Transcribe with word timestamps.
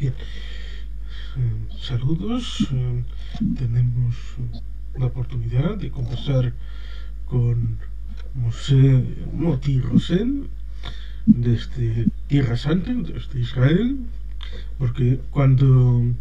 Bien. 0.00 0.14
Eh, 1.36 1.76
saludos. 1.78 2.66
Eh, 2.72 3.02
tenemos 3.58 4.16
la 4.98 5.06
oportunidad 5.06 5.76
de 5.76 5.90
conversar 5.90 6.54
con 7.26 7.76
Mosé 8.34 9.04
Moti 9.34 9.78
Rosen 9.78 10.48
desde 11.26 12.06
Tierra 12.28 12.56
Santa, 12.56 12.94
desde 12.94 13.40
Israel, 13.40 13.98
porque 14.78 15.20
cuando 15.30 16.14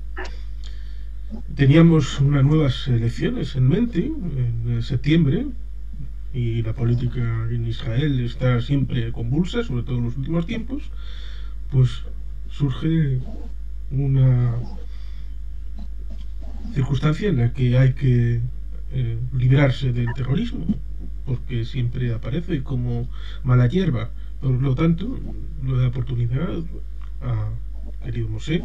teníamos 1.55 2.19
unas 2.19 2.43
nuevas 2.43 2.85
elecciones 2.89 3.55
en 3.55 3.69
mente, 3.69 4.11
en 4.11 4.83
septiembre, 4.83 5.47
y 6.33 6.63
la 6.63 6.73
política 6.73 7.47
en 7.49 7.65
Israel 7.65 8.19
está 8.19 8.59
siempre 8.59 9.13
convulsa, 9.13 9.63
sobre 9.63 9.83
todo 9.83 9.99
en 9.99 10.03
los 10.03 10.17
últimos 10.17 10.45
tiempos, 10.45 10.83
pues 11.71 12.03
surge 12.49 13.19
una 13.91 14.55
circunstancia 16.73 17.29
en 17.29 17.37
la 17.37 17.53
que 17.53 17.77
hay 17.77 17.93
que 17.93 18.41
eh, 18.91 19.17
liberarse 19.33 19.91
del 19.91 20.07
terrorismo, 20.15 20.65
porque 21.25 21.65
siempre 21.65 22.13
aparece 22.13 22.63
como 22.63 23.07
mala 23.43 23.67
hierba. 23.67 24.09
Por 24.41 24.51
lo 24.51 24.75
tanto, 24.75 25.19
lo 25.63 25.77
de 25.77 25.87
oportunidad 25.87 26.63
a 27.21 27.49
querido 28.03 28.29
Mosé. 28.29 28.63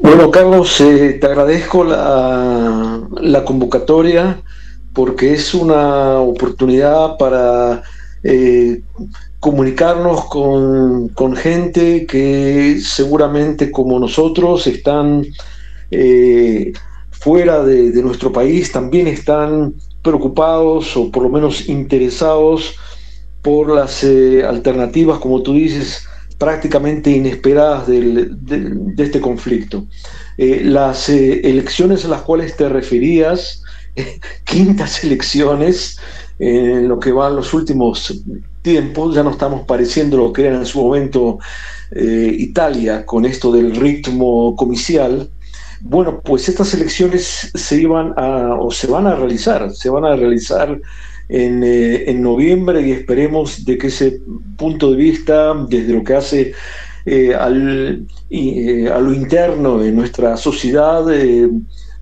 Bueno, 0.00 0.30
Carlos, 0.30 0.80
eh, 0.80 1.18
te 1.20 1.26
agradezco 1.26 1.84
la, 1.84 3.00
la, 3.20 3.44
convocatoria 3.44 4.40
porque 4.92 5.34
es 5.34 5.54
una 5.54 6.18
oportunidad 6.18 7.16
para 7.18 7.82
eh, 8.22 8.82
comunicarnos 9.40 10.26
con, 10.26 11.08
con, 11.08 11.34
gente 11.34 12.06
que 12.06 12.78
seguramente 12.82 13.70
como 13.70 13.98
nosotros 13.98 14.66
están 14.66 15.26
eh, 15.90 16.72
fuera 17.10 17.64
de, 17.64 17.90
de, 17.90 18.02
nuestro 18.02 18.32
país, 18.32 18.70
también 18.70 19.06
están 19.06 19.74
preocupados 20.02 20.96
o 20.96 21.10
por 21.10 21.22
lo 21.22 21.30
menos 21.30 21.68
interesados 21.68 22.76
por 23.42 23.74
las 23.74 24.04
eh, 24.04 24.44
alternativas, 24.44 25.18
como 25.18 25.42
tú 25.42 25.54
dices, 25.54 26.04
prácticamente 26.38 27.10
inesperadas 27.10 27.86
del, 27.86 28.36
de, 28.44 29.02
este 29.02 29.20
conflicto. 29.20 29.86
Eh, 30.36 30.62
las 30.64 31.08
elecciones 31.08 32.04
a 32.04 32.08
las 32.08 32.22
cuales 32.22 32.56
te 32.56 32.68
referías, 32.68 33.62
quintas 34.44 35.02
elecciones, 35.02 35.98
en 36.38 36.88
lo 36.88 36.98
que 36.98 37.12
van 37.12 37.36
los 37.36 37.52
últimos 37.52 38.22
tiempos, 38.62 39.14
ya 39.14 39.22
no 39.22 39.30
estamos 39.30 39.62
pareciendo 39.66 40.16
lo 40.16 40.32
que 40.32 40.46
era 40.46 40.56
en 40.56 40.66
su 40.66 40.82
momento 40.82 41.38
Italia 41.92 43.04
con 43.04 43.24
esto 43.24 43.50
del 43.50 43.74
ritmo 43.74 44.54
comicial, 44.54 45.28
bueno, 45.80 46.20
pues 46.20 46.48
estas 46.48 46.74
elecciones 46.74 47.50
se 47.54 47.80
iban 47.80 48.12
a, 48.16 48.54
o 48.54 48.70
se 48.70 48.86
van 48.86 49.06
a 49.06 49.14
realizar, 49.14 49.70
se 49.70 49.88
van 49.88 50.04
a 50.04 50.14
realizar 50.14 50.78
en, 51.28 51.64
eh, 51.64 52.10
en 52.10 52.22
noviembre 52.22 52.86
y 52.86 52.92
esperemos 52.92 53.64
de 53.64 53.78
que 53.78 53.86
ese 53.86 54.20
punto 54.56 54.90
de 54.90 54.96
vista, 54.96 55.54
desde 55.68 55.94
lo 55.94 56.04
que 56.04 56.14
hace 56.14 56.52
eh, 57.06 57.34
al, 57.34 58.06
eh, 58.28 58.90
a 58.92 58.98
lo 58.98 59.14
interno 59.14 59.78
de 59.78 59.90
nuestra 59.90 60.36
sociedad, 60.36 61.10
eh, 61.12 61.48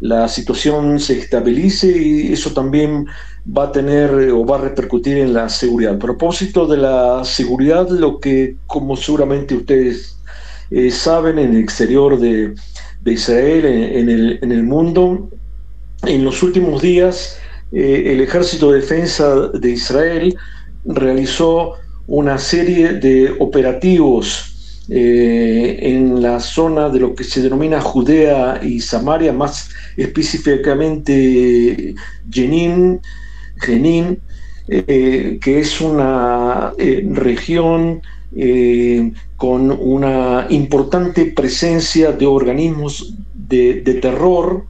la 0.01 0.29
situación 0.29 1.01
se 1.01 1.19
estabilice 1.19 1.89
y 1.89 2.33
eso 2.33 2.53
también 2.53 3.07
va 3.47 3.65
a 3.65 3.73
tener 3.73 4.31
o 4.31 4.45
va 4.45 4.57
a 4.57 4.61
repercutir 4.61 5.19
en 5.19 5.35
la 5.35 5.49
seguridad. 5.49 5.95
A 5.95 5.99
propósito 5.99 6.67
de 6.67 6.77
la 6.77 7.25
seguridad, 7.25 7.89
lo 7.89 8.21
que 8.21 8.57
como 8.67 8.97
seguramente 8.97 9.55
ustedes 9.55 10.17
eh, 10.71 10.91
saben 10.91 11.39
en 11.39 11.55
el 11.55 11.63
exterior 11.63 12.19
de, 12.19 12.55
de 13.03 13.13
Israel, 13.13 13.65
en, 13.65 13.83
en, 13.83 14.09
el, 14.09 14.39
en, 14.43 14.53
el, 14.53 14.63
mundo, 14.63 15.31
en 16.05 16.25
los 16.25 16.43
últimos 16.43 16.81
días 16.83 17.39
eh, 17.73 18.05
el 18.07 18.21
Ejército 18.21 18.71
de 18.71 18.81
Defensa 18.81 19.49
de 19.49 19.71
Israel 19.71 20.37
realizó 20.85 21.75
una 22.07 22.39
serie 22.39 22.95
de 22.95 23.35
operativos 23.39 24.58
eh, 24.91 25.79
en 25.83 26.23
la 26.23 26.41
zona 26.41 26.89
de 26.89 27.01
lo 27.01 27.15
que 27.15 27.23
se 27.23 27.43
denomina 27.43 27.79
Judea 27.81 28.61
y 28.63 28.81
Samaria, 28.81 29.35
más 29.35 29.69
específicamente 29.99 31.95
Jenin, 32.31 32.99
Jenin 33.61 34.19
eh, 34.69 35.39
que 35.43 35.61
es 35.61 35.81
una 35.81 36.73
eh, 36.79 37.07
región 37.13 38.01
con 39.37 39.71
una 39.71 40.47
importante 40.51 41.33
presencia 41.35 42.13
de 42.13 42.27
organismos 42.27 43.15
de, 43.35 43.81
de 43.81 43.95
terror, 43.95 44.65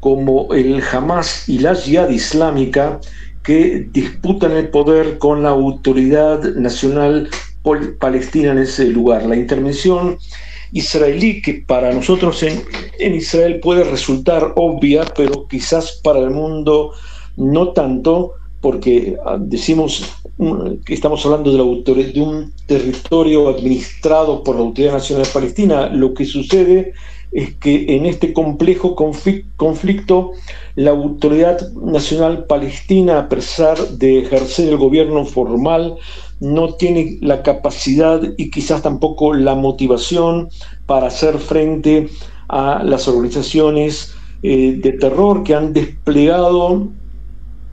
como 0.00 0.54
el 0.54 0.82
Hamas 0.92 1.48
y 1.48 1.58
la 1.58 1.74
Jihad 1.74 2.10
Islámica 2.10 3.00
que 3.42 3.86
disputan 3.90 4.52
el 4.52 4.68
poder 4.68 5.18
con 5.18 5.42
la 5.42 5.50
autoridad 5.50 6.42
nacional 6.54 7.28
palestina 7.98 8.52
en 8.52 8.58
ese 8.58 8.86
lugar. 8.86 9.26
La 9.26 9.36
intervención 9.36 10.18
israelí, 10.72 11.40
que 11.40 11.64
para 11.66 11.92
nosotros 11.92 12.42
en, 12.42 13.14
Israel 13.14 13.60
puede 13.60 13.84
resultar 13.84 14.52
obvia, 14.56 15.04
pero 15.16 15.46
quizás 15.48 16.00
para 16.02 16.20
el 16.20 16.30
mundo 16.30 16.92
no 17.36 17.68
tanto, 17.70 18.32
porque 18.60 19.16
ah, 19.24 19.36
decimos 19.38 20.16
mm, 20.38 20.82
que 20.84 20.94
estamos 20.94 21.24
hablando 21.24 21.50
de, 21.52 21.58
la 21.58 22.12
de 22.12 22.20
un 22.20 22.52
territorio 22.66 23.48
administrado 23.48 24.42
por 24.42 24.56
la 24.56 24.62
Autoridad 24.62 24.94
Nacional 24.94 25.26
Palestina. 25.32 25.88
Lo 25.88 26.14
que 26.14 26.24
sucede 26.24 26.92
es 27.34 27.52
que 27.56 27.96
en 27.96 28.06
este 28.06 28.32
complejo 28.32 28.94
conflicto 28.94 30.32
la 30.76 30.92
Autoridad 30.92 31.72
Nacional 31.72 32.44
Palestina, 32.46 33.18
a 33.18 33.28
pesar 33.28 33.76
de 33.76 34.20
ejercer 34.20 34.68
el 34.68 34.76
gobierno 34.76 35.24
formal, 35.24 35.96
no 36.38 36.74
tiene 36.74 37.18
la 37.20 37.42
capacidad 37.42 38.22
y 38.36 38.50
quizás 38.50 38.82
tampoco 38.82 39.34
la 39.34 39.56
motivación 39.56 40.48
para 40.86 41.08
hacer 41.08 41.38
frente 41.38 42.08
a 42.48 42.84
las 42.84 43.08
organizaciones 43.08 44.14
eh, 44.44 44.78
de 44.80 44.92
terror 44.92 45.42
que 45.42 45.56
han 45.56 45.72
desplegado 45.72 46.88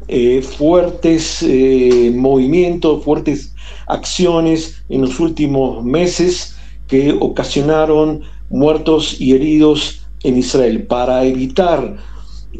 eh, 0.07 0.41
fuertes 0.41 1.43
eh, 1.43 2.11
movimientos, 2.15 3.03
fuertes 3.03 3.53
acciones 3.87 4.83
en 4.89 5.01
los 5.01 5.19
últimos 5.19 5.83
meses 5.83 6.57
que 6.87 7.15
ocasionaron 7.19 8.21
muertos 8.51 9.19
y 9.19 9.33
heridos 9.33 10.05
en 10.23 10.37
Israel. 10.37 10.83
Para 10.83 11.25
evitar 11.25 11.97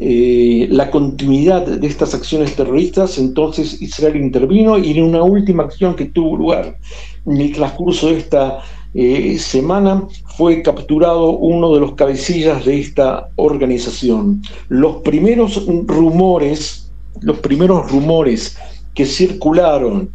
eh, 0.00 0.66
la 0.70 0.90
continuidad 0.90 1.66
de 1.66 1.86
estas 1.86 2.14
acciones 2.14 2.56
terroristas, 2.56 3.18
entonces 3.18 3.80
Israel 3.80 4.16
intervino 4.16 4.78
y 4.78 4.90
en 4.90 5.04
una 5.04 5.22
última 5.22 5.64
acción 5.64 5.94
que 5.94 6.06
tuvo 6.06 6.36
lugar 6.36 6.78
en 7.26 7.40
el 7.40 7.52
transcurso 7.52 8.08
de 8.08 8.18
esta 8.18 8.60
eh, 8.94 9.38
semana 9.38 10.06
fue 10.36 10.62
capturado 10.62 11.30
uno 11.30 11.72
de 11.74 11.80
los 11.80 11.94
cabecillas 11.94 12.64
de 12.64 12.80
esta 12.80 13.28
organización. 13.36 14.42
Los 14.68 14.96
primeros 14.96 15.66
rumores, 15.86 16.90
los 17.20 17.38
primeros 17.38 17.90
rumores 17.90 18.56
que 18.94 19.06
circularon 19.06 20.10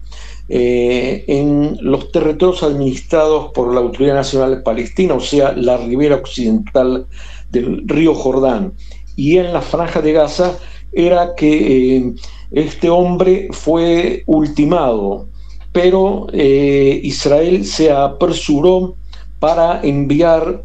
eh, 0.50 1.26
en 1.28 1.78
los 1.82 2.10
territorios 2.12 2.64
administrados 2.64 3.52
por 3.54 3.74
la 3.74 3.82
Autoridad 3.82 4.16
Nacional 4.16 4.64
Palestina, 4.64 5.14
o 5.14 5.20
sea, 5.20 5.52
la 5.52 5.76
ribera 5.76 6.16
occidental 6.16 7.06
del 7.50 7.84
río 7.86 8.16
Jordán, 8.16 8.74
y 9.18 9.38
en 9.38 9.52
la 9.52 9.62
franja 9.62 10.02
de 10.02 10.14
Gaza, 10.14 10.58
era 10.94 11.36
que 11.36 11.98
eh, 11.98 12.14
este 12.52 12.90
hombre 12.90 13.50
fue 13.52 14.24
ultimado, 14.26 15.28
pero 15.74 16.28
eh, 16.32 17.02
Israel 17.04 17.66
se 17.66 17.92
apresuró 17.92 18.96
para 19.40 19.82
enviar 19.84 20.64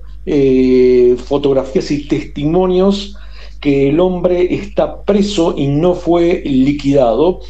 fotografías 1.26 1.90
y 1.90 2.06
testimonios 2.06 3.16
que 3.60 3.88
el 3.88 3.98
hombre 3.98 4.54
está 4.54 5.02
preso 5.02 5.54
y 5.56 5.66
no 5.66 5.94
fue 5.94 6.42
liquidado, 6.44 7.40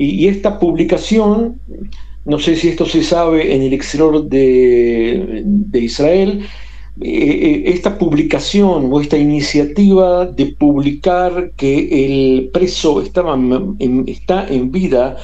y, 0.00 0.28
esta 0.28 0.58
publicación, 0.58 1.60
no 2.24 2.38
sé 2.38 2.56
si 2.56 2.68
esto 2.68 2.86
se 2.86 3.02
sabe 3.02 3.54
en 3.54 3.62
el 3.62 3.72
exterior 3.72 4.24
de, 4.24 5.42
de 5.44 5.78
Israel, 5.78 6.46
eh, 7.02 7.62
esta 7.66 7.98
publicación 7.98 8.90
o 8.90 9.00
esta 9.00 9.16
iniciativa 9.16 10.26
de 10.26 10.46
publicar 10.46 11.52
que 11.56 12.04
el 12.04 12.50
preso 12.50 13.00
estaba 13.00 13.34
en, 13.34 14.04
está 14.06 14.46
en 14.48 14.70
vida 14.70 15.16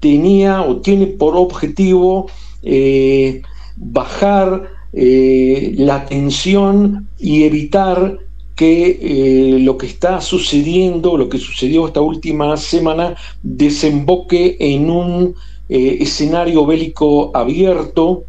tenía 0.00 0.62
o 0.62 0.80
tiene 0.80 1.06
por 1.06 1.36
objetivo 1.36 2.30
eh, 2.62 3.42
bajar 3.76 4.70
eh, 4.92 5.72
la 5.76 6.04
tensión 6.06 7.08
y 7.18 7.44
evitar 7.44 8.18
que 8.60 8.98
eh, 9.00 9.58
lo 9.60 9.78
que 9.78 9.86
está 9.86 10.20
sucediendo, 10.20 11.16
lo 11.16 11.30
que 11.30 11.38
sucedió 11.38 11.86
esta 11.86 12.02
última 12.02 12.58
semana, 12.58 13.16
desemboque 13.42 14.58
en 14.60 14.90
un 14.90 15.34
eh, 15.70 15.96
escenario 16.00 16.66
bélico 16.66 17.30
abierto 17.34 18.24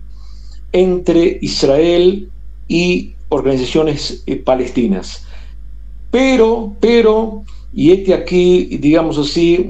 entre 0.71 1.37
Israel 1.41 2.29
y 2.69 3.11
organizaciones 3.27 4.23
eh, 4.25 4.37
palestinas. 4.37 5.25
Pero, 6.11 6.77
pero, 6.79 7.43
y 7.73 7.91
este 7.91 8.13
aquí, 8.13 8.77
digamos 8.77 9.17
así, 9.17 9.69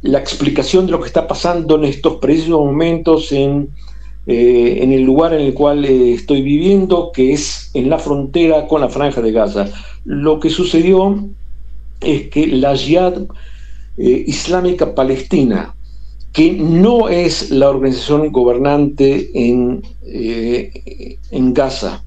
la 0.00 0.18
explicación 0.18 0.86
de 0.86 0.92
lo 0.92 1.00
que 1.02 1.08
está 1.08 1.28
pasando 1.28 1.76
en 1.76 1.84
estos 1.84 2.16
precisos 2.16 2.58
momentos 2.58 3.32
en, 3.32 3.68
en 4.26 4.92
el 4.92 5.02
lugar 5.02 5.32
en 5.32 5.40
el 5.40 5.54
cual 5.54 5.84
estoy 5.84 6.42
viviendo, 6.42 7.10
que 7.12 7.32
es 7.32 7.70
en 7.74 7.90
la 7.90 7.98
frontera 7.98 8.66
con 8.68 8.80
la 8.80 8.88
franja 8.88 9.20
de 9.20 9.32
Gaza. 9.32 9.68
Lo 10.04 10.38
que 10.38 10.50
sucedió 10.50 11.28
es 12.00 12.28
que 12.28 12.46
la 12.46 12.76
Jihad 12.76 13.22
Islámica 13.96 14.94
Palestina, 14.94 15.74
que 16.32 16.52
no 16.52 17.08
es 17.08 17.50
la 17.50 17.70
organización 17.70 18.30
gobernante 18.30 19.30
en, 19.34 19.82
eh, 20.06 21.18
en 21.30 21.54
Gaza. 21.54 22.04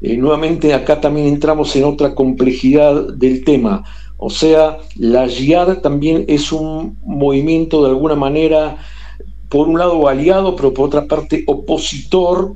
Eh, 0.00 0.16
nuevamente 0.16 0.72
acá 0.74 1.00
también 1.00 1.26
entramos 1.26 1.74
en 1.76 1.84
otra 1.84 2.14
complejidad 2.14 3.14
del 3.14 3.44
tema. 3.44 3.84
O 4.16 4.30
sea, 4.30 4.78
la 4.96 5.28
Jihad 5.28 5.78
también 5.78 6.24
es 6.28 6.50
un 6.50 6.98
movimiento 7.04 7.82
de 7.84 7.90
alguna 7.90 8.14
manera, 8.14 8.78
por 9.48 9.68
un 9.68 9.78
lado 9.78 10.08
aliado, 10.08 10.56
pero 10.56 10.74
por 10.74 10.86
otra 10.86 11.06
parte 11.06 11.44
opositor 11.46 12.54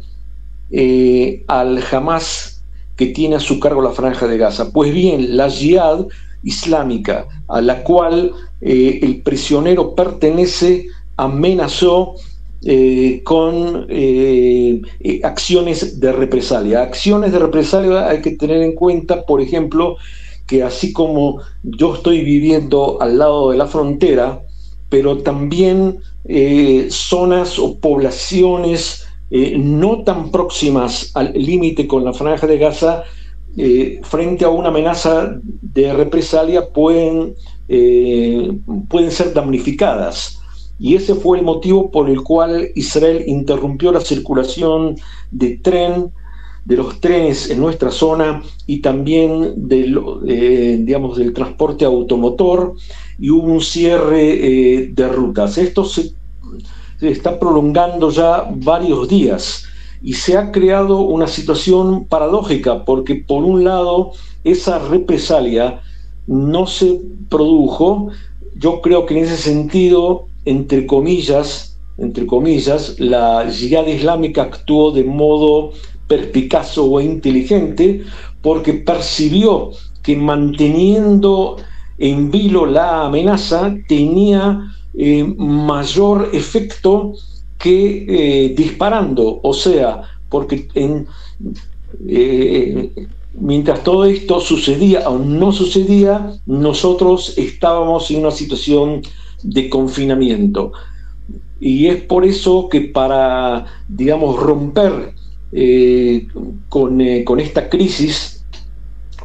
eh, 0.70 1.44
al 1.48 1.82
Hamas 1.90 2.62
que 2.96 3.06
tiene 3.06 3.36
a 3.36 3.40
su 3.40 3.58
cargo 3.58 3.82
la 3.82 3.92
franja 3.92 4.26
de 4.26 4.38
Gaza. 4.38 4.70
Pues 4.72 4.92
bien, 4.92 5.36
la 5.36 5.50
Jihad 5.50 6.06
islámica, 6.42 7.26
a 7.48 7.60
la 7.60 7.82
cual 7.82 8.32
el 8.60 9.22
prisionero 9.22 9.94
pertenece, 9.94 10.86
amenazó 11.16 12.16
eh, 12.64 13.22
con 13.24 13.86
eh, 13.88 14.80
eh, 15.00 15.20
acciones 15.24 15.98
de 15.98 16.12
represalia. 16.12 16.82
Acciones 16.82 17.32
de 17.32 17.40
represalia 17.40 18.08
hay 18.08 18.22
que 18.22 18.36
tener 18.36 18.62
en 18.62 18.76
cuenta, 18.76 19.26
por 19.26 19.40
ejemplo, 19.40 19.96
que 20.46 20.62
así 20.62 20.92
como 20.92 21.40
yo 21.64 21.96
estoy 21.96 22.22
viviendo 22.22 23.02
al 23.02 23.18
lado 23.18 23.50
de 23.50 23.56
la 23.56 23.66
frontera, 23.66 24.42
pero 24.92 25.16
también 25.22 26.00
zonas 26.90 27.58
o 27.58 27.78
poblaciones 27.78 29.06
no 29.56 30.02
tan 30.04 30.30
próximas 30.30 31.10
al 31.14 31.32
límite 31.32 31.86
con 31.88 32.04
la 32.04 32.12
franja 32.12 32.46
de 32.46 32.58
Gaza, 32.58 33.04
frente 34.02 34.44
a 34.44 34.50
una 34.50 34.68
amenaza 34.68 35.40
de 35.62 35.94
represalia 35.94 36.68
pueden, 36.68 37.34
pueden 38.90 39.10
ser 39.10 39.32
damnificadas. 39.32 40.38
Y 40.78 40.94
ese 40.96 41.14
fue 41.14 41.38
el 41.38 41.44
motivo 41.44 41.90
por 41.90 42.10
el 42.10 42.20
cual 42.22 42.68
Israel 42.74 43.24
interrumpió 43.26 43.92
la 43.92 44.02
circulación 44.02 44.96
de 45.30 45.56
tren, 45.56 46.12
de 46.64 46.76
los 46.76 47.00
trenes 47.00 47.50
en 47.50 47.60
nuestra 47.60 47.90
zona 47.90 48.42
y 48.66 48.80
también 48.80 49.54
de, 49.68 50.78
digamos, 50.80 51.18
del 51.18 51.32
transporte 51.32 51.84
automotor 51.84 52.74
y 53.18 53.30
hubo 53.30 53.52
un 53.52 53.60
cierre 53.60 54.30
eh, 54.32 54.90
de 54.92 55.08
rutas. 55.08 55.58
Esto 55.58 55.84
se, 55.84 56.12
está 57.00 57.38
prolongando 57.38 58.10
ya 58.10 58.46
varios 58.50 59.08
días 59.08 59.64
y 60.02 60.14
se 60.14 60.36
ha 60.36 60.52
creado 60.52 61.00
una 61.00 61.26
situación 61.26 62.04
paradójica 62.04 62.84
porque 62.84 63.16
por 63.16 63.44
un 63.44 63.64
lado 63.64 64.12
esa 64.44 64.78
represalia 64.78 65.80
no 66.26 66.66
se 66.66 67.00
produjo, 67.28 68.08
yo 68.56 68.80
creo 68.80 69.06
que 69.06 69.18
en 69.18 69.24
ese 69.24 69.36
sentido 69.36 70.26
entre 70.44 70.86
comillas, 70.86 71.78
entre 71.98 72.26
comillas, 72.26 72.98
la 72.98 73.48
yihad 73.48 73.86
islámica 73.86 74.42
actuó 74.42 74.90
de 74.90 75.04
modo 75.04 75.72
perspicaz 76.06 76.76
o 76.78 77.00
inteligente 77.00 78.04
porque 78.40 78.74
percibió 78.74 79.70
que 80.02 80.16
manteniendo 80.16 81.56
en 81.98 82.30
vilo 82.30 82.66
la 82.66 83.06
amenaza 83.06 83.74
tenía 83.86 84.74
eh, 84.94 85.24
mayor 85.24 86.30
efecto 86.32 87.14
que 87.58 88.04
eh, 88.08 88.54
disparando, 88.56 89.38
o 89.42 89.54
sea, 89.54 90.02
porque 90.28 90.68
eh, 92.08 92.90
mientras 93.34 93.84
todo 93.84 94.04
esto 94.04 94.40
sucedía 94.40 95.08
o 95.08 95.18
no 95.18 95.52
sucedía, 95.52 96.34
nosotros 96.46 97.34
estábamos 97.36 98.10
en 98.10 98.20
una 98.20 98.32
situación 98.32 99.02
de 99.42 99.68
confinamiento. 99.70 100.72
Y 101.60 101.86
es 101.86 102.02
por 102.02 102.24
eso 102.24 102.68
que 102.68 102.80
para, 102.80 103.66
digamos, 103.88 104.36
romper 104.40 105.14
eh, 105.54 106.28
con, 106.70 107.00
eh, 107.02 107.24
con, 107.24 107.38
esta 107.38 107.68
crisis 107.68 108.42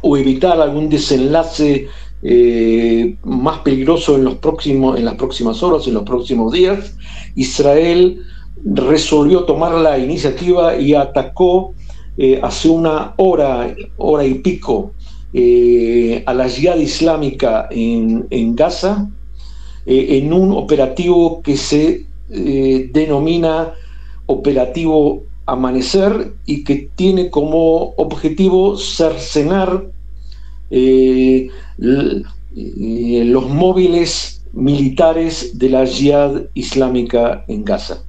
o 0.02 0.14
evitar 0.14 0.60
algún 0.60 0.90
desenlace 0.90 1.88
eh, 2.22 3.16
más 3.24 3.60
peligroso 3.60 4.16
en, 4.16 4.24
los 4.24 4.34
próximos, 4.34 4.98
en 4.98 5.06
las 5.06 5.14
próximas 5.14 5.62
horas, 5.62 5.86
en 5.86 5.94
los 5.94 6.02
próximos 6.02 6.52
días, 6.52 6.94
Israel 7.34 8.20
resolvió 8.62 9.44
tomar 9.44 9.72
la 9.72 9.98
iniciativa 9.98 10.76
y 10.76 10.94
atacó 10.94 11.72
hace 12.42 12.68
una 12.68 13.14
hora, 13.16 13.74
hora 13.96 14.26
y 14.26 14.34
pico, 14.34 14.92
a 16.26 16.34
la 16.34 16.48
yihad 16.48 16.78
islámica 16.78 17.68
en, 17.70 18.26
en 18.30 18.56
Gaza, 18.56 19.08
en 19.86 20.32
un 20.32 20.50
operativo 20.50 21.40
que 21.42 21.56
se 21.56 22.06
denomina 22.28 23.72
Operativo 24.30 25.22
Amanecer 25.48 26.34
y 26.44 26.62
que 26.62 26.90
tiene 26.94 27.30
como 27.30 27.94
objetivo 27.96 28.76
cercenar 28.76 29.86
eh, 30.70 31.48
los 31.78 33.48
móviles 33.48 34.44
militares 34.52 35.58
de 35.58 35.70
la 35.70 35.86
Jihad 35.86 36.42
Islámica 36.54 37.44
en 37.48 37.64
Gaza. 37.64 38.02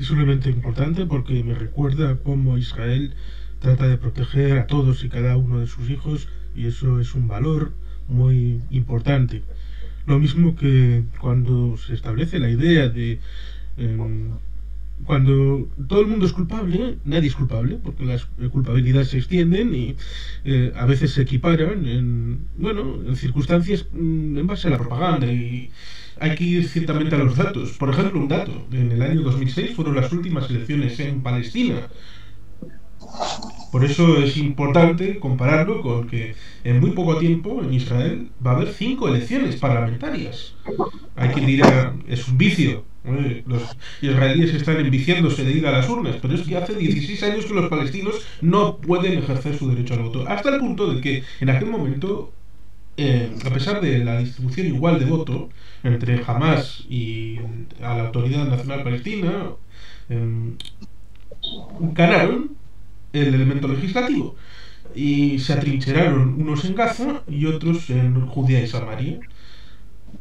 Es 0.00 0.10
un 0.10 0.18
elemento 0.18 0.48
importante 0.48 1.06
porque 1.06 1.44
me 1.44 1.54
recuerda 1.54 2.18
cómo 2.24 2.58
Israel 2.58 3.12
trata 3.60 3.86
de 3.86 3.98
proteger 3.98 4.58
a 4.58 4.66
todos 4.66 5.04
y 5.04 5.08
cada 5.10 5.36
uno 5.36 5.60
de 5.60 5.66
sus 5.66 5.90
hijos 5.90 6.26
y 6.56 6.66
eso 6.66 7.00
es 7.00 7.14
un 7.14 7.28
valor 7.28 7.72
muy 8.08 8.60
importante. 8.70 9.42
Lo 10.06 10.18
mismo 10.18 10.56
que 10.56 11.04
cuando 11.20 11.76
se 11.76 11.94
establece 11.94 12.38
la 12.38 12.50
idea 12.50 12.88
de... 12.88 13.20
Em, 13.76 14.30
cuando 15.04 15.68
todo 15.88 16.00
el 16.00 16.06
mundo 16.06 16.26
es 16.26 16.32
culpable, 16.32 16.98
nadie 17.04 17.28
es 17.28 17.34
culpable, 17.34 17.78
porque 17.82 18.04
las 18.04 18.26
culpabilidades 18.50 19.08
se 19.08 19.18
extienden 19.18 19.74
y 19.74 19.96
eh, 20.44 20.72
a 20.76 20.86
veces 20.86 21.12
se 21.12 21.22
equiparan 21.22 21.86
en, 21.86 22.46
bueno, 22.56 23.00
en 23.06 23.16
circunstancias 23.16 23.86
mm, 23.92 24.38
en 24.38 24.46
base 24.46 24.68
a 24.68 24.70
la 24.70 24.78
propaganda 24.78 25.26
y 25.26 25.70
hay 26.18 26.34
que 26.34 26.44
ir 26.44 26.68
ciertamente 26.68 27.14
a 27.14 27.18
los 27.18 27.36
datos. 27.36 27.72
Por 27.78 27.90
ejemplo, 27.90 28.20
un 28.20 28.28
dato, 28.28 28.66
en 28.72 28.92
el 28.92 29.02
año 29.02 29.22
2006 29.22 29.74
fueron 29.74 29.96
las 29.96 30.12
últimas 30.12 30.48
elecciones 30.50 30.98
en 31.00 31.22
Palestina 31.22 31.88
por 33.70 33.84
eso 33.84 34.18
es 34.18 34.36
importante 34.36 35.18
compararlo 35.18 35.80
con 35.82 36.08
que 36.08 36.34
en 36.64 36.80
muy 36.80 36.90
poco 36.90 37.18
tiempo 37.18 37.62
en 37.62 37.72
Israel 37.72 38.30
va 38.44 38.52
a 38.52 38.56
haber 38.56 38.72
cinco 38.72 39.08
elecciones 39.08 39.56
parlamentarias. 39.56 40.54
Hay 41.14 41.30
que 41.30 41.40
dirá, 41.40 41.94
es 42.08 42.26
un 42.28 42.36
vicio. 42.36 42.84
Los 43.02 43.76
israelíes 44.02 44.54
están 44.54 44.76
enviciándose 44.76 45.42
de 45.44 45.52
ir 45.52 45.66
a 45.66 45.72
las 45.72 45.88
urnas, 45.88 46.16
pero 46.20 46.34
es 46.34 46.42
que 46.42 46.56
hace 46.56 46.74
16 46.74 47.22
años 47.22 47.46
que 47.46 47.54
los 47.54 47.70
palestinos 47.70 48.26
no 48.42 48.76
pueden 48.76 49.18
ejercer 49.18 49.56
su 49.56 49.70
derecho 49.70 49.94
al 49.94 50.00
voto. 50.00 50.28
Hasta 50.28 50.50
el 50.50 50.60
punto 50.60 50.92
de 50.92 51.00
que 51.00 51.24
en 51.40 51.48
aquel 51.48 51.70
momento, 51.70 52.32
eh, 52.98 53.32
a 53.44 53.50
pesar 53.50 53.80
de 53.80 54.04
la 54.04 54.18
distribución 54.18 54.66
igual 54.66 54.98
de 54.98 55.06
voto 55.06 55.48
entre 55.82 56.22
Hamas 56.26 56.84
y 56.90 57.38
a 57.80 57.96
la 57.96 58.06
Autoridad 58.06 58.46
Nacional 58.46 58.82
Palestina, 58.82 59.50
eh, 60.10 60.52
ganaron 61.80 62.56
el 63.14 63.34
elemento 63.34 63.66
legislativo. 63.68 64.36
Y 64.94 65.38
se 65.38 65.54
atrincheraron 65.54 66.40
unos 66.40 66.64
en 66.64 66.74
Gaza 66.74 67.22
y 67.28 67.46
otros 67.46 67.88
en 67.90 68.26
Judea 68.26 68.62
y 68.62 68.66
Samaria. 68.66 69.20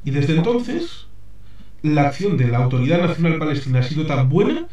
Y 0.06 0.12
desde 0.12 0.36
entonces, 0.38 1.09
la 1.82 2.08
acción 2.08 2.38
de 2.38 2.48
la 2.48 2.60
Autoridad 2.60 3.02
Nacional 3.02 3.40
Palestina 3.40 3.80
ha 3.80 3.84
sido 3.84 4.06
tan 4.06 4.30
buena 4.30 4.68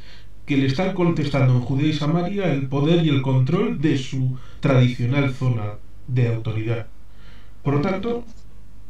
que 0.45 0.57
le 0.57 0.67
están 0.67 0.95
contestando 0.95 1.55
en 1.55 1.61
Judea 1.61 1.89
y 1.89 1.93
Samaria 1.93 2.53
el 2.53 2.69
poder 2.69 3.05
y 3.05 3.09
el 3.09 3.23
control 3.23 3.81
de 3.81 3.99
su 3.99 4.37
tradicional 4.61 5.35
zona 5.35 5.75
de 6.07 6.29
autoridad. 6.29 6.87
Por 7.63 7.75
lo 7.75 7.81
tanto, 7.81 8.25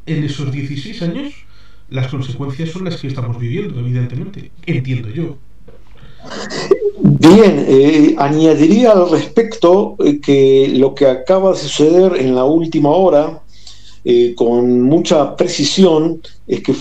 en 0.05 0.23
esos 0.23 0.53
16 0.53 1.03
años, 1.03 1.33
las 1.89 2.09
consecuencias 2.09 2.71
son 2.71 2.85
las 2.85 3.01
que 3.01 3.09
estamos 3.09 3.39
viviendo, 3.39 3.81
evidentemente, 3.81 4.51
entiendo 4.67 5.09
yo. 5.11 5.39
Bien, 6.99 7.65
eh, 7.69 8.15
añadiría 8.19 8.93
al 8.93 9.11
respecto 9.11 9.97
eh, 10.05 10.21
que 10.21 10.73
lo 10.75 10.95
que 10.95 11.07
acaba 11.07 11.53
de 11.53 11.59
suceder 11.59 12.17
en 12.21 12.35
la 12.35 12.45
última 12.45 12.91
hora, 12.91 13.43
eh, 14.05 14.35
con 14.35 14.83
mucha 14.83 15.37
precisión, 15.37 16.21
es 16.47 16.63
que 16.63 16.75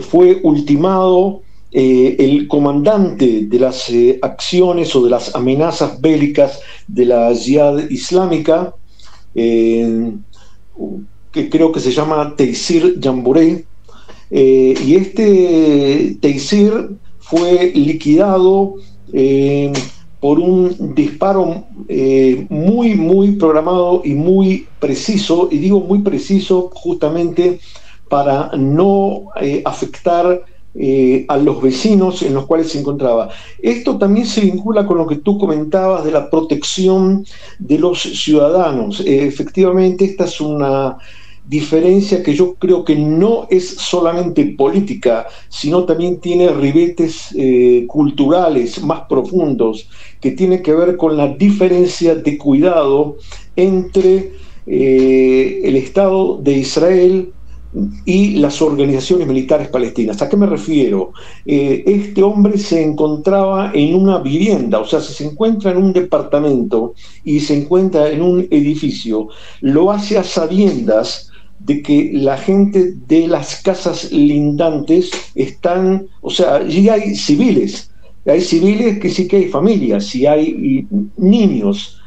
fue 0.00 0.40
ultimado 0.42 1.42
eh, 1.72 2.16
el 2.18 2.48
comandante 2.48 3.42
de 3.42 3.58
las 3.60 3.88
eh, 3.90 4.18
acciones 4.22 4.96
o 4.96 5.04
de 5.04 5.10
las 5.10 5.36
amenazas 5.36 6.00
bélicas 6.00 6.58
de 6.88 7.06
la 7.06 7.32
Jihad 7.32 7.88
Islámica, 7.88 8.74
que 9.32 10.12
creo 11.48 11.70
que 11.70 11.78
se 11.78 11.92
llama 11.92 12.34
Teisir 12.34 12.98
Jamboré, 13.00 13.66
y 14.30 14.94
este 14.96 16.16
Teisir 16.20 16.96
fue 17.20 17.70
liquidado 17.72 18.74
por 20.20 20.38
un 20.38 20.94
disparo 20.94 21.64
eh, 21.88 22.46
muy, 22.50 22.94
muy 22.94 23.32
programado 23.32 24.02
y 24.04 24.14
muy 24.14 24.68
preciso, 24.78 25.48
y 25.50 25.58
digo 25.58 25.80
muy 25.80 26.00
preciso 26.00 26.70
justamente 26.74 27.58
para 28.10 28.50
no 28.58 29.28
eh, 29.40 29.62
afectar 29.64 30.44
eh, 30.74 31.24
a 31.28 31.38
los 31.38 31.62
vecinos 31.62 32.22
en 32.22 32.34
los 32.34 32.44
cuales 32.44 32.70
se 32.70 32.80
encontraba. 32.80 33.30
Esto 33.62 33.96
también 33.96 34.26
se 34.26 34.42
vincula 34.42 34.84
con 34.84 34.98
lo 34.98 35.06
que 35.06 35.16
tú 35.16 35.38
comentabas 35.38 36.04
de 36.04 36.12
la 36.12 36.28
protección 36.28 37.24
de 37.58 37.78
los 37.78 38.02
ciudadanos. 38.02 39.02
efectivamente, 39.06 40.04
esta 40.04 40.24
es 40.24 40.40
una 40.42 40.98
diferencia 41.50 42.22
que 42.22 42.32
yo 42.32 42.54
creo 42.54 42.84
que 42.84 42.94
no 42.94 43.48
es 43.50 43.68
solamente 43.70 44.44
política, 44.56 45.26
sino 45.48 45.84
también 45.84 46.20
tiene 46.20 46.48
ribetes 46.48 47.34
eh, 47.36 47.86
culturales 47.88 48.80
más 48.84 49.00
profundos, 49.08 49.88
que 50.20 50.30
tiene 50.30 50.62
que 50.62 50.72
ver 50.72 50.96
con 50.96 51.16
la 51.16 51.26
diferencia 51.26 52.14
de 52.14 52.38
cuidado 52.38 53.16
entre 53.56 54.32
eh, 54.68 55.60
el 55.64 55.74
Estado 55.74 56.38
de 56.40 56.52
Israel 56.52 57.32
y 58.04 58.36
las 58.36 58.60
organizaciones 58.60 59.28
militares 59.28 59.68
palestinas. 59.68 60.20
¿A 60.20 60.28
qué 60.28 60.36
me 60.36 60.46
refiero? 60.46 61.12
Eh, 61.46 61.84
este 61.86 62.22
hombre 62.22 62.58
se 62.58 62.82
encontraba 62.82 63.70
en 63.72 63.94
una 63.94 64.18
vivienda, 64.18 64.80
o 64.80 64.86
sea, 64.86 65.00
si 65.00 65.12
se 65.12 65.26
encuentra 65.26 65.70
en 65.70 65.78
un 65.78 65.92
departamento 65.92 66.94
y 67.24 67.40
se 67.40 67.56
encuentra 67.56 68.10
en 68.10 68.22
un 68.22 68.40
edificio, 68.50 69.28
lo 69.60 69.92
hace 69.92 70.18
a 70.18 70.24
sabiendas 70.24 71.30
de 71.60 71.82
que 71.82 72.10
la 72.14 72.36
gente 72.38 72.94
de 73.06 73.28
las 73.28 73.62
casas 73.62 74.10
lindantes 74.10 75.10
están, 75.34 76.06
o 76.22 76.30
sea, 76.30 76.56
allí 76.56 76.88
hay 76.88 77.14
civiles, 77.14 77.90
hay 78.26 78.40
civiles 78.40 78.98
que 78.98 79.10
sí 79.10 79.28
que 79.28 79.36
hay 79.36 79.48
familias, 79.48 80.14
y 80.14 80.26
hay 80.26 80.86
niños, 81.16 81.99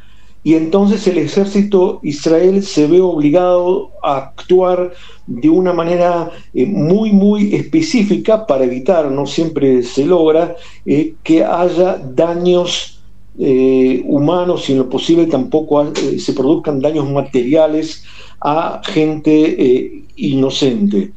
y 0.44 0.56
entonces 0.56 1.08
el 1.08 1.18
ejército 1.20 2.00
Israel 2.04 2.64
se 2.64 2.88
ve 2.88 3.00
obligado 3.00 3.92
a 4.04 4.18
actuar 4.18 4.92
de 5.26 5.50
una 5.50 5.72
manera 5.72 6.32
eh, 6.54 6.66
muy, 6.66 7.14
muy 7.14 7.56
específica 7.56 8.46
para 8.46 8.66
evitar, 8.66 9.10
no 9.10 9.26
siempre 9.26 9.84
se 9.84 10.06
logra, 10.06 10.58
eh, 10.86 11.16
que 11.24 11.46
haya 11.46 11.98
daños 11.98 13.00
eh, 13.40 14.04
humanos 14.06 14.70
y 14.70 14.74
en 14.74 14.80
lo 14.80 14.90
posible 14.90 15.28
tampoco 15.28 15.92
se 16.20 16.34
produzcan 16.34 16.82
daños 16.82 17.10
materiales 17.10 18.04
a 18.42 18.82
gente 18.84 20.04
inocente. 20.18 21.14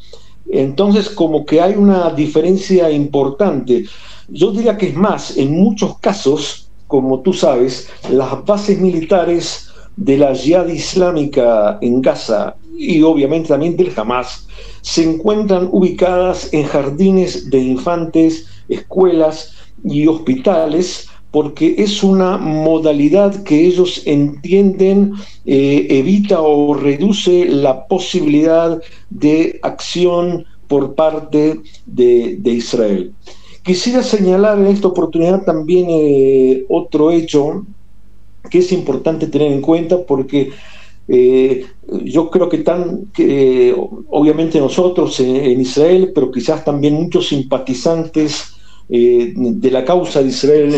Entonces, 0.49 1.11
como 1.11 1.45
que 1.45 1.61
hay 1.61 1.75
una 1.75 2.11
diferencia 2.11 2.88
importante. 2.90 3.85
Yo 4.28 4.52
diría 4.52 4.78
que 4.78 4.87
es 4.87 4.95
más, 4.95 5.37
en 5.37 5.52
muchos 5.52 5.99
casos, 5.99 6.65
como 6.87 7.21
tú 7.21 7.33
sabes, 7.33 7.88
las 8.11 8.45
bases 8.45 8.78
militares 8.78 9.69
de 9.97 10.19
la 10.19 10.35
Jihad 10.35 10.69
Islámica 10.69 11.78
en 11.81 12.02
Gaza 12.02 12.57
y 12.76 13.02
obviamente 13.02 13.49
también 13.49 13.76
del 13.76 13.93
Hamas 13.97 14.47
se 14.83 15.02
encuentran 15.02 15.69
ubicadas 15.73 16.52
en 16.52 16.64
jardines 16.64 17.50
de 17.50 17.59
infantes, 17.59 18.47
escuelas 18.69 19.55
y 19.85 20.07
hospitales 20.07 21.09
porque 21.31 21.75
es 21.78 22.02
una 22.02 22.38
modalidad 22.38 23.43
que 23.43 23.66
ellos 23.66 24.02
entienden 24.07 25.12
eh, 25.45 25.87
evita 25.90 26.40
o 26.40 26.73
reduce 26.73 27.45
la 27.47 27.87
posibilidad 27.88 28.81
de 29.11 29.59
acción 29.62 30.47
por 30.66 30.95
parte 30.95 31.61
de, 31.85 32.40
Israel. 32.45 33.12
Quisiera 33.66 34.04
señalar 34.04 34.61
en 34.61 34.68
esta 34.68 34.87
oportunidad 34.87 35.42
también 35.42 35.88
eh, 35.90 36.64
otro 36.68 37.11
hecho 37.11 37.66
que 38.49 38.58
es 38.58 38.70
importante 38.70 39.26
tener 39.26 39.50
en 39.50 39.61
cuenta 39.61 40.04
porque 40.06 40.52
eh, 41.08 41.66
yo 42.04 42.30
creo 42.30 42.49
que 42.49 42.58
tan, 42.58 43.06
que, 43.06 43.75
obviamente 44.08 44.61
nosotros 44.61 45.18
en, 45.18 45.61
Israel, 45.61 46.12
pero 46.14 46.30
quizás 46.30 46.64
también 46.64 46.94
muchos 46.94 47.26
simpatizantes 47.26 48.54
eh, 48.88 49.32
de 49.35 49.70
la 49.73 49.85
causa 49.85 50.23
de 50.23 50.28
Israel 50.28 50.73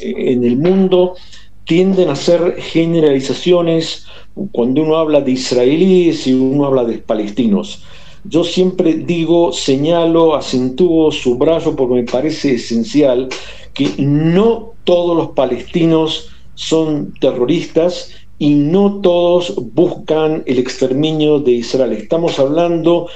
en 0.00 0.44
el 0.44 0.58
mundo 0.58 1.16
tienden 1.64 2.08
a 2.08 2.12
hacer 2.12 2.54
generalizaciones 2.60 4.06
cuando 4.52 4.82
uno 4.82 4.96
habla 4.96 5.22
de 5.22 5.32
israelíes 5.32 6.28
y 6.28 6.34
uno 6.34 6.66
habla 6.66 6.84
de 6.84 6.98
palestinos. 6.98 7.82
Yo 8.24 8.44
siempre 8.44 8.94
digo, 8.94 9.52
señalo, 9.52 10.34
acentúo, 10.34 11.10
subrayo, 11.10 11.74
porque 11.76 11.94
me 11.94 12.04
parece 12.04 12.54
esencial 12.54 13.28
que 13.74 13.90
no 13.98 14.74
todos 14.84 15.16
los 15.16 15.28
palestinos 15.30 16.30
son 16.54 17.14
terroristas 17.20 18.10
y 18.38 18.54
no 18.54 19.00
todos 19.00 19.54
buscan 19.72 20.42
el 20.46 20.58
exterminio 20.58 21.38
de 21.40 21.52
Israel. 21.52 21.92
Estamos 21.92 22.38
hablando 22.38 23.08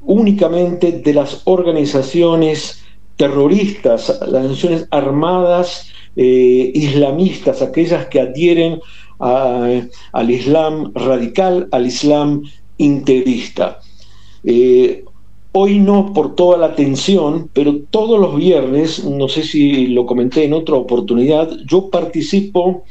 únicamente 0.00 0.92
de 0.92 1.14
las 1.14 1.42
organizaciones 1.44 2.82
terroristas, 3.16 4.20
las 4.26 4.44
naciones 4.44 4.86
armadas 4.90 5.90
eh, 6.16 6.70
islamistas, 6.74 7.62
aquellas 7.62 8.06
que 8.06 8.20
adhieren 8.20 8.80
al 9.18 10.30
Islam 10.30 10.92
radical, 10.94 11.68
al 11.72 11.86
Islam 11.86 12.42
integrista. 12.78 13.78
Eh, 14.44 15.04
hoy 15.52 15.78
no 15.78 16.12
por 16.12 16.34
toda 16.34 16.58
la 16.58 16.66
atención, 16.66 17.50
pero 17.52 17.82
todos 17.90 18.18
los 18.18 18.36
viernes, 18.36 19.04
no 19.04 19.28
sé 19.28 19.42
si 19.42 19.88
lo 19.88 20.06
comenté 20.06 20.44
en 20.44 20.52
otra 20.52 20.76
oportunidad, 20.76 21.50
yo 21.66 21.90
participo 21.90 22.84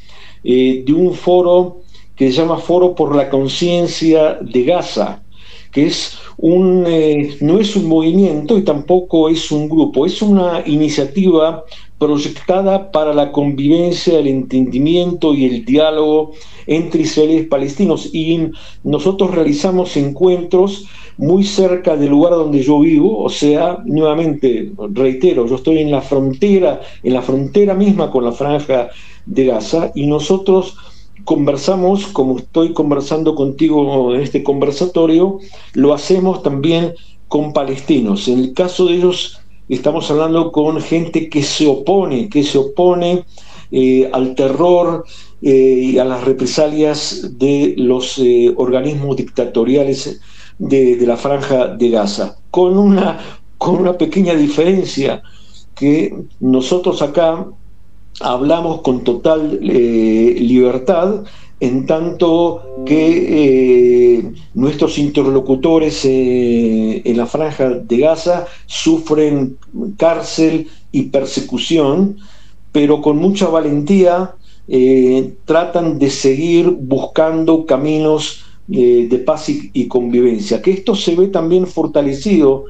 eh, 0.44 0.84
de 0.86 0.94
un 0.94 1.14
foro 1.14 1.82
que 2.16 2.32
se 2.32 2.38
llama 2.38 2.58
Foro 2.58 2.96
por 2.96 3.16
la 3.16 3.30
Conciencia 3.30 4.38
de 4.42 4.64
Gaza, 4.64 5.24
que 5.72 5.88
es 5.88 6.18
un, 6.38 6.84
eh, 6.86 7.38
no 7.40 7.60
es 7.60 7.76
un 7.78 7.88
movimiento 7.88 8.58
y 8.58 8.64
tampoco 8.64 9.30
es 9.30 9.52
un 9.52 9.70
grupo, 9.70 10.06
es 10.06 10.22
una 10.22 10.64
iniciativa 10.66 11.64
proyectada 12.00 12.92
para 12.92 13.14
la 13.14 13.32
convivencia, 13.32 14.18
el 14.18 14.28
entendimiento 14.28 15.34
y 15.34 15.46
el 15.46 15.66
diálogo 15.66 16.32
entre 16.66 17.02
israelíes 17.02 17.44
y 17.44 17.48
palestinos. 17.48 18.10
Y 18.14 18.50
nosotros 18.84 19.32
realizamos 19.32 19.96
encuentros 19.98 20.86
muy 21.18 21.44
cerca 21.44 21.98
del 21.98 22.12
lugar 22.12 22.32
donde 22.32 22.64
yo 22.64 22.80
vivo, 22.80 23.22
o 23.22 23.30
sea, 23.30 23.80
nuevamente, 23.86 24.72
reitero, 24.94 25.46
yo 25.46 25.56
estoy 25.56 25.80
en 25.80 25.92
la 25.92 26.02
frontera, 26.02 26.80
en 27.04 27.14
la 27.14 27.22
frontera 27.22 27.74
misma 27.74 28.10
con 28.10 28.24
la 28.24 28.32
franja 28.32 28.88
de 29.26 29.46
Gaza, 29.46 29.92
y 29.94 30.08
nosotros 30.08 30.78
conversamos, 31.26 32.08
como 32.08 32.38
estoy 32.38 32.72
conversando 32.72 33.36
contigo 33.36 34.16
en 34.16 34.22
este 34.22 34.42
conversatorio, 34.44 35.40
lo 35.74 35.94
hacemos 35.94 36.42
también 36.42 36.94
con 37.28 37.52
palestinos. 37.52 38.30
En 38.30 38.40
el 38.40 38.54
caso 38.54 38.86
de 38.86 38.96
ellos, 38.96 39.42
estamos 39.76 40.10
hablando 40.10 40.52
con 40.52 40.82
gente 40.82 41.30
que 41.30 41.44
se 41.44 41.68
opone, 41.68 42.28
que 42.28 42.44
se 42.44 42.58
opone 42.58 43.26
eh, 43.72 44.10
al 44.12 44.34
terror 44.34 45.06
eh, 45.44 45.52
y 45.52 46.00
a 46.00 46.06
las 46.06 46.24
represalias 46.24 47.38
de 47.38 47.76
los 47.78 48.18
eh, 48.18 48.52
organismos 48.58 49.16
dictatoriales 49.16 50.20
de, 50.58 50.96
de, 50.96 51.06
la 51.06 51.18
franja 51.18 51.68
de 51.68 51.90
Gaza, 51.90 52.38
con 52.50 52.78
una, 52.78 53.20
con 53.60 53.76
una 53.76 53.94
pequeña 53.94 54.34
diferencia 54.34 55.22
que 55.76 56.16
nosotros 56.40 57.02
acá 57.04 57.46
hablamos 58.22 58.82
con 58.82 59.04
total 59.04 59.60
libertad, 59.62 61.24
en 61.60 61.86
tanto 61.86 62.84
que 62.86 64.18
eh, 64.18 64.32
nuestros 64.54 64.98
interlocutores 64.98 66.06
eh, 66.06 67.02
en 67.04 67.18
la 67.18 67.26
franja 67.26 67.70
de 67.70 67.98
Gaza 67.98 68.48
sufren 68.66 69.58
cárcel 69.98 70.68
y 70.92 71.04
persecución, 71.04 72.18
pero 72.72 73.02
con 73.02 73.18
mucha 73.18 73.48
valentía 73.48 74.36
tratan 75.46 75.98
de 75.98 76.12
seguir 76.12 76.70
buscando 76.70 77.66
caminos 77.66 78.46
de 78.68 79.24
paz 79.26 79.50
y 79.50 79.88
convivencia. 79.88 80.62
Que 80.62 80.70
esto 80.70 80.94
se 80.94 81.16
ve 81.16 81.30
también 81.30 81.66
fortalecido 81.66 82.66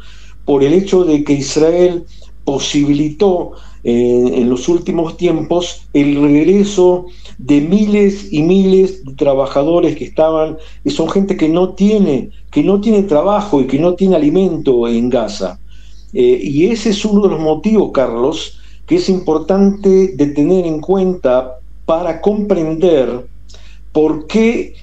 por 0.46 0.64
el 0.64 0.74
hecho 0.74 1.04
de 1.04 1.26
que 1.26 1.34
Israel 1.34 2.06
posibilitó 2.46 3.52
en 3.84 4.50
los 4.50 4.68
últimos 4.68 5.16
tiempos 5.16 5.88
el 5.94 6.22
regreso 6.22 7.06
de 7.38 7.62
miles 7.62 8.28
y 8.32 8.42
miles 8.44 9.06
de 9.06 9.14
trabajadores 9.14 9.96
que 9.96 10.06
estaban, 10.06 10.58
y 10.84 10.90
son 10.90 11.10
gente 11.10 11.38
que 11.38 11.48
no 11.48 11.70
tiene, 11.70 12.32
que 12.52 12.64
no 12.64 12.82
tiene 12.82 13.04
trabajo 13.04 13.62
y 13.62 13.68
que 13.68 13.80
no 13.80 13.94
tiene 13.94 14.16
alimento 14.16 14.88
en 14.88 15.10
Gaza. 15.10 15.60
y 16.12 16.66
ese 16.66 16.90
es 16.90 17.06
uno 17.06 17.22
de 17.22 17.30
los 17.30 17.40
motivos, 17.40 17.92
Carlos, 17.94 18.60
que 18.86 18.96
es 18.96 19.08
importante 19.08 20.16
de 20.16 20.28
tener 20.28 20.66
en 20.66 20.82
cuenta 20.82 21.60
para 21.86 22.22
comprender 22.22 23.28
por 23.92 24.28
qué 24.28 24.74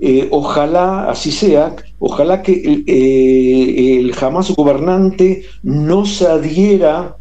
eh, 0.00 0.28
ojalá 0.30 1.10
así 1.10 1.30
sea, 1.30 1.76
ojalá 1.98 2.42
que 2.42 2.82
eh, 2.86 3.98
el 4.00 4.12
jamás 4.14 4.50
gobernante 4.50 5.44
no 5.62 6.06
se 6.06 6.26
adhiera 6.26 7.16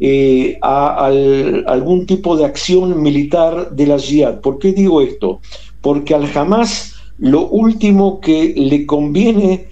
eh, 0.00 0.58
a, 0.62 1.06
algún 1.06 2.06
tipo 2.06 2.36
de 2.36 2.44
acción 2.44 3.02
militar 3.02 3.72
de 3.72 3.86
la 3.88 3.98
jihad. 3.98 4.40
¿Por 4.40 4.60
qué 4.60 4.72
digo 4.72 5.00
esto? 5.00 5.40
Porque 5.80 6.14
al 6.14 6.28
jamás 6.28 6.94
lo 7.18 7.48
último 7.48 8.20
que 8.20 8.54
le 8.56 8.86
conviene, 8.86 9.66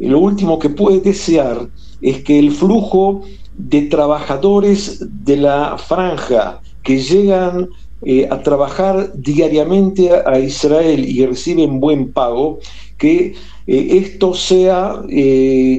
lo 0.00 0.20
último 0.20 0.58
que 0.58 0.70
puede 0.70 1.00
desear 1.00 1.68
es 2.00 2.24
que 2.24 2.38
el 2.38 2.52
flujo 2.52 3.22
de 3.58 3.82
trabajadores 3.82 5.04
de 5.24 5.36
la 5.36 5.76
franja 5.76 6.60
que 6.82 6.98
llegan 6.98 7.68
eh, 8.02 8.26
a 8.30 8.42
trabajar 8.42 9.12
diariamente 9.14 10.10
a 10.10 10.38
Israel 10.38 11.04
y 11.06 11.26
reciben 11.26 11.80
buen 11.80 12.12
pago, 12.12 12.60
que 12.96 13.34
eh, 13.66 13.88
esto 13.90 14.32
sea 14.32 15.02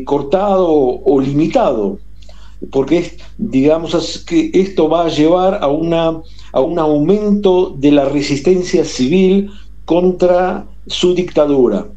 cortado 0.05 0.69
o 0.69 1.19
limitado, 1.19 1.97
porque 2.71 3.17
digamos 3.37 4.25
que 4.25 4.51
esto 4.53 4.89
va 4.89 5.05
a 5.05 5.09
llevar 5.09 5.59
a, 5.61 5.67
una, 5.67 6.21
a 6.51 6.61
un 6.61 6.79
aumento 6.79 7.75
de 7.77 7.91
la 7.91 8.05
resistencia 8.05 8.83
civil 8.83 9.51
contra 9.85 10.65
su 10.87 11.13
dictadura. 11.13 11.87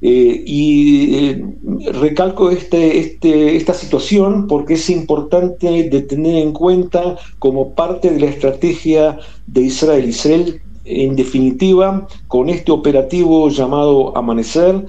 Eh, 0.00 0.44
y 0.46 1.16
eh, 1.16 1.44
recalco 1.92 2.50
este, 2.50 2.98
este, 3.00 3.56
esta 3.56 3.74
situación 3.74 4.46
porque 4.46 4.74
es 4.74 4.88
importante 4.90 5.82
tener 6.02 6.36
en 6.36 6.52
cuenta 6.52 7.16
como 7.40 7.74
parte 7.74 8.12
de 8.12 8.20
la 8.20 8.26
estrategia 8.26 9.18
de 9.48 9.62
Israel. 9.62 10.08
Israel, 10.08 10.62
en 10.84 11.16
definitiva, 11.16 12.06
con 12.28 12.48
este 12.48 12.70
operativo 12.70 13.48
llamado 13.48 14.16
Amanecer, 14.16 14.86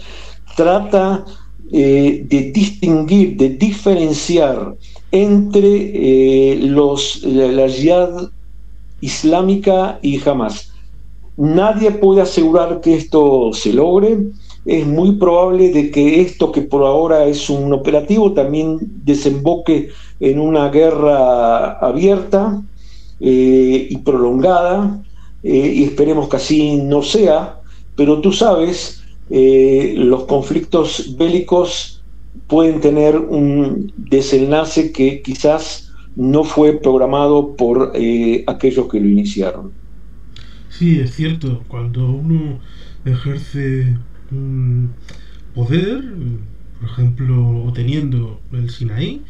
trata 0.55 1.25
eh, 1.71 2.23
de 2.27 2.51
distinguir, 2.51 3.37
de 3.37 3.49
diferenciar 3.49 4.75
entre 5.11 6.55
los, 6.61 7.23
la, 7.23 7.67
yihad 7.67 8.29
islámica 9.01 9.99
y 10.01 10.19
Hamas. 10.27 10.71
Nadie 11.37 11.91
puede 11.91 12.21
asegurar 12.21 12.81
que 12.81 12.95
esto 12.95 13.51
se 13.53 13.73
logre 13.73 14.17
es 14.65 14.85
muy 14.85 15.13
probable 15.13 15.71
de 15.71 15.89
que 15.89 16.21
esto 16.21 16.51
que 16.51 16.61
por 16.61 16.83
ahora 16.83 17.25
es 17.25 17.49
un 17.49 17.73
operativo 17.73 18.33
también 18.33 18.77
desemboque 19.03 19.89
en 20.19 20.39
una 20.39 20.69
guerra 20.69 21.79
abierta 21.79 22.61
eh, 23.19 23.87
y 23.89 23.97
prolongada, 23.97 25.01
eh, 25.43 25.73
y 25.75 25.83
esperemos 25.85 26.27
que 26.29 26.37
así 26.37 26.75
no 26.77 27.01
sea, 27.01 27.59
pero 27.95 28.21
tú 28.21 28.31
sabes, 28.31 28.98
eh, 29.29 29.93
los 29.97 30.25
conflictos 30.25 31.15
bélicos 31.17 32.03
pueden 32.47 32.81
tener 32.81 33.17
un 33.17 33.93
desenlace 33.97 34.91
que 34.91 35.21
quizás 35.21 35.93
no 36.15 36.43
fue 36.43 36.73
programado 36.73 37.55
por 37.55 37.93
aquellos 38.47 38.87
que 38.87 38.99
lo 38.99 39.07
iniciaron. 39.07 39.71
Sí, 40.69 40.99
es 40.99 41.15
cierto, 41.15 41.63
cuando 41.67 42.09
uno 42.09 42.59
ejerce 43.05 43.97
un 44.31 44.91
poder, 45.53 46.03
por 46.79 46.89
ejemplo, 46.89 47.63
obteniendo 47.65 48.39
el 48.51 48.69
Sinaí 48.69 49.21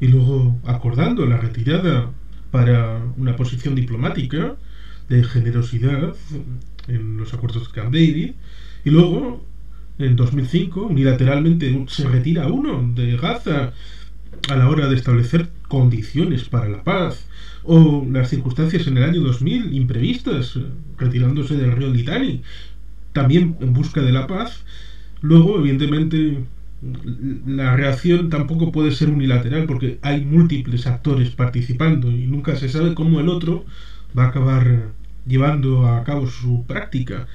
y 0.00 0.08
luego 0.08 0.56
acordando 0.64 1.26
la 1.26 1.36
retirada 1.36 2.10
para 2.50 3.02
una 3.16 3.36
posición 3.36 3.74
diplomática 3.74 4.56
de 5.08 5.24
generosidad 5.24 6.14
en 6.88 7.16
los 7.16 7.34
acuerdos 7.34 7.68
de 7.68 7.80
Camp 7.80 7.92
David 7.92 8.32
y 8.84 8.90
luego 8.90 9.44
en 9.98 10.16
2005 10.16 10.86
unilateralmente 10.86 11.84
se 11.88 12.08
retira 12.08 12.48
uno 12.48 12.92
de 12.94 13.16
Gaza 13.16 13.72
a 14.48 14.56
la 14.56 14.68
hora 14.68 14.88
de 14.88 14.96
establecer 14.96 15.48
condiciones 15.68 16.44
para 16.44 16.68
la 16.68 16.82
paz 16.82 17.26
o 17.62 18.06
las 18.10 18.28
circunstancias 18.28 18.86
en 18.86 18.98
el 18.98 19.04
año 19.04 19.20
2000 19.22 19.74
imprevistas 19.74 20.58
retirándose 20.98 21.56
del 21.56 21.72
río 21.72 21.90
Litani 21.90 22.42
también 23.14 23.56
en 23.60 23.72
busca 23.72 24.02
de 24.02 24.12
la 24.12 24.26
paz. 24.26 24.64
Luego, 25.22 25.58
evidentemente, 25.58 26.44
la 27.46 27.74
reacción 27.76 28.28
tampoco 28.28 28.70
puede 28.72 28.90
ser 28.90 29.08
unilateral 29.08 29.64
porque 29.64 29.98
hay 30.02 30.22
múltiples 30.22 30.86
actores 30.86 31.30
participando 31.30 32.10
y 32.10 32.26
nunca 32.26 32.56
se 32.56 32.68
sabe 32.68 32.92
cómo 32.92 33.20
el 33.20 33.30
otro 33.30 33.64
va 34.18 34.24
a 34.24 34.28
acabar 34.28 34.90
llevando 35.26 35.86
a 35.86 36.04
cabo 36.04 36.26
su 36.26 36.66
práctica. 36.66 37.26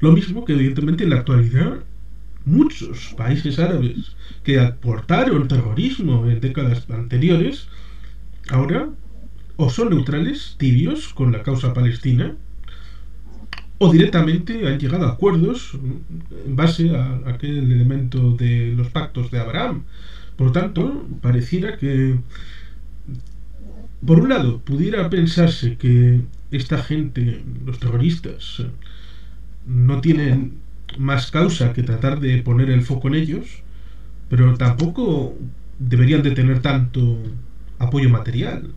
Lo 0.00 0.12
mismo 0.12 0.44
que 0.44 0.52
evidentemente 0.52 1.04
en 1.04 1.10
la 1.10 1.16
actualidad 1.16 1.84
muchos 2.44 3.14
países 3.16 3.58
árabes 3.58 4.16
que 4.42 4.60
aportaron 4.60 5.48
terrorismo 5.48 6.26
en 6.26 6.40
décadas 6.40 6.88
anteriores, 6.90 7.68
ahora 8.50 8.88
o 9.56 9.70
son 9.70 9.90
neutrales, 9.90 10.54
tibios 10.56 11.12
con 11.12 11.32
la 11.32 11.42
causa 11.42 11.74
palestina, 11.74 12.36
o 13.78 13.92
directamente 13.92 14.66
han 14.66 14.78
llegado 14.78 15.06
a 15.06 15.12
acuerdos 15.12 15.74
en 15.74 16.56
base 16.56 16.96
a 16.96 17.20
aquel 17.26 17.70
elemento 17.72 18.32
de 18.32 18.74
los 18.76 18.88
pactos 18.88 19.30
de 19.30 19.40
Abraham. 19.40 19.84
Por 20.36 20.52
tanto, 20.52 21.06
pareciera 21.20 21.76
que, 21.76 22.16
por 24.04 24.20
un 24.20 24.28
lado, 24.28 24.60
pudiera 24.60 25.10
pensarse 25.10 25.76
que 25.76 26.20
esta 26.50 26.78
gente, 26.78 27.42
los 27.66 27.78
terroristas, 27.78 28.62
no 29.68 30.00
tienen 30.00 30.54
más 30.96 31.30
causa 31.30 31.72
que 31.72 31.82
tratar 31.82 32.18
de 32.20 32.38
poner 32.42 32.70
el 32.70 32.82
foco 32.82 33.08
en 33.08 33.14
ellos, 33.14 33.46
pero 34.28 34.56
tampoco 34.56 35.34
deberían 35.78 36.22
de 36.22 36.32
tener 36.32 36.60
tanto 36.60 37.18
apoyo 37.78 38.08
material. 38.08 38.72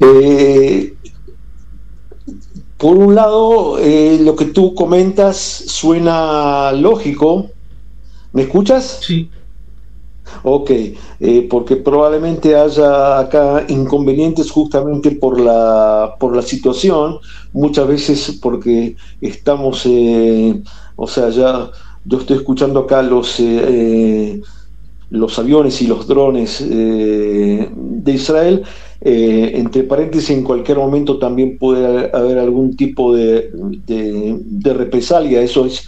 Eh, 0.00 0.94
por 2.76 2.96
un 2.96 3.14
lado, 3.16 3.78
eh, 3.80 4.18
lo 4.22 4.36
que 4.36 4.46
tú 4.46 4.74
comentas 4.74 5.36
suena 5.36 6.72
lógico. 6.72 7.50
¿Me 8.32 8.42
escuchas? 8.42 9.00
Sí. 9.02 9.30
Ok, 10.42 10.70
eh, 10.70 11.46
porque 11.50 11.76
probablemente 11.76 12.54
haya 12.54 13.18
acá 13.18 13.64
inconvenientes 13.68 14.50
justamente 14.50 15.12
por 15.12 15.40
la, 15.40 16.14
por 16.18 16.34
la 16.34 16.42
situación, 16.42 17.18
muchas 17.52 17.86
veces 17.88 18.38
porque 18.40 18.96
estamos, 19.20 19.82
eh, 19.86 20.62
o 20.96 21.06
sea, 21.06 21.30
ya 21.30 21.70
yo 22.04 22.18
estoy 22.18 22.38
escuchando 22.38 22.80
acá 22.80 23.02
los, 23.02 23.42
los 25.10 25.38
aviones 25.38 25.82
y 25.82 25.86
los 25.86 26.06
drones 26.06 26.64
de 26.68 28.12
Israel 28.12 28.64
eh, 29.00 29.52
entre 29.54 29.84
paréntesis, 29.84 30.30
en 30.30 30.42
cualquier 30.42 30.78
momento 30.78 31.18
también 31.18 31.56
puede 31.56 32.10
haber 32.12 32.38
algún 32.38 32.76
tipo 32.76 33.14
de, 33.14 33.50
de, 33.86 34.74
represalia. 34.74 35.40
Eso 35.40 35.66
es 35.66 35.86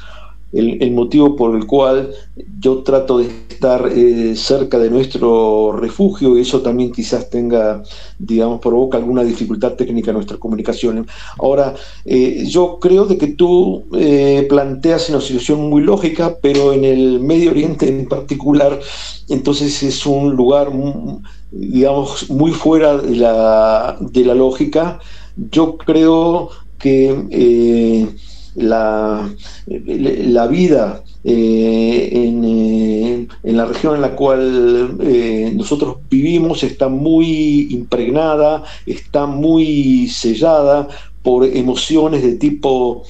el, 0.53 0.91
motivo 0.93 1.37
por 1.37 1.57
el 1.57 1.67
cual 1.67 2.11
yo 2.59 2.83
trato 2.83 3.19
de 3.19 3.27
estar 3.27 3.89
eh, 3.93 4.35
cerca 4.37 4.79
de 4.79 4.91
nuestro 4.91 5.73
refugio 5.73 6.37
y 6.37 6.43
eso 6.43 6.61
también 6.61 6.93
quizás 6.93 7.31
tenga, 7.31 7.83
digamos, 8.19 8.61
provoca 8.61 8.99
alguna 8.99 9.23
dificultad 9.23 9.75
técnica 9.75 10.11
en 10.11 10.17
nuestra 10.17 10.39
comunicación. 10.39 11.07
Ahora, 11.39 11.75
eh, 12.05 12.45
yo 12.47 12.79
creo 12.81 13.07
de 13.07 13.19
que 13.19 13.29
tú 13.29 13.85
planteas 14.49 15.09
una 15.11 15.21
situación 15.21 15.69
muy 15.69 15.83
lógica, 15.83 16.37
pero 16.41 16.73
en 16.73 16.85
el 16.85 17.21
Medio 17.21 17.51
Oriente 17.51 17.89
en 17.89 18.07
particular, 18.07 18.81
entonces 19.29 19.83
es 19.83 20.07
un 20.07 20.35
lugar... 20.35 20.71
Digamos, 21.53 22.31
muy 22.31 22.53
fuera 22.53 22.97
de 22.97 23.17
la, 23.17 23.97
de 24.01 24.25
la 24.25 24.37
lógica. 24.37 25.01
Yo 25.51 25.77
creo 25.77 26.51
que 26.79 27.27
eh, 27.31 28.09
la, 28.55 29.31
la, 29.67 30.47
vida 30.47 31.03
eh, 31.25 32.11
en, 32.13 32.45
eh, 32.45 33.29
en, 33.43 33.57
la 33.57 33.67
región 33.67 33.95
en 33.97 34.03
la 34.03 34.17
cual 34.17 34.97
nosotros 35.57 35.99
vivimos 36.11 36.63
está 36.63 36.89
muy 36.89 37.69
impregnada, 37.71 38.65
está 38.87 39.27
muy 39.27 40.09
sellada 40.09 40.89
por 41.23 41.45
emociones 41.45 42.23
de 42.23 42.37
tipo 42.37 43.05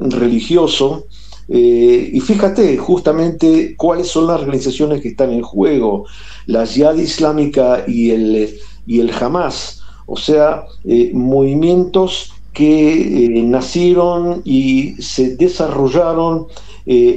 religioso. 0.00 1.06
y 1.48 2.20
fíjate 2.20 2.76
justamente 2.76 3.74
cuáles 3.76 4.08
son 4.08 4.26
las 4.26 4.40
organizaciones 4.40 5.00
que 5.00 5.08
están 5.08 5.30
en 5.32 5.42
juego 5.42 6.04
la 6.48 6.66
Jihad 6.66 6.96
Islámica 6.96 7.84
y 7.86 8.10
el, 8.10 8.58
y 8.86 9.00
el 9.00 9.12
Hamas, 9.12 9.82
o 10.06 10.16
sea, 10.16 10.64
eh, 10.84 11.10
movimientos 11.12 12.32
que 12.58 13.26
eh, 13.26 13.42
nacieron 13.44 14.42
y 14.44 15.00
se 15.00 15.36
desarrollaron 15.36 16.48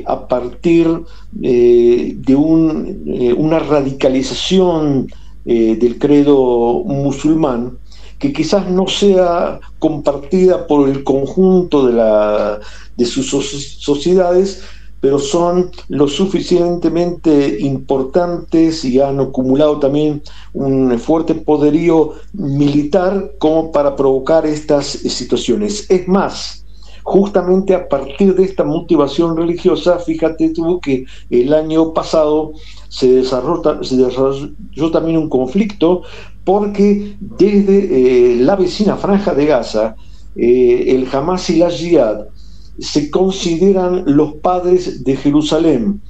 a 0.06 0.28
partir 0.28 0.86
de 1.32 2.36
una 2.36 3.60
radicalización 3.60 5.08
del 5.46 5.98
credo 5.98 6.84
musulmán 6.84 7.78
que 8.20 8.34
quizás 8.34 8.70
no 8.70 8.86
sea 8.88 9.62
compartida 9.80 10.68
por 10.68 10.90
el 10.90 11.06
conjunto 11.06 11.88
de 11.88 13.06
sus 13.06 13.30
sociedades, 13.80 14.62
pero 15.02 15.18
son 15.18 15.72
lo 15.90 16.08
suficientemente 16.08 17.58
importantes 17.60 18.86
y 18.86 19.02
han 19.02 19.20
acumulado 19.20 19.80
también 19.80 20.22
un 20.54 20.98
fuerte 21.00 21.34
poderío 21.34 22.14
militar 22.34 23.34
como 23.40 23.72
para 23.72 23.96
provocar 23.96 24.46
estas 24.46 24.86
situaciones. 24.86 25.90
Es 25.90 26.08
más, 26.08 26.64
justamente 27.02 27.74
a 27.74 27.90
partir 27.90 28.36
de 28.36 28.44
esta 28.44 28.64
motivación 28.64 29.36
religiosa, 29.36 29.98
fíjate 29.98 30.50
tú 30.50 30.80
que 30.80 31.06
el 31.32 31.52
año 31.54 31.94
pasado 31.94 32.54
se 32.88 33.12
desarrolló, 33.12 33.84
se 33.84 33.98
desarrolló 33.98 34.92
también 34.92 35.18
un 35.18 35.30
conflicto 35.30 36.04
porque 36.44 37.16
desde 37.20 38.34
eh, 38.34 38.36
la 38.38 38.56
vecina 38.56 38.98
franja 38.98 39.34
de 39.34 39.46
Gaza, 39.48 39.96
eh, 40.36 40.86
el 40.90 41.08
Hamas 41.12 41.50
y 41.50 41.56
la 41.58 41.72
Jihad 41.72 42.28
se 42.80 43.10
consideran 43.10 44.04
los 44.06 44.34
padres 44.36 45.04
de 45.04 45.16
Jerusalén. 45.16 46.02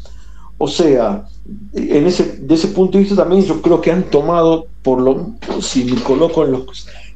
O 0.57 0.67
sea, 0.67 1.25
en 1.73 2.05
ese, 2.05 2.37
de 2.37 2.53
ese 2.53 2.67
punto 2.69 2.97
de 2.97 3.03
vista 3.03 3.15
también 3.15 3.43
yo 3.43 3.61
creo 3.61 3.81
que 3.81 3.91
han 3.91 4.03
tomado, 4.03 4.67
por 4.83 5.01
lo 5.01 5.31
si 5.59 5.85
me 5.85 6.01
coloco 6.03 6.45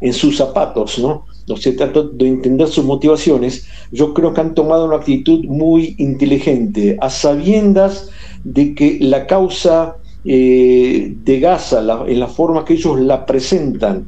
en, 0.01 0.13
sus 0.13 0.37
zapatos, 0.37 0.97
¿no? 0.99 1.25
no 1.47 1.57
se 1.57 1.73
trata 1.73 2.01
de 2.01 2.27
entender 2.27 2.67
sus 2.67 2.83
motivaciones, 2.83 3.67
yo 3.91 4.13
creo 4.13 4.33
que 4.33 4.41
han 4.41 4.55
tomado 4.55 4.85
una 4.85 4.95
actitud 4.95 5.45
muy 5.45 5.95
inteligente, 5.99 6.97
a 7.01 7.09
sabiendas 7.09 8.09
de 8.43 8.73
que 8.73 8.97
la 8.99 9.27
causa 9.27 9.97
eh, 10.27 11.13
de 11.23 11.39
Gaza, 11.39 11.83
en 12.07 12.19
la 12.19 12.25
forma 12.25 12.65
que 12.65 12.73
ellos 12.73 12.99
la 12.99 13.27
presentan, 13.27 14.07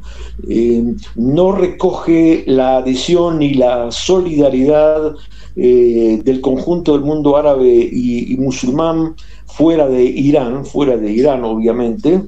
eh, 0.49 0.83
no 1.15 1.51
recoge 1.51 2.43
la 2.47 2.77
adhesión 2.77 3.37
ni 3.37 3.53
la 3.53 3.91
solidaridad 3.91 5.13
eh, 5.55 6.19
del 6.23 6.41
conjunto 6.41 6.93
del 6.93 7.01
mundo 7.01 7.37
árabe 7.37 7.67
y, 7.67 8.35
musulmán 8.37 9.15
fuera 9.45 9.87
de 9.87 10.05
Irán, 10.05 10.65
fuera 10.65 10.97
de 10.97 11.11
Irán 11.11 11.43
obviamente, 11.43 12.23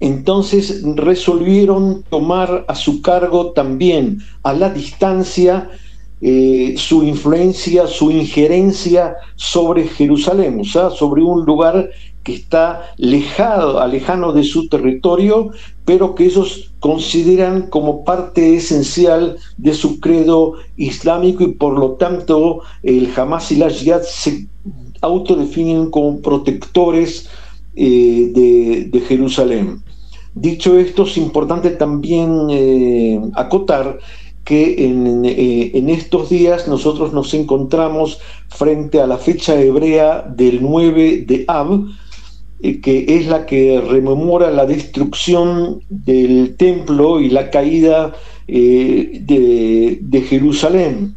entonces 0.00 0.82
resolvieron 0.94 2.04
tomar 2.08 2.64
a 2.68 2.74
su 2.74 3.02
cargo 3.02 3.52
también 3.52 4.20
a 4.42 4.54
la 4.54 4.70
distancia 4.70 5.68
su 6.76 7.04
influencia, 7.04 7.86
su 7.86 8.10
injerencia 8.10 9.16
sobre 9.36 9.86
Jerusalén, 9.86 10.64
sobre 10.64 11.22
un 11.22 11.44
lugar 11.44 11.90
que 12.26 12.34
está 12.34 12.92
lejado, 12.96 13.78
alejano 13.78 14.32
de 14.32 14.42
su 14.42 14.68
territorio, 14.68 15.52
pero 15.84 16.16
que 16.16 16.24
ellos 16.24 16.72
consideran 16.80 17.68
como 17.70 18.04
parte 18.04 18.56
esencial 18.56 19.36
de 19.56 19.72
su 19.74 20.00
credo 20.00 20.54
islámico 20.76 21.44
y 21.44 21.52
por 21.52 21.78
lo 21.78 21.92
tanto 21.92 22.62
el 22.82 23.12
Hamas 23.16 23.52
y 23.52 23.56
la 23.56 23.70
Jihad 23.70 24.02
se 24.02 24.48
autodefinen 25.02 25.88
como 25.92 26.20
protectores 26.20 27.28
eh, 27.76 28.32
de, 28.90 29.00
Jerusalén. 29.02 29.84
Dicho 30.34 30.80
esto, 30.80 31.04
es 31.04 31.16
importante 31.18 31.70
también 31.70 32.48
eh, 32.50 33.20
acotar 33.34 34.00
que 34.42 34.84
en, 34.84 35.24
eh, 35.24 35.70
en, 35.74 35.90
estos 35.90 36.28
días 36.28 36.66
nosotros 36.66 37.12
nos 37.12 37.34
encontramos 37.34 38.18
frente 38.48 39.00
a 39.00 39.06
la 39.06 39.18
fecha 39.18 39.60
hebrea 39.60 40.22
del 40.22 40.60
9 40.60 41.24
de 41.24 41.44
Ab, 41.46 41.86
que 42.60 43.04
es 43.08 43.26
la 43.26 43.44
que 43.46 43.80
rememora 43.80 44.50
la 44.50 44.66
destrucción 44.66 45.82
del 45.88 46.56
templo 46.56 47.20
y 47.20 47.28
la 47.28 47.50
caída 47.50 48.14
eh, 48.48 49.20
de, 49.22 50.20
Jerusalén. 50.22 51.14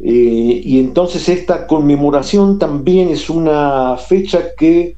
Eh, 0.00 0.62
y 0.64 0.78
entonces 0.78 1.28
esta 1.28 1.66
conmemoración 1.66 2.58
también 2.58 3.08
es 3.08 3.28
una 3.30 3.96
fecha 3.96 4.54
que 4.56 4.96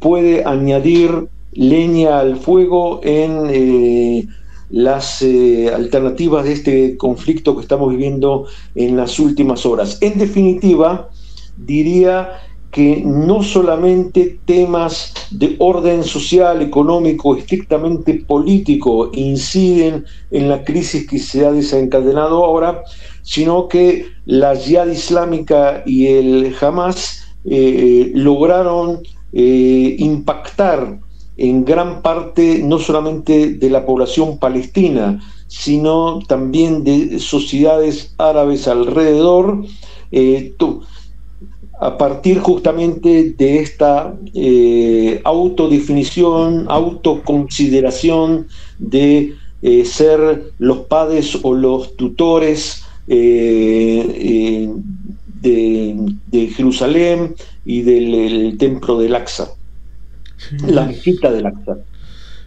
puede 0.00 0.44
añadir 0.44 1.28
leña 1.52 2.18
al 2.18 2.36
fuego 2.36 3.00
en 3.02 4.28
las 4.70 5.22
alternativas 5.22 6.44
de 6.44 6.52
este 6.52 6.96
conflicto 6.96 7.54
que 7.54 7.62
estamos 7.62 7.90
viviendo 7.90 8.46
en 8.74 8.96
las 8.96 9.18
últimas 9.18 9.64
horas. 9.66 9.98
En 10.00 10.18
definitiva, 10.18 11.10
diría 11.56 12.30
que 12.76 13.02
no 13.06 13.42
solamente 13.42 14.38
temas 14.44 15.14
de 15.30 15.56
orden 15.60 16.04
social, 16.04 16.60
económico, 16.60 17.34
estrictamente 17.34 18.12
político 18.16 19.10
inciden 19.14 20.04
en 20.30 20.50
la 20.50 20.62
crisis 20.62 21.08
que 21.08 21.18
se 21.18 21.46
ha 21.46 21.52
desencadenado 21.52 22.44
ahora, 22.44 22.82
sino 23.22 23.66
que 23.66 24.08
la 24.26 24.54
Jihad 24.54 24.88
Islámica 24.88 25.84
y 25.86 26.08
el 26.08 26.54
Hamas 26.60 27.24
eh, 27.46 28.12
lograron 28.14 29.00
eh, 29.32 29.96
impactar 29.98 30.98
en 31.38 31.64
gran 31.64 32.02
parte 32.02 32.60
no 32.62 32.78
solamente 32.78 33.54
de 33.54 33.70
la 33.70 33.86
población 33.86 34.36
palestina, 34.36 35.18
sino 35.46 36.18
también 36.28 36.84
de 36.84 37.20
sociedades 37.20 38.14
árabes 38.18 38.68
alrededor. 38.68 39.64
Eh, 40.12 40.52
a 41.78 41.98
partir 41.98 42.38
justamente 42.38 43.34
de 43.36 43.60
esta 43.60 44.14
eh, 44.34 45.20
autodefinición, 45.24 46.66
autoconsideración 46.68 48.46
de 48.78 49.34
eh, 49.62 49.84
ser 49.84 50.52
los 50.58 50.78
padres 50.86 51.38
o 51.42 51.54
los 51.54 51.96
tutores 51.96 52.84
eh, 53.08 54.70
de, 55.42 56.48
Jerusalén 56.54 57.34
y 57.64 57.82
del 57.82 58.56
templo 58.58 58.98
del 58.98 59.14
Aqsa, 59.14 59.50
la 60.66 60.86
visita 60.86 61.30
del 61.30 61.46
Aqsa. 61.46 61.78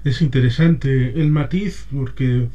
Es 0.03 0.21
interesante 0.21 1.13
el 1.19 1.29
matiz 1.29 1.85
porque 1.91 2.47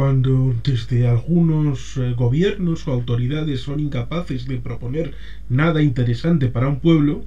cuando 0.00 0.54
desde 0.64 1.06
algunos 1.06 1.98
eh, 1.98 2.14
gobiernos 2.16 2.88
o 2.88 2.92
autoridades 2.92 3.60
son 3.60 3.80
incapaces 3.80 4.48
de 4.48 4.56
proponer 4.56 5.12
nada 5.50 5.82
interesante 5.82 6.48
para 6.48 6.68
un 6.68 6.80
pueblo, 6.80 7.26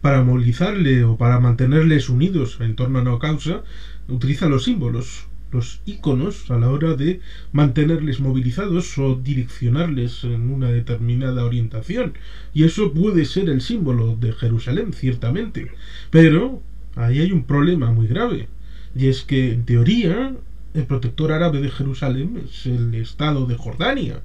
para 0.00 0.22
movilizarle 0.22 1.02
o 1.02 1.16
para 1.16 1.40
mantenerles 1.40 2.08
unidos 2.08 2.58
en 2.60 2.76
torno 2.76 3.00
a 3.00 3.02
una 3.02 3.18
causa, 3.18 3.64
utilizan 4.06 4.50
los 4.50 4.62
símbolos, 4.62 5.26
los 5.50 5.80
iconos 5.86 6.48
a 6.52 6.58
la 6.60 6.70
hora 6.70 6.94
de 6.94 7.18
mantenerles 7.50 8.20
movilizados 8.20 8.96
o 8.98 9.16
direccionarles 9.16 10.22
en 10.22 10.50
una 10.50 10.70
determinada 10.70 11.44
orientación. 11.44 12.12
Y 12.54 12.62
eso 12.62 12.92
puede 12.92 13.24
ser 13.24 13.48
el 13.48 13.60
símbolo 13.60 14.14
de 14.14 14.30
Jerusalén, 14.30 14.92
ciertamente. 14.92 15.72
Pero 16.12 16.62
ahí 16.94 17.18
hay 17.18 17.32
un 17.32 17.42
problema 17.42 17.90
muy 17.90 18.06
grave. 18.06 18.46
Y 18.94 19.08
es 19.08 19.22
que, 19.22 19.52
en 19.52 19.64
teoría, 19.64 20.36
el 20.78 20.86
protector 20.86 21.32
árabe 21.32 21.60
de 21.60 21.70
Jerusalén 21.70 22.42
es 22.44 22.66
el 22.66 22.94
Estado 22.94 23.46
de 23.46 23.56
Jordania. 23.56 24.20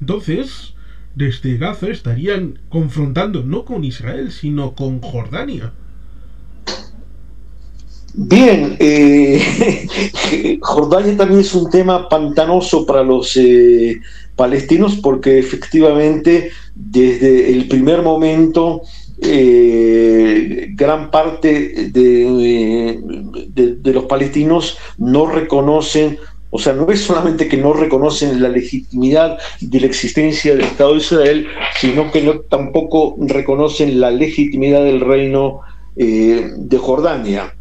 Entonces, 0.00 0.74
desde 1.14 1.56
Gaza 1.56 1.88
estarían 1.88 2.58
confrontando 2.68 3.42
no 3.42 3.64
con 3.64 3.84
Israel, 3.84 4.30
sino 4.30 4.74
con 4.74 5.00
Jordania. 5.00 5.72
Bien, 8.14 8.76
eh, 8.78 9.88
Jordania 10.60 11.16
también 11.16 11.40
es 11.40 11.54
un 11.54 11.70
tema 11.70 12.08
pantanoso 12.08 12.86
para 12.86 13.02
los 13.02 13.36
eh, 13.36 14.00
palestinos 14.34 14.96
porque 14.96 15.38
efectivamente 15.38 16.50
desde 16.74 17.52
el 17.52 17.68
primer 17.68 18.02
momento 18.02 18.82
eh, 19.22 20.68
gran 20.74 21.10
parte 21.10 21.90
de, 21.90 23.00
los 23.84 24.04
palestinos 24.04 24.76
no 24.98 25.26
reconocen, 25.26 26.18
o 26.50 26.58
sea, 26.58 26.74
no 26.74 26.90
es 26.90 27.00
solamente 27.00 27.48
que 27.48 27.56
no 27.56 27.72
reconocen 27.72 28.42
la 28.42 28.48
legitimidad 28.48 29.38
de 29.60 29.80
la 29.80 29.86
existencia 29.86 30.52
del 30.52 30.64
Estado 30.64 30.92
de 30.92 30.98
Israel, 30.98 31.46
sino 31.80 32.10
que 32.12 32.22
no, 32.22 32.40
tampoco 32.40 33.16
reconocen 33.18 34.00
la 34.00 34.10
legitimidad 34.10 34.84
del 34.84 35.00
reino 35.00 35.60
eh, 35.96 36.50
de 36.56 36.78
Jordania. 36.78 37.54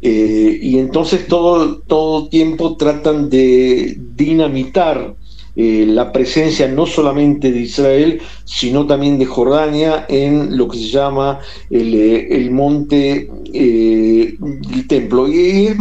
Eh, 0.00 0.58
y 0.62 0.78
entonces 0.78 1.26
todo, 1.26 1.78
todo 1.78 2.28
tiempo 2.28 2.76
tratan 2.76 3.30
de 3.30 3.96
dinamitar 4.14 5.14
eh, 5.60 5.84
la 5.88 6.12
presencia 6.12 6.68
no 6.68 6.86
solamente 6.86 7.50
de 7.50 7.62
Israel, 7.62 8.22
sino 8.44 8.86
también 8.86 9.18
de 9.18 9.26
Jordania 9.26 10.06
en 10.08 10.56
lo 10.56 10.68
que 10.68 10.78
se 10.78 10.84
llama 10.84 11.40
el, 11.68 11.94
eh, 11.96 12.48
monte 12.48 13.28
eh, 13.52 14.38
templo. 14.86 15.26
Y 15.26 15.66
es 15.66 15.76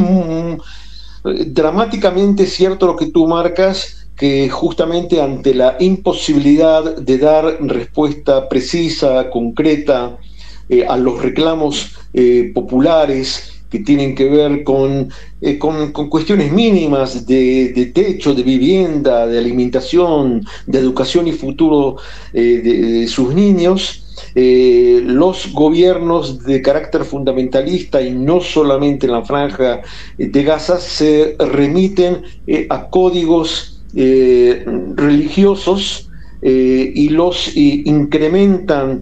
dramáticamente 1.54 2.48
cierto 2.48 2.88
lo 2.88 2.96
que 2.96 3.12
tú 3.12 3.28
marcas, 3.28 4.08
que 4.16 4.50
justamente 4.50 5.22
ante 5.22 5.54
la 5.54 5.78
imposibilidad 5.80 6.96
de 6.96 7.18
dar 7.20 7.60
respuesta 7.62 8.50
precisa, 8.50 9.30
concreta 9.30 10.18
eh, 10.70 10.88
a 10.88 10.98
los 10.98 11.22
reclamos 11.22 11.92
populares 12.56 13.57
que 13.69 13.80
tienen 13.80 14.15
que 14.15 14.30
ver 14.30 14.63
con, 14.63 15.10
eh, 15.41 15.58
con, 15.58 15.91
cuestiones 15.91 16.51
mínimas 16.51 17.25
de, 17.25 17.91
techo, 17.93 18.34
de 18.34 18.43
vivienda, 18.43 19.27
de 19.27 19.38
alimentación, 19.38 20.45
de 20.65 20.80
educación 20.80 21.27
y 21.27 21.34
futuro 21.34 21.97
de, 22.34 23.08
sus 23.08 23.34
niños, 23.34 24.03
los 24.36 25.51
gobiernos 25.53 26.43
de 26.43 26.62
carácter 26.62 27.03
fundamentalista 27.06 28.01
y 28.01 28.12
no 28.12 28.39
solamente 28.41 29.06
en 29.06 29.12
la 29.13 29.25
franja 29.25 29.82
de 30.17 30.43
Gaza 30.43 30.80
se 30.80 31.36
remiten 31.39 32.23
a 32.69 32.89
códigos 32.89 33.77
eh, 33.95 34.65
religiosos 34.95 36.10
eh, 36.41 36.91
y 36.93 37.10
los 37.10 37.56
incrementan 37.56 39.01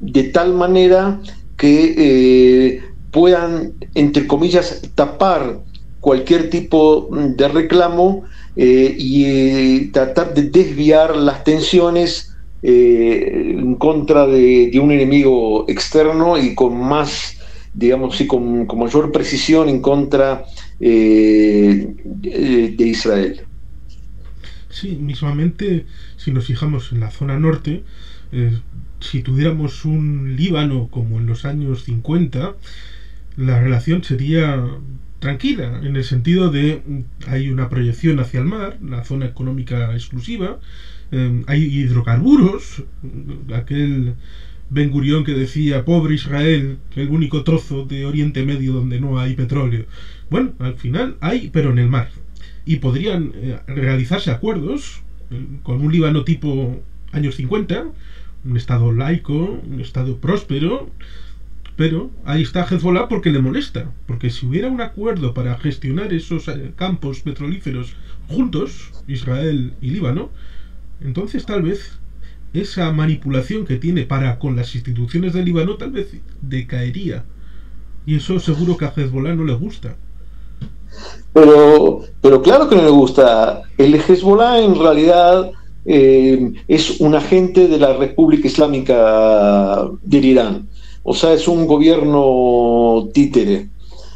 de 0.00 0.24
tal 0.24 0.54
manera 0.54 1.20
que 1.56 1.94
eh, 1.98 2.82
puedan, 3.10 3.74
entre 3.94 4.26
comillas, 4.26 4.82
tapar 4.94 5.60
cualquier 6.00 6.50
tipo 6.50 7.08
de 7.12 7.48
reclamo 7.48 8.24
y 8.56 9.86
tratar 9.88 10.34
de 10.34 10.50
desviar 10.50 11.16
las 11.16 11.44
tensiones 11.44 12.34
en 12.62 13.74
contra 13.76 14.26
de, 14.26 14.78
un 14.82 14.92
enemigo 14.92 15.64
externo 15.68 16.38
y 16.38 16.54
con 16.54 16.76
más, 16.76 17.36
digamos, 17.74 18.20
y 18.20 18.26
con, 18.26 18.66
mayor 18.78 19.12
precisión 19.12 19.68
en 19.68 19.80
contra 19.80 20.44
de 20.78 21.94
Israel. 22.78 23.42
Sí, 24.70 24.96
mismamente, 25.00 25.84
si 26.16 26.30
nos 26.30 26.46
fijamos 26.46 26.92
en 26.92 27.00
la 27.00 27.10
zona 27.10 27.38
norte, 27.38 27.82
eh, 28.32 28.56
si 29.00 29.22
tuviéramos 29.22 29.84
un 29.84 30.36
Líbano 30.36 30.88
como 30.90 31.18
en 31.18 31.26
los 31.26 31.44
años 31.44 31.84
50, 31.84 32.54
la 33.36 33.58
relación 33.58 34.02
sería 34.02 34.64
tranquila, 35.18 35.80
en 35.82 35.96
el 35.96 36.04
sentido 36.04 36.48
de 36.48 36.80
hay 37.26 37.50
una 37.50 37.68
proyección 37.68 38.18
hacia 38.20 38.38
el 38.38 38.46
mar, 38.46 38.76
la 38.82 39.02
zona 39.02 39.26
económica 39.26 39.92
exclusiva, 39.92 40.56
eh, 41.10 41.42
hay 41.46 41.62
hidrocarburos, 41.62 42.82
aquel 43.52 44.14
Ben 44.70 44.90
Gurión 44.90 45.24
que 45.24 45.34
decía, 45.34 45.84
pobre 45.84 46.14
Israel, 46.14 46.78
el 46.94 47.08
único 47.08 47.42
trozo 47.42 47.82
de 47.82 48.04
Oriente 48.04 48.42
Medio 48.42 48.72
donde 48.72 48.98
no 48.98 49.18
hay 49.18 49.34
petróleo. 49.34 49.84
Bueno, 50.30 50.52
al 50.58 50.74
final 50.74 51.16
hay, 51.20 51.48
pero 51.48 51.70
en 51.70 51.78
el 51.78 51.88
mar 51.88 52.08
y 52.64 52.76
podrían 52.76 53.32
eh, 53.34 53.56
realizarse 53.66 54.30
acuerdos 54.30 55.02
eh, 55.30 55.44
con 55.62 55.80
un 55.80 55.92
Líbano 55.92 56.22
tipo 56.22 56.80
años 57.12 57.34
50, 57.36 57.86
un 58.44 58.56
Estado 58.56 58.90
laico, 58.92 59.60
un 59.68 59.80
Estado 59.80 60.16
próspero, 60.16 60.88
pero 61.80 62.10
ahí 62.26 62.42
está 62.42 62.66
Hezbollah 62.70 63.08
porque 63.08 63.30
le 63.30 63.40
molesta, 63.40 63.90
porque 64.06 64.28
si 64.28 64.44
hubiera 64.44 64.68
un 64.68 64.82
acuerdo 64.82 65.32
para 65.32 65.56
gestionar 65.56 66.12
esos 66.12 66.46
eh, 66.48 66.72
campos 66.76 67.20
petrolíferos 67.20 67.94
juntos, 68.28 68.90
Israel 69.08 69.72
y 69.80 69.88
Líbano, 69.88 70.28
entonces 71.00 71.46
tal 71.46 71.62
vez 71.62 71.98
esa 72.52 72.92
manipulación 72.92 73.64
que 73.64 73.76
tiene 73.76 74.02
para 74.02 74.38
con 74.38 74.56
las 74.56 74.74
instituciones 74.74 75.32
del 75.32 75.46
Líbano 75.46 75.78
tal 75.78 75.92
vez 75.92 76.14
decaería. 76.42 77.24
Y 78.04 78.16
eso 78.16 78.38
seguro 78.40 78.76
que 78.76 78.84
a 78.84 78.92
Hezbollah 78.94 79.34
no 79.34 79.44
le 79.44 79.54
gusta. 79.54 79.96
Pero, 81.32 82.02
pero 82.20 82.42
claro 82.42 82.68
que 82.68 82.76
no 82.76 82.82
le 82.82 82.90
gusta. 82.90 83.62
El 83.78 83.94
Hezbollah 83.94 84.60
en 84.60 84.78
realidad 84.78 85.50
eh, 85.86 86.52
es 86.68 87.00
un 87.00 87.14
agente 87.14 87.68
de 87.68 87.78
la 87.78 87.94
República 87.94 88.48
Islámica 88.48 89.88
del 90.02 90.24
Irán. 90.26 90.68
O 91.02 91.14
sea, 91.14 91.32
es 91.32 91.48
un 91.48 91.66
gobierno 91.66 93.08
títere. 93.12 93.68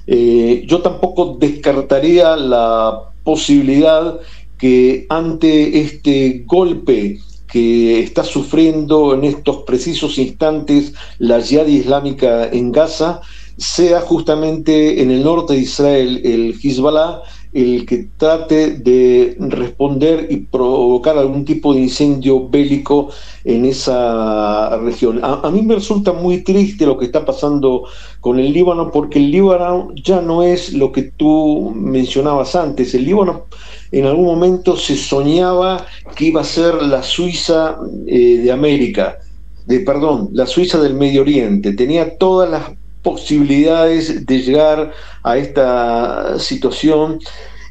Eh, 0.07 0.65
yo 0.67 0.83
tampoco 0.83 1.37
descartaría 1.39 2.37
la 2.37 3.11
posibilidad 3.23 4.21
que 4.59 5.07
ante 5.09 5.81
este 5.81 6.45
golpe 6.47 7.19
que 7.55 8.01
está 8.01 8.25
sufriendo 8.25 9.15
en 9.15 9.25
estos 9.25 9.59
precisos 9.59 10.19
instantes 10.19 10.93
la 11.19 11.41
Jihad 11.41 11.67
Islámica 11.67 12.49
en 12.49 12.73
Gaza, 12.73 13.21
sea 13.57 14.01
justamente 14.01 15.01
en 15.01 15.11
el 15.11 15.23
norte 15.23 15.55
de 15.55 15.61
Israel 15.61 16.21
el 16.25 16.55
Hezbollah 16.61 17.23
el 17.55 17.87
que 17.87 18.09
trate 18.17 18.71
de 18.71 19.37
responder 19.39 20.27
y 20.29 20.39
provocar 20.39 21.17
algún 21.17 21.45
tipo 21.45 21.73
de 21.73 21.83
incendio 21.83 22.49
bélico 22.49 23.11
en 23.45 23.65
esa 23.65 24.77
región. 24.79 25.21
A, 25.23 25.49
mí 25.53 25.63
me 25.63 25.77
resulta 25.77 26.13
muy 26.13 26.43
triste 26.43 26.85
lo 26.85 26.99
que 26.99 27.07
está 27.07 27.25
pasando 27.25 27.85
con 28.21 28.41
el 28.41 28.53
Líbano, 28.53 28.91
porque 28.91 29.21
el 29.21 29.31
Líbano 29.31 29.93
ya 29.95 30.21
no 30.21 30.43
es 30.43 30.73
lo 30.73 30.91
que 30.91 31.03
tú 31.03 31.73
mencionabas 31.77 32.57
antes. 32.57 32.93
El 32.95 33.05
Líbano 33.05 33.45
en 33.93 34.07
algún 34.07 34.27
momento 34.27 34.77
se 34.77 34.97
soñaba 34.97 35.87
que 36.17 36.27
iba 36.27 36.41
a 36.41 36.45
ser 36.45 36.75
la 36.83 37.05
Suiza 37.05 37.79
eh, 38.09 38.39
de 38.39 38.51
América, 38.51 39.19
de, 39.67 39.79
perdón, 39.81 40.31
la 40.33 40.47
Suiza 40.47 40.81
del 40.81 40.95
Medio 40.95 41.23
Oriente. 41.23 41.73
Tenía 41.73 42.19
todas 42.19 42.51
las 42.51 42.65
posibilidades 43.05 44.27
de 44.27 44.39
llegar 44.41 44.93
a 45.23 45.37
esta 45.37 46.39
situación. 46.41 47.21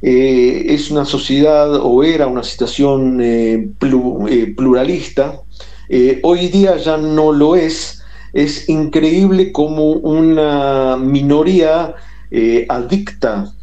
Eh, 0.01 0.65
es 0.67 0.91
una 0.91 1.05
sociedad 1.05 1.75
o 1.75 2.03
era 2.03 2.27
una 2.27 2.43
situación 2.43 3.19
eh, 3.21 3.69
eh, 4.29 4.53
pluralista. 4.55 5.41
hoy 6.23 6.47
día 6.47 6.77
ya 6.77 6.97
no 6.97 7.33
lo 7.33 7.55
es. 7.55 8.01
Es 8.33 8.69
increíble 8.69 9.51
como 9.51 9.91
una 9.91 10.97
minoría 10.97 11.95
adicta 12.67 13.53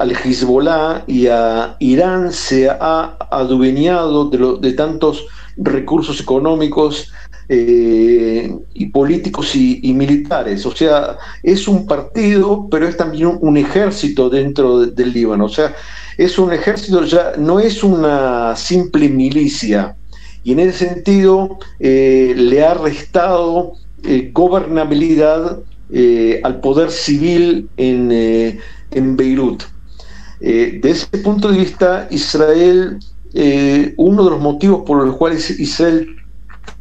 al 0.00 0.10
Hezbollah 0.10 1.04
y 1.06 1.28
a 1.28 1.76
Irán 1.78 2.32
se 2.32 2.68
ha 2.68 3.16
adueñado 3.30 4.28
de, 4.30 4.68
de 4.68 4.72
tantos 4.72 5.26
recursos 5.56 6.20
económicos 6.20 7.12
y 7.48 8.85
políticos 8.96 9.54
y, 9.54 9.92
militares. 9.92 10.64
O 10.64 10.74
sea, 10.74 11.18
es 11.42 11.68
un 11.68 11.84
partido, 11.84 12.66
pero 12.70 12.88
es 12.88 12.96
también 12.96 13.38
un, 13.42 13.58
ejército 13.58 14.30
dentro 14.30 14.86
del 14.86 15.12
Líbano. 15.12 15.44
O 15.44 15.48
sea, 15.50 15.74
es 16.16 16.38
un 16.38 16.50
ejército, 16.50 17.04
ya 17.04 17.32
no 17.36 17.60
es 17.60 17.84
una 17.84 18.56
simple 18.56 19.10
milicia. 19.10 19.94
Y 20.44 20.52
en 20.52 20.60
ese 20.60 20.88
sentido 20.88 21.58
eh, 21.78 22.32
le 22.38 22.64
ha 22.64 22.72
restado 22.72 23.72
eh, 24.02 24.30
gobernabilidad 24.32 25.58
al 26.42 26.60
poder 26.60 26.90
civil 26.90 27.68
en, 27.76 28.10
en 28.10 29.16
Beirut. 29.18 29.62
de 30.40 30.90
ese 30.94 31.18
punto 31.18 31.52
de 31.52 31.58
vista, 31.58 32.08
Israel, 32.10 32.98
uno 33.96 34.24
de 34.24 34.30
los 34.30 34.40
motivos 34.40 34.84
por 34.86 35.06
los 35.06 35.16
cuales 35.16 35.50
Israel 35.60 36.16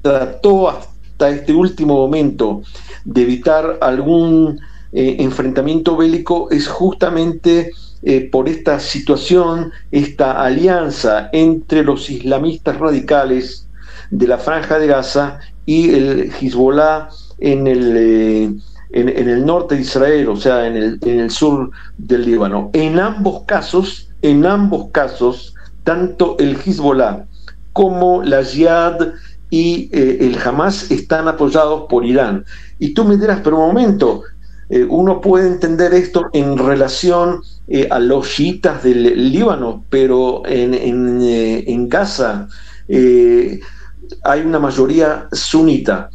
trató 0.01 0.69
hasta 0.69 0.94
este 1.19 1.53
último 1.53 1.95
momento 1.95 2.61
de 3.05 3.21
evitar 3.21 3.77
algún 3.81 4.59
eh, 4.91 5.17
enfrentamiento 5.19 5.97
bélico 5.97 6.49
es 6.51 6.67
justamente 6.67 7.71
eh, 8.03 8.29
por 8.31 8.47
esta 8.47 8.79
situación, 8.79 9.71
esta 9.91 10.43
alianza 10.43 11.29
entre 11.33 11.83
los 11.83 12.09
islamistas 12.09 12.77
radicales 12.77 13.67
de 14.11 14.27
la 14.27 14.37
franja 14.37 14.77
de 14.77 14.87
Gaza 14.87 15.39
y 15.65 15.93
el 15.93 16.31
Hezbollah 16.31 17.09
en 17.39 17.67
el, 17.67 17.97
eh, 17.97 18.53
en, 18.91 19.09
el 19.09 19.45
norte 19.45 19.75
de 19.75 19.81
Israel, 19.81 20.29
o 20.29 20.35
sea, 20.35 20.67
en 20.67 20.75
el, 20.77 20.99
en 21.01 21.19
el 21.19 21.31
sur 21.31 21.71
del 21.97 22.25
Líbano. 22.25 22.69
En 22.73 22.99
ambos 22.99 23.43
casos, 23.45 24.09
en 24.21 24.45
ambos 24.45 24.91
casos, 24.91 25.55
tanto 25.83 26.35
el 26.39 26.57
Hezbollah 26.57 27.25
como 27.73 28.23
la 28.23 28.43
Jihad 28.43 29.13
y 29.49 29.89
eh, 29.91 30.17
el 30.21 30.37
Hamas 30.43 30.91
están 30.91 31.27
apoyados 31.27 31.85
por 31.89 32.05
Irán. 32.05 32.45
Y 32.79 32.93
tú 32.93 33.05
me 33.05 33.17
dirás, 33.17 33.41
pero 33.43 33.57
un 33.59 33.67
momento, 33.67 34.23
eh, 34.69 34.85
uno 34.89 35.21
puede 35.21 35.47
entender 35.47 35.93
esto 35.93 36.29
en 36.33 36.57
relación 36.57 37.41
eh, 37.67 37.87
a 37.89 37.99
los 37.99 38.27
chiitas 38.29 38.83
del 38.83 39.31
Líbano, 39.31 39.83
pero 39.89 40.43
en, 40.45 40.73
en 40.73 41.89
Gaza 41.89 42.47
hay 42.87 44.41
una 44.41 44.59
mayoría 44.59 45.27
sunita. 45.31 46.09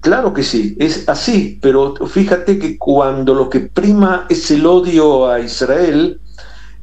Claro 0.00 0.34
que 0.34 0.42
sí, 0.42 0.76
es 0.78 1.08
así, 1.08 1.58
pero 1.62 1.94
fíjate 2.06 2.58
que 2.58 2.76
cuando 2.76 3.34
lo 3.34 3.48
que 3.48 3.60
prima 3.60 4.26
es 4.28 4.50
el 4.50 4.66
odio 4.66 5.30
a 5.30 5.40
Israel, 5.40 6.20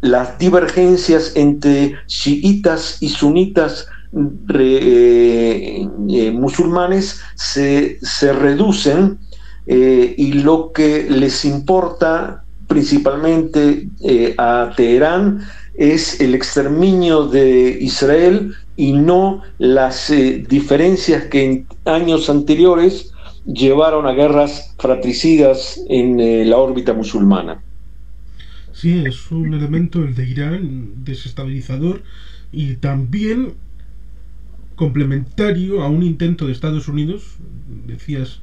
las 0.02 0.40
divergencias 0.40 1.34
entre 1.36 1.96
chiitas 2.08 2.98
y 3.00 3.10
sunitas 3.10 3.88
eh, 4.14 5.88
eh, 6.10 6.32
musulmanes 6.32 7.22
se, 7.36 7.98
reducen 8.34 9.20
eh, 9.68 10.14
y 10.18 10.34
lo 10.34 10.74
que 10.74 11.08
les 11.10 11.46
importa 11.46 12.44
principalmente 12.68 13.88
a 14.38 14.74
Teherán 14.76 15.46
es 15.76 16.20
el 16.20 16.36
exterminio 16.36 17.28
de 17.28 17.78
Israel 17.82 18.54
y 18.76 18.94
no 18.94 19.42
las 19.58 20.12
diferencias 20.48 21.26
que 21.26 21.44
en 21.44 21.68
años 21.86 22.30
anteriores 22.30 23.12
llevaron 23.46 24.08
a 24.08 24.14
guerras 24.14 24.74
fratricidas 24.78 25.82
en 25.90 26.50
la 26.50 26.58
órbita 26.58 26.94
musulmana. 26.94 27.62
Sí, 28.74 29.04
es 29.06 29.32
un 29.32 29.54
elemento 29.54 30.00
el 30.00 30.16
de 30.16 30.30
Irán 30.30 31.04
desestabilizador 31.04 32.04
y 32.54 32.76
también 32.76 33.56
complementario 34.82 35.84
a 35.84 35.90
un 35.90 36.02
intento 36.02 36.48
de 36.48 36.54
Estados 36.54 36.88
Unidos, 36.88 37.36
decías 37.86 38.40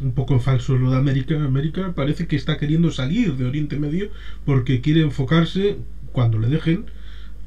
un 0.00 0.12
poco 0.12 0.40
falso 0.40 0.78
lo 0.78 0.90
de 0.90 0.96
América, 0.96 1.44
América 1.44 1.92
parece 1.94 2.26
que 2.26 2.36
está 2.36 2.56
queriendo 2.56 2.90
salir 2.90 3.34
de 3.34 3.44
Oriente 3.44 3.78
Medio 3.78 4.08
porque 4.46 4.80
quiere 4.80 5.02
enfocarse, 5.02 5.76
cuando 6.12 6.38
le 6.38 6.48
dejen, 6.48 6.86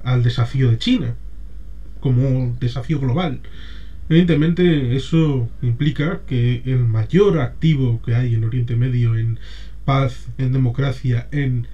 al 0.03 0.21
desafío 0.21 0.69
de 0.69 0.77
China, 0.77 1.15
como 1.99 2.55
desafío 2.60 2.99
global. 2.99 3.39
Evidentemente 4.07 4.95
eso 4.95 5.49
implica 5.63 6.21
que 6.27 6.62
el 6.65 6.86
mayor 6.86 7.39
activo 7.39 8.03
que 8.05 8.13
hay 8.13 8.36
en 8.36 8.43
Oriente 8.43 8.75
Medio 8.75 9.15
en 9.15 9.39
paz, 9.84 10.27
en 10.38 10.51
democracia, 10.51 11.27
en 11.31 11.65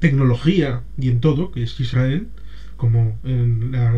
tecnología 0.00 0.82
y 0.98 1.10
en 1.10 1.20
todo, 1.20 1.52
que 1.52 1.62
es 1.62 1.78
Israel, 1.78 2.26
como 2.76 3.16
en 3.22 3.70
la 3.70 3.92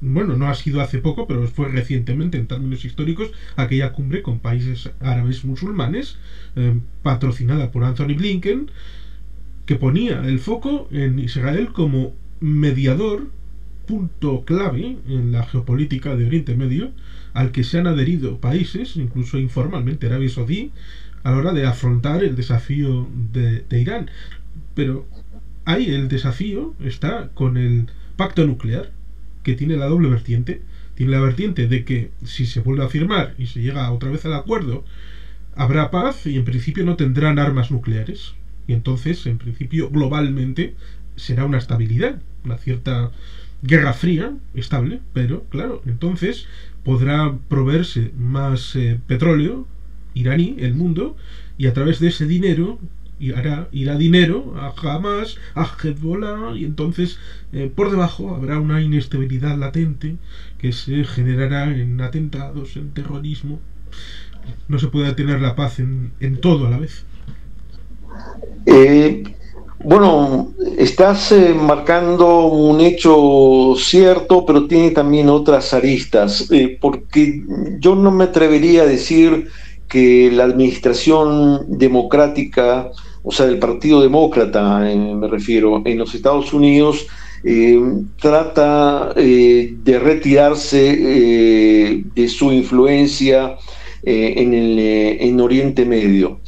bueno, 0.00 0.36
no 0.36 0.48
ha 0.48 0.54
sido 0.54 0.80
hace 0.80 0.98
poco, 0.98 1.26
pero 1.26 1.46
fue 1.48 1.68
recientemente 1.68 2.36
en 2.36 2.46
términos 2.46 2.84
históricos, 2.84 3.30
aquella 3.56 3.92
cumbre 3.92 4.22
con 4.22 4.38
países 4.38 4.90
árabes 5.00 5.44
musulmanes, 5.44 6.16
eh, 6.54 6.78
patrocinada 7.02 7.70
por 7.70 7.84
Anthony 7.84 8.14
Blinken, 8.14 8.70
que 9.64 9.76
ponía 9.76 10.22
el 10.26 10.38
foco 10.38 10.86
en 10.90 11.18
Israel 11.18 11.72
como 11.72 12.12
mediador, 12.40 13.28
punto 13.86 14.44
clave 14.44 14.98
en 15.08 15.32
la 15.32 15.44
geopolítica 15.44 16.14
de 16.14 16.26
Oriente 16.26 16.54
Medio, 16.54 16.90
al 17.32 17.50
que 17.50 17.64
se 17.64 17.78
han 17.78 17.86
adherido 17.86 18.38
países, 18.38 18.96
incluso 18.96 19.38
informalmente 19.38 20.06
Arabia 20.06 20.28
Saudí, 20.28 20.72
a 21.22 21.30
la 21.30 21.38
hora 21.38 21.52
de 21.52 21.66
afrontar 21.66 22.22
el 22.22 22.36
desafío 22.36 23.08
de, 23.32 23.64
de 23.68 23.80
Irán. 23.80 24.10
Pero 24.74 25.06
ahí 25.64 25.90
el 25.90 26.08
desafío 26.08 26.74
está 26.80 27.28
con 27.34 27.56
el 27.56 27.86
pacto 28.16 28.44
nuclear 28.44 28.95
que 29.46 29.54
tiene 29.54 29.76
la 29.76 29.86
doble 29.86 30.08
vertiente. 30.08 30.60
Tiene 30.96 31.12
la 31.12 31.20
vertiente 31.20 31.68
de 31.68 31.84
que 31.84 32.10
si 32.24 32.46
se 32.46 32.58
vuelve 32.58 32.82
a 32.82 32.88
firmar 32.88 33.36
y 33.38 33.46
se 33.46 33.60
llega 33.60 33.92
otra 33.92 34.10
vez 34.10 34.24
al 34.24 34.34
acuerdo, 34.34 34.84
habrá 35.54 35.92
paz 35.92 36.26
y 36.26 36.34
en 36.34 36.44
principio 36.44 36.84
no 36.84 36.96
tendrán 36.96 37.38
armas 37.38 37.70
nucleares. 37.70 38.34
Y 38.66 38.72
entonces, 38.72 39.24
en 39.24 39.38
principio, 39.38 39.88
globalmente 39.88 40.74
será 41.14 41.44
una 41.44 41.58
estabilidad, 41.58 42.20
una 42.44 42.58
cierta 42.58 43.12
guerra 43.62 43.92
fría, 43.92 44.34
estable, 44.54 45.00
pero 45.12 45.44
claro, 45.44 45.80
entonces 45.86 46.48
podrá 46.82 47.38
proveerse 47.48 48.10
más 48.18 48.74
eh, 48.74 48.98
petróleo 49.06 49.64
iraní, 50.14 50.56
el 50.58 50.74
mundo, 50.74 51.16
y 51.56 51.68
a 51.68 51.72
través 51.72 52.00
de 52.00 52.08
ese 52.08 52.26
dinero 52.26 52.80
y 53.18 53.32
hará, 53.32 53.68
irá 53.72 53.96
dinero 53.96 54.54
a 54.56 54.74
Hamas, 54.76 55.36
a 55.54 55.64
Hezbollah, 55.64 56.54
y 56.56 56.64
entonces 56.64 57.18
eh, 57.52 57.70
por 57.74 57.90
debajo 57.90 58.34
habrá 58.34 58.58
una 58.60 58.82
inestabilidad 58.82 59.56
latente 59.56 60.16
que 60.58 60.72
se 60.72 61.04
generará 61.04 61.64
en 61.64 62.00
atentados, 62.00 62.76
en 62.76 62.90
terrorismo. 62.90 63.58
No 64.68 64.78
se 64.78 64.88
puede 64.88 65.12
tener 65.14 65.40
la 65.40 65.56
paz 65.56 65.78
en, 65.78 66.12
en 66.20 66.40
todo 66.40 66.66
a 66.66 66.70
la 66.70 66.78
vez. 66.78 67.04
Eh, 68.66 69.24
bueno, 69.78 70.52
estás 70.78 71.32
eh, 71.32 71.54
marcando 71.54 72.46
un 72.46 72.80
hecho 72.80 73.74
cierto, 73.76 74.44
pero 74.46 74.66
tiene 74.66 74.90
también 74.90 75.28
otras 75.28 75.72
aristas, 75.74 76.48
porque 76.80 77.42
yo 77.78 77.94
no 77.94 78.10
me 78.10 78.24
atrevería 78.24 78.82
a 78.82 78.86
decir 78.86 79.48
que 79.88 80.30
la 80.32 80.44
administración 80.44 81.78
democrática, 81.78 82.90
o 83.28 83.32
sea, 83.32 83.46
el 83.46 83.58
Partido 83.58 84.00
Demócrata, 84.00 84.88
eh, 84.88 84.96
me 84.96 85.26
refiero, 85.26 85.82
en 85.84 85.98
los 85.98 86.14
Estados 86.14 86.52
Unidos, 86.52 87.08
eh, 87.42 87.76
trata 88.20 89.12
eh, 89.16 89.74
de 89.82 89.98
retirarse 89.98 90.78
de 92.14 92.28
su 92.28 92.52
influencia 92.52 93.56
en, 94.04 94.54
el, 94.54 94.78
en 94.78 95.40
Oriente 95.40 95.84
Medio. 95.84 96.38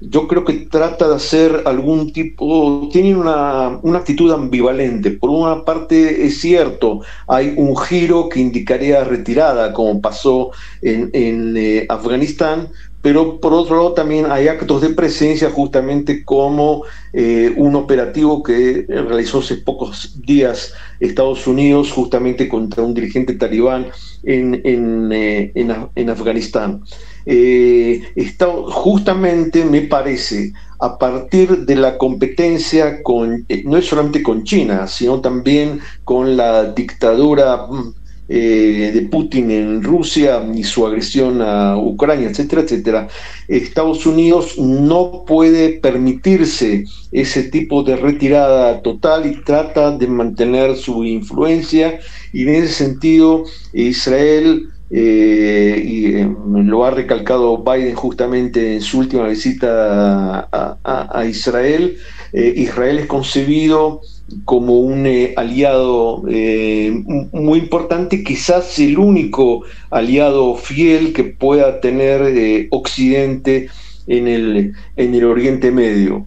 Yo 0.00 0.26
creo 0.28 0.44
que 0.46 0.54
trata 0.70 1.08
de 1.08 1.16
hacer 1.16 1.62
algún 1.66 2.12
tipo, 2.12 2.88
tiene 2.90 3.14
una, 3.14 3.66
actitud 3.94 4.32
ambivalente. 4.32 5.10
Por 5.10 5.30
una 5.30 5.64
parte 5.64 6.24
es 6.24 6.40
cierto, 6.40 7.00
hay 7.26 7.52
un 7.56 7.76
giro 7.76 8.28
que 8.30 8.40
indicaría 8.40 9.04
retirada, 9.04 9.72
como 9.72 10.00
pasó 10.00 10.52
en, 10.80 11.54
eh, 11.56 11.86
Afganistán, 11.88 12.68
pero 13.02 13.40
por 13.40 13.54
otro 13.54 13.76
lado 13.76 13.92
también 13.92 14.26
hay 14.30 14.48
actos 14.48 14.82
de 14.82 14.90
presencia 14.90 15.50
justamente 15.50 16.24
como 16.24 16.84
eh, 17.12 17.52
un 17.56 17.74
operativo 17.76 18.42
que 18.42 18.84
realizó 18.88 19.38
hace 19.38 19.56
pocos 19.56 20.20
días 20.20 20.74
Estados 20.98 21.46
Unidos 21.46 21.92
justamente 21.92 22.48
contra 22.48 22.82
un 22.82 22.94
dirigente 22.94 23.34
talibán 23.34 23.86
en, 24.22 24.60
en 24.64 26.10
Afganistán. 26.10 26.82
Eh, 27.26 28.02
está, 28.16 28.46
justamente 28.46 29.64
me 29.64 29.82
parece 29.82 30.52
a 30.80 30.96
partir 30.98 31.66
de 31.66 31.76
la 31.76 31.98
competencia 31.98 33.02
con, 33.02 33.44
eh, 33.48 33.62
no 33.66 33.76
es 33.76 33.86
solamente 33.86 34.22
con 34.22 34.44
China, 34.44 34.86
sino 34.86 35.20
también 35.20 35.80
con 36.04 36.36
la 36.36 36.72
dictadura 36.72 37.66
mm, 37.70 37.94
eh, 38.32 38.92
de 38.94 39.02
Putin 39.02 39.50
en 39.50 39.82
Rusia 39.82 40.40
y 40.54 40.62
su 40.62 40.86
agresión 40.86 41.42
a 41.42 41.76
Ucrania, 41.76 42.28
etcétera, 42.28 42.62
etcétera, 42.62 43.08
Estados 43.48 44.06
Unidos 44.06 44.56
no 44.56 45.24
puede 45.26 45.80
permitirse 45.80 46.84
ese 47.10 47.42
tipo 47.42 47.82
de 47.82 47.96
retirada 47.96 48.82
total 48.82 49.26
y 49.26 49.42
trata 49.42 49.90
de 49.90 50.06
mantener 50.06 50.76
su 50.76 51.04
influencia 51.04 51.98
y 52.32 52.42
en 52.42 52.50
ese 52.50 52.72
sentido 52.72 53.42
Israel 53.72 54.68
eh, 54.90 55.82
y 55.84 56.14
eh, 56.14 56.32
lo 56.46 56.84
ha 56.84 56.92
recalcado 56.92 57.64
Biden 57.64 57.96
justamente 57.96 58.74
en 58.74 58.80
su 58.80 59.00
última 59.00 59.26
visita 59.26 60.48
a, 60.52 61.26
Israel. 61.26 61.98
Israel 62.32 63.00
es 63.00 63.06
concebido 63.06 64.02
como 64.44 64.78
un 64.78 65.06
aliado 65.36 66.22
muy 66.22 67.58
importante, 67.58 68.22
quizás 68.22 68.78
el 68.78 68.98
único 68.98 69.64
aliado 69.90 70.54
fiel 70.56 71.12
que 71.12 71.24
pueda 71.24 71.80
tener 71.80 72.68
Occidente 72.70 73.68
en 74.06 74.28
el, 74.28 74.72
en 74.96 75.14
el 75.14 75.24
Oriente 75.24 75.70
Medio. 75.70 76.26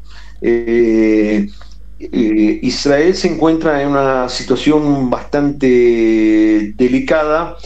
Israel 2.00 3.16
se 3.16 3.28
encuentra 3.30 3.82
en 3.82 3.90
una 3.90 4.28
situación 4.28 5.10
bastante 5.10 6.74
delicada 6.76 7.58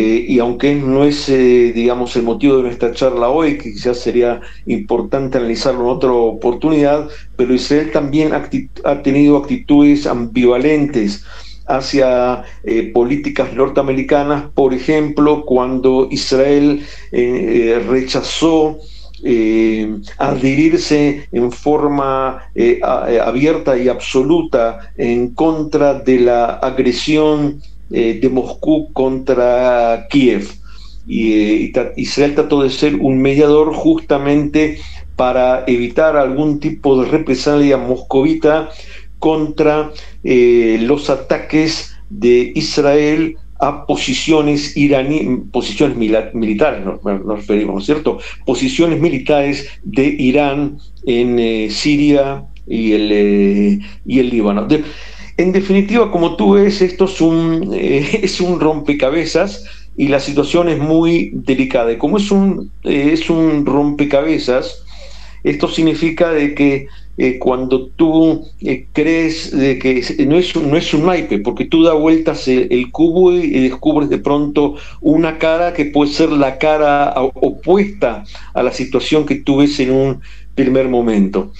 eh, 0.00 0.26
y 0.28 0.38
aunque 0.38 0.76
no 0.76 1.02
es, 1.02 1.28
eh, 1.28 1.72
digamos, 1.74 2.14
el 2.14 2.22
motivo 2.22 2.58
de 2.58 2.62
nuestra 2.62 2.92
charla 2.92 3.30
hoy, 3.30 3.58
que 3.58 3.72
quizás 3.72 3.98
sería 3.98 4.40
importante 4.66 5.38
analizarlo 5.38 5.80
en 5.80 5.96
otra 5.96 6.12
oportunidad, 6.12 7.08
pero 7.34 7.52
Israel 7.52 7.90
también 7.92 8.30
ha 8.32 9.02
tenido 9.02 9.38
actitudes 9.38 10.06
ambivalentes 10.06 11.24
hacia 11.66 12.44
eh, 12.62 12.92
políticas 12.94 13.52
norteamericanas, 13.54 14.44
por 14.54 14.72
ejemplo, 14.72 15.44
cuando 15.44 16.06
Israel 16.12 16.86
rechazó 17.10 18.78
adherirse 20.18 21.26
en 21.32 21.50
forma 21.50 22.44
abierta 23.26 23.76
y 23.76 23.88
absoluta 23.88 24.92
en 24.96 25.34
contra 25.34 25.94
de 25.94 26.20
la 26.20 26.44
agresión 26.50 27.60
eh, 27.90 28.18
de 28.20 28.28
Moscú 28.28 28.92
contra 28.92 30.06
Kiev. 30.10 30.46
Y 31.06 31.32
eh, 31.32 31.72
Israel 31.96 32.34
trató 32.34 32.62
de 32.62 32.68
ser 32.68 32.96
un 32.96 33.22
mediador 33.22 33.72
justamente 33.72 34.78
para 35.16 35.64
evitar 35.66 36.16
algún 36.16 36.60
tipo 36.60 37.02
de 37.02 37.10
represalia 37.10 37.78
moscovita 37.78 38.68
contra 39.18 39.90
eh, 40.22 40.78
los 40.82 41.08
ataques 41.08 41.94
de 42.10 42.52
Israel 42.54 43.36
a 43.58 43.86
posiciones 43.86 44.76
iraní, 44.76 45.44
posiciones 45.50 45.96
militares, 46.34 46.84
nos, 46.84 47.02
referimos, 47.02 47.86
cierto? 47.86 48.18
Posiciones 48.44 49.00
militares 49.00 49.66
de 49.82 50.04
Irán 50.04 50.78
en 51.06 51.70
Siria 51.70 52.44
y 52.66 52.92
el, 52.92 53.82
y 54.06 54.18
el 54.20 54.30
Líbano. 54.30 54.68
En 55.38 55.52
definitiva, 55.52 56.10
como 56.10 56.34
tú 56.34 56.54
ves, 56.54 56.82
esto 56.82 57.04
es 57.04 57.20
un, 57.20 57.72
eh, 57.72 58.20
es 58.24 58.40
un 58.40 58.58
rompecabezas 58.58 59.64
y 59.96 60.08
la 60.08 60.18
situación 60.18 60.68
es 60.68 60.78
muy 60.78 61.30
delicada. 61.32 61.92
Y 61.92 61.96
como 61.96 62.18
es 62.18 62.30
un, 62.32 62.72
eh, 62.82 63.10
es 63.12 63.30
un 63.30 63.64
rompecabezas, 63.64 64.82
esto 65.44 65.68
significa 65.68 66.32
de 66.32 66.56
que 66.56 66.88
eh, 67.16 67.38
cuando 67.38 67.86
tú 67.90 68.48
crees 68.92 69.56
de 69.56 69.78
que 69.78 70.02
no 70.26 70.36
es, 70.36 70.56
no 70.56 70.76
es 70.76 70.92
un 70.92 71.06
naipe, 71.06 71.38
porque 71.38 71.66
tú 71.66 71.84
das 71.84 71.94
vueltas 71.94 72.48
el, 72.48 72.90
cubo 72.90 73.32
y, 73.32 73.60
descubres 73.60 74.08
de 74.08 74.18
pronto 74.18 74.74
una 75.00 75.38
cara 75.38 75.72
que 75.72 75.84
puede 75.84 76.10
ser 76.10 76.30
la 76.30 76.58
cara 76.58 77.14
opuesta 77.16 78.24
a 78.54 78.62
la 78.64 78.72
situación 78.72 79.24
que 79.24 79.36
tú 79.36 79.58
ves 79.58 79.78
en 79.78 79.92
un 79.92 80.20
primer 80.56 80.88
momento. 80.88 81.52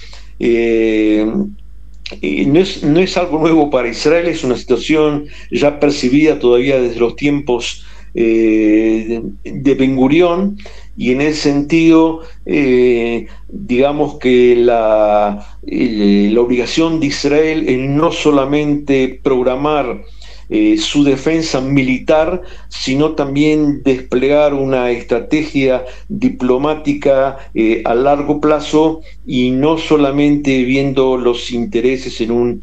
No, 2.47 2.59
es, 2.59 2.83
no 2.83 2.99
es 2.99 3.17
algo 3.17 3.39
nuevo 3.39 3.69
para 3.69 3.89
Israel, 3.89 4.27
es 4.27 4.43
una 4.43 4.57
situación 4.57 5.25
ya 5.51 5.79
percibida 5.79 6.39
todavía 6.39 6.79
desde 6.79 6.99
los 6.99 7.15
tiempos 7.15 7.85
de, 8.13 9.21
de 9.43 9.75
Ben 9.75 9.95
Gurión 9.95 10.57
y 10.99 11.13
en 11.13 11.21
ese 11.21 11.51
sentido, 11.51 12.23
eh, 12.45 13.27
digamos 13.47 14.15
que 14.15 14.53
la, 14.57 15.57
eh, 15.65 16.29
la, 16.29 16.41
obligación 16.41 16.99
de 16.99 17.05
Israel 17.05 17.69
es 17.69 17.79
no 17.79 18.11
solamente 18.11 19.17
programar 19.23 20.03
eh, 20.49 20.77
su 20.77 21.03
defensa 21.03 21.61
militar, 21.61 22.41
sino 22.69 23.11
también 23.11 23.83
desplegar 23.83 24.53
una 24.53 24.91
estrategia 24.91 25.85
diplomática 26.07 27.37
a 27.85 27.93
largo 27.93 28.41
plazo 28.41 29.01
y 29.25 29.51
no 29.51 29.77
solamente 29.77 30.63
viendo 30.63 31.17
los 31.17 31.51
intereses 31.51 32.19
en 32.21 32.31
un, 32.31 32.61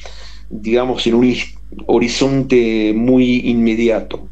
digamos, 0.51 1.07
en 1.07 1.14
un 1.14 1.34
horizonte 1.87 2.93
muy 2.95 3.49
inmediato. 3.49 4.28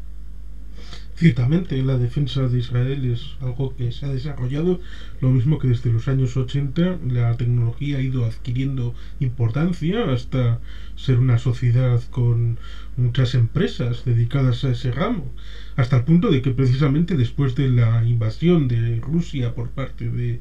Ciertamente, 1.17 1.81
la 1.81 1.97
defensa 1.97 2.49
de 2.49 2.59
Israel 2.59 3.09
es 3.09 3.37
algo 3.39 3.73
que 3.73 3.93
se 3.93 4.05
ha 4.05 4.09
desarrollado, 4.09 4.81
lo 5.21 5.29
mismo 5.29 5.59
que 5.59 5.69
desde 5.69 5.93
los 5.93 6.09
años 6.09 6.35
80 6.35 6.99
la 7.07 7.37
tecnología 7.37 7.99
ha 7.99 8.01
ido 8.01 8.25
adquiriendo 8.25 8.93
importancia 9.21 10.11
hasta 10.11 10.59
ser 10.97 11.19
una 11.19 11.37
sociedad 11.37 12.01
con 12.11 12.59
muchas 12.97 13.33
empresas 13.33 14.05
dedicadas 14.05 14.63
a 14.63 14.71
ese 14.71 14.91
ramo, 14.91 15.31
hasta 15.75 15.97
el 15.97 16.03
punto 16.03 16.29
de 16.29 16.41
que 16.41 16.51
precisamente 16.51 17.15
después 17.15 17.55
de 17.55 17.67
la 17.67 18.03
invasión 18.03 18.67
de 18.67 18.99
Rusia 19.01 19.53
por 19.53 19.69
parte 19.69 20.05
del 20.05 20.15
de, 20.15 20.39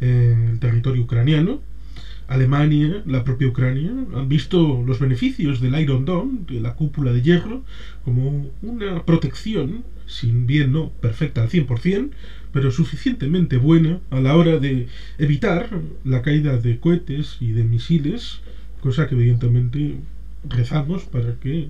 eh, 0.00 0.56
territorio 0.60 1.02
ucraniano, 1.02 1.60
Alemania, 2.30 3.02
la 3.06 3.24
propia 3.24 3.48
Ucrania, 3.48 3.92
han 4.14 4.28
visto 4.28 4.82
los 4.86 5.00
beneficios 5.00 5.60
del 5.60 5.78
Iron 5.80 6.04
Dome, 6.04 6.42
de 6.46 6.60
la 6.60 6.70
cúpula 6.70 7.10
de 7.10 7.22
hierro, 7.22 7.60
como 8.04 8.48
una 8.62 9.00
protección 9.04 9.82
sin 10.06 10.46
bien 10.46 10.70
no 10.72 10.90
perfecta 11.00 11.40
al 11.40 11.48
100%, 11.48 12.10
pero 12.52 12.70
suficientemente 12.70 13.56
buena 13.56 13.98
a 14.10 14.20
la 14.20 14.36
hora 14.36 14.58
de 14.58 14.86
evitar 15.18 15.80
la 16.04 16.22
caída 16.22 16.56
de 16.56 16.78
cohetes 16.78 17.36
y 17.40 17.50
de 17.50 17.64
misiles, 17.64 18.40
cosa 18.80 19.06
que 19.06 19.16
evidentemente 19.16 19.96
rezamos 20.48 21.04
para 21.04 21.34
que 21.34 21.68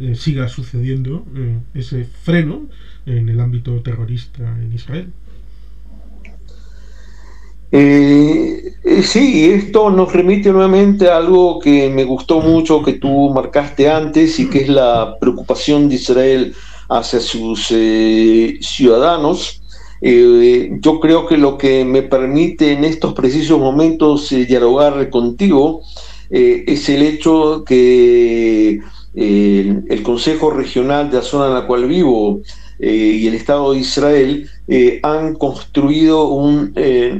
eh, 0.00 0.14
siga 0.14 0.48
sucediendo 0.48 1.24
eh, 1.34 1.58
ese 1.74 2.04
freno 2.04 2.68
en 3.04 3.28
el 3.28 3.40
ámbito 3.40 3.80
terrorista 3.82 4.44
en 4.62 4.72
Israel. 4.72 5.12
Eh, 7.72 8.74
sí, 9.02 9.50
esto 9.50 9.90
nos 9.90 10.12
remite 10.12 10.52
nuevamente 10.52 11.10
a 11.10 11.16
algo 11.16 11.58
que 11.58 11.90
me 11.90 12.04
gustó 12.04 12.40
mucho, 12.40 12.80
que 12.84 12.92
tú 12.92 13.30
marcaste 13.30 13.90
antes, 13.90 14.38
y 14.38 14.48
que 14.48 14.60
es 14.60 14.68
la 14.68 15.16
preocupación 15.20 15.88
de 15.88 15.96
Israel 15.96 16.54
hacia 16.88 17.18
sus 17.18 17.66
ciudadanos. 17.66 19.60
Yo 20.00 21.00
creo 21.00 21.26
que 21.26 21.36
lo 21.36 21.58
que 21.58 21.84
me 21.84 22.02
permite 22.02 22.72
en 22.72 22.84
estos 22.84 23.14
precisos 23.14 23.58
momentos 23.58 24.30
dialogar 24.30 25.10
contigo 25.10 25.82
es 26.30 26.88
el 26.88 27.02
hecho 27.02 27.64
que 27.66 28.80
el 29.18 30.02
Consejo 30.02 30.50
Regional 30.50 31.10
de 31.10 31.16
la 31.16 31.22
zona 31.22 31.46
en 31.48 31.54
la 31.54 31.66
cual 31.66 31.86
vivo 31.86 32.40
y 32.78 33.26
el 33.26 33.34
Estado 33.34 33.72
de 33.72 33.80
Israel 33.80 34.48
eh, 34.70 35.00
han 35.02 35.34
construido 35.34 36.28
un 36.28 36.74
eh, 36.76 37.18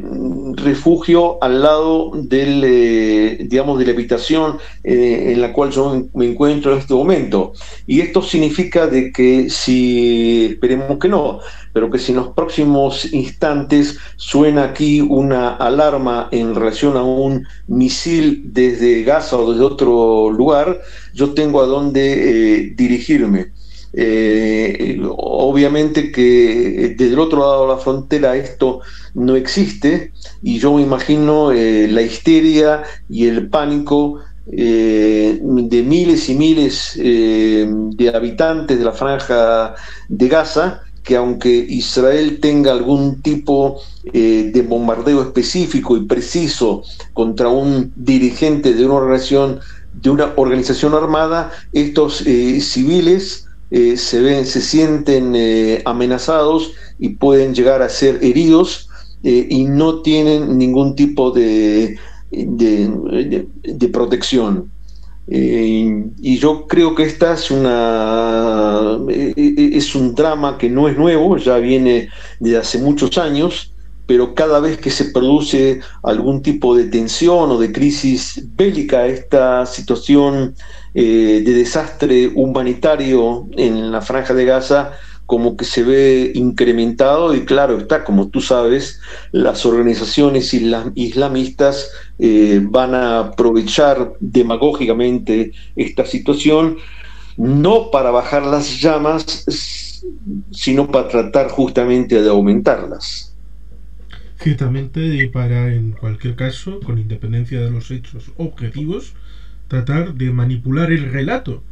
refugio 0.55 1.43
al 1.43 1.63
lado 1.63 2.13
del, 2.15 2.63
eh, 2.63 3.39
digamos, 3.49 3.79
de 3.79 3.87
la 3.87 3.93
habitación 3.93 4.59
en 4.85 5.41
la 5.41 5.53
cual 5.55 5.71
yo 5.71 6.09
me 6.13 6.27
encuentro 6.27 6.73
en 6.73 6.79
este 6.79 6.93
momento. 6.93 7.55
Y 7.87 8.03
esto 8.03 8.21
significa 8.21 8.87
de 8.87 9.11
que 9.13 9.49
si, 9.49 10.45
esperemos 10.51 10.99
que 10.99 11.09
no, 11.09 11.41
pero 11.73 11.91
que 11.91 11.99
si 11.99 12.13
en 12.13 12.19
los 12.19 12.29
próximos 12.29 13.11
instantes 13.15 13.97
suena 14.17 14.65
aquí 14.65 15.01
una 15.01 15.57
alarma 15.57 16.29
en 16.31 16.55
relación 16.55 16.99
a 16.99 17.03
un 17.03 17.47
misil 17.67 18.43
desde 18.53 19.05
Gaza 19.05 19.39
o 19.39 19.53
desde 19.53 19.65
otro 19.65 20.31
lugar, 20.31 20.83
yo 21.15 21.33
tengo 21.33 21.63
a 21.63 21.67
dónde 21.67 22.75
dirigirme. 22.77 23.58
Eh, 23.95 25.01
obviamente 25.17 26.13
que 26.13 26.95
desde 26.97 27.15
el 27.15 27.19
otro 27.19 27.41
lado 27.41 27.63
de 27.63 27.73
la 27.73 27.79
frontera 27.79 28.37
esto 28.37 28.81
no 29.15 29.35
existe 29.35 30.13
y 30.43 30.59
yo 30.59 30.75
me 30.75 30.83
imagino 30.83 31.53
eh, 31.53 31.89
la 31.89 32.03
histeria 32.03 32.83
y 33.09 33.27
el 33.29 33.49
pánico 33.49 34.21
eh, 34.53 35.41
de 35.41 35.83
miles 35.83 36.29
y 36.29 36.35
miles 36.35 36.93
de 36.97 38.13
habitantes 38.15 38.79
de 38.79 38.85
la 38.85 38.93
franja 38.93 39.75
de 40.09 40.29
Gaza 40.29 40.83
que 41.03 41.17
aunque 41.17 41.49
Israel 41.49 42.41
tenga 42.41 42.73
algún 42.73 43.23
tipo 43.23 43.81
de 44.05 44.67
bombardeo 44.69 45.23
específico 45.23 45.97
y 45.97 46.05
preciso 46.05 46.83
contra 47.15 47.49
un 47.49 47.93
dirigente 47.97 48.75
de 48.75 48.85
una 48.85 48.97
organización, 48.97 49.61
de 49.95 50.11
una 50.11 50.33
organización 50.37 50.95
armada, 50.95 51.51
estos 51.73 52.19
civiles 52.19 53.48
eh, 53.71 53.99
se 53.99 54.21
ven, 54.21 54.47
se 54.47 54.63
sienten 54.63 55.35
eh, 55.37 55.83
amenazados 55.85 56.73
y 56.99 57.11
pueden 57.11 57.55
llegar 57.55 57.83
a 57.83 57.91
ser 57.91 58.19
heridos 58.23 58.89
eh, 59.23 59.47
y 59.51 59.65
no 59.65 60.01
tienen 60.01 60.57
ningún 60.57 60.97
tipo 60.97 61.31
de, 61.31 61.99
de, 62.31 63.89
protección. 63.93 64.71
y 65.27 66.39
yo 66.39 66.67
creo 66.67 66.95
que 66.95 67.03
esta 67.03 67.35
es 67.35 67.51
una 67.51 68.99
es 69.37 69.95
un 69.95 70.15
drama 70.15 70.57
que 70.57 70.71
no 70.71 70.89
es 70.89 70.97
nuevo, 70.97 71.37
ya 71.37 71.59
viene 71.59 72.09
de 72.41 72.57
hace 72.57 72.79
muchos 72.79 73.19
años, 73.19 73.75
pero 74.07 74.35
cada 74.35 74.61
vez 74.61 74.79
que 74.79 74.91
se 74.91 75.05
produce 75.07 75.81
algún 76.03 76.41
tipo 76.41 76.75
de 76.75 76.85
tensión 76.85 77.51
o 77.51 77.59
de 77.59 77.71
crisis 77.71 78.43
bélica, 78.57 79.07
esta 79.07 79.67
situación 79.67 80.55
eh, 80.95 81.43
de 81.45 81.53
desastre 81.53 82.33
humanitario 82.35 83.49
en 83.57 83.93
la 83.93 84.01
franja 84.01 84.35
de 84.35 84.45
Gaza 84.45 84.93
como 85.29 85.59
que 85.59 85.67
se 85.67 85.83
ve 85.83 86.33
incrementado 86.35 87.35
y 87.35 87.45
claro 87.45 87.77
está, 87.77 88.03
como 88.03 88.31
tú 88.31 88.41
sabes, 88.41 88.99
las 89.31 89.67
organizaciones 89.67 90.55
islamistas 90.55 91.91
eh, 92.19 92.61
van 92.63 92.95
a 92.95 93.19
aprovechar 93.19 94.15
demagógicamente 94.21 95.53
esta 95.77 96.07
situación, 96.07 96.79
no 97.37 97.91
para 97.91 98.11
bajar 98.11 98.47
las 98.47 98.81
llamas, 98.81 99.45
sino 100.51 100.91
para 100.91 101.09
tratar 101.09 101.51
justamente 101.51 102.23
de 102.23 102.31
aumentarlas. 102.31 103.37
Ciertamente, 104.41 105.05
y 105.05 105.27
para, 105.27 105.75
en 105.75 105.93
cualquier 105.93 106.37
caso, 106.37 106.81
con 106.81 106.99
independencia 106.99 107.61
de 107.61 107.71
los 107.71 107.91
hechos 107.91 108.33
objetivos, 108.39 109.13
tratar 109.69 110.15
de 110.15 110.31
manipular 110.31 110.91
el 110.91 111.11
relato 111.11 111.63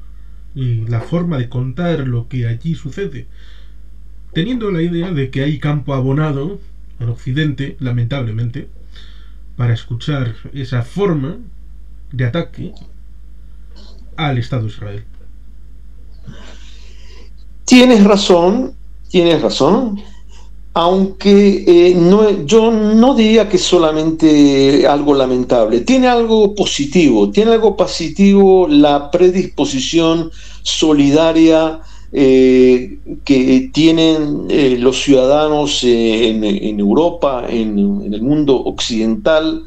y 0.55 0.87
la 0.87 1.01
forma 1.01 1.39
de 1.39 1.49
contar 1.49 2.07
lo 2.07 2.29
que 2.29 2.47
allí 2.47 2.75
sucede, 2.75 3.27
teniendo 4.33 4.71
la 4.71 4.83
idea 4.83 5.11
de 5.11 5.31
que 5.31 5.43
hay 5.43 5.59
campo 5.59 5.95
abonado 5.95 6.61
en 7.01 7.09
Occidente, 7.09 7.77
lamentablemente, 7.81 8.69
para 9.57 9.75
escuchar 9.75 10.35
esa 10.53 10.83
forma 10.83 11.37
de 12.13 12.25
ataque 12.25 12.73
al 14.17 14.39
Estado 14.39 14.63
de 14.63 14.69
Israel. 14.69 15.05
Tienes 17.65 18.05
razón, 18.05 18.75
tienes 19.11 19.43
razón 19.43 20.01
aunque 20.79 21.65
eh, 21.67 21.95
no, 21.95 22.45
yo 22.45 22.71
no 22.71 23.15
diría 23.15 23.49
que 23.49 23.57
solamente 23.57 24.87
algo 24.87 25.15
lamentable, 25.15 25.81
tiene 25.81 26.07
algo 26.07 26.55
positivo, 26.55 27.31
tiene 27.31 27.53
algo 27.53 27.75
positivo 27.79 28.69
la 28.69 29.11
predisposición 29.11 30.31
solidaria 30.63 31.81
eh, 32.13 32.99
que 33.25 33.71
tienen 33.73 34.49
eh, 34.51 34.77
los 34.79 35.01
ciudadanos 35.01 35.83
en, 35.83 36.45
Europa, 36.79 37.47
en, 37.49 37.79
en, 38.05 38.13
el 38.13 38.21
mundo 38.21 38.55
occidental, 38.57 39.63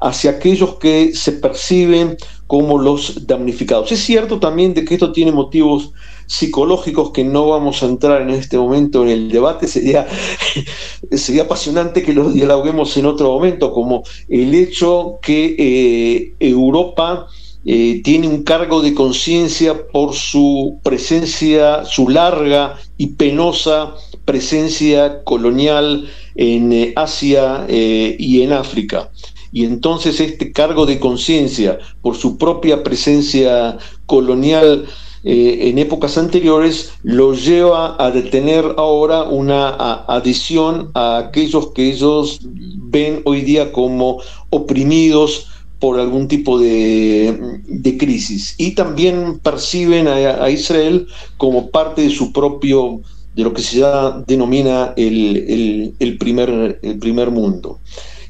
hacia 0.00 0.30
aquellos 0.30 0.76
que 0.76 1.14
se 1.14 1.32
perciben 1.32 2.16
como 2.46 2.78
los 2.78 3.26
damnificados. 3.26 3.92
Es 3.92 4.02
cierto 4.02 4.40
también 4.40 4.72
de 4.72 4.86
que 4.86 4.94
esto 4.94 5.12
tiene 5.12 5.30
motivos 5.30 5.92
psicológicos 6.26 7.10
que 7.10 7.24
no 7.24 7.48
vamos 7.48 7.82
a 7.82 7.86
entrar 7.86 8.22
en 8.22 8.30
este 8.30 8.58
momento 8.58 9.02
en 9.02 9.10
el 9.10 9.30
debate, 9.30 9.68
sería, 9.68 10.06
sería 11.12 11.42
apasionante 11.42 12.02
que 12.02 12.12
los 12.12 12.34
dialoguemos 12.34 12.96
en 12.96 13.06
otro 13.06 13.30
momento, 13.32 13.72
como 13.72 14.02
el 14.28 14.54
hecho 14.54 15.18
que 15.22 15.54
eh, 15.58 16.34
Europa 16.40 17.26
eh, 17.64 18.02
tiene 18.04 18.28
un 18.28 18.42
cargo 18.42 18.82
de 18.82 18.94
conciencia 18.94 19.86
por 19.88 20.14
su 20.14 20.78
presencia, 20.82 21.84
su 21.84 22.08
larga 22.08 22.76
y 22.98 23.08
penosa 23.08 23.94
presencia 24.24 25.22
colonial 25.24 26.08
en 26.34 26.72
eh, 26.72 26.92
Asia 26.96 27.66
y 27.68 28.42
en 28.42 28.52
África. 28.52 29.10
Y 29.52 29.64
entonces 29.64 30.18
este 30.18 30.50
cargo 30.50 30.84
de 30.84 30.98
conciencia 30.98 31.78
por 32.02 32.16
su 32.16 32.36
propia 32.38 32.82
presencia 32.82 33.78
colonial 34.04 34.86
eh, 35.26 35.70
en 35.70 35.78
épocas 35.78 36.18
anteriores 36.18 36.92
lo 37.02 37.34
lleva 37.34 37.96
a 37.98 38.10
detener 38.10 38.74
ahora 38.76 39.22
una 39.22 39.70
adición 40.06 40.90
a 40.92 41.16
aquellos 41.16 41.72
que 41.72 41.88
ellos 41.88 42.40
ven 42.42 43.22
hoy 43.24 43.40
día 43.40 43.72
como 43.72 44.20
oprimidos 44.50 45.48
por 45.78 45.98
algún 45.98 46.28
tipo 46.28 46.58
de, 46.58 47.62
crisis 47.98 48.54
y 48.58 48.72
también 48.72 49.38
perciben 49.38 50.08
a, 50.08 50.50
Israel 50.50 51.06
como 51.38 51.70
parte 51.70 52.02
de 52.02 52.10
su 52.10 52.32
propio 52.32 53.00
de 53.34 53.44
lo 53.44 53.52
que 53.54 53.62
se 53.62 53.82
denomina 54.26 54.92
el, 54.96 56.16
primer, 56.18 56.78
el 56.82 56.98
primer 56.98 57.30
mundo. 57.30 57.80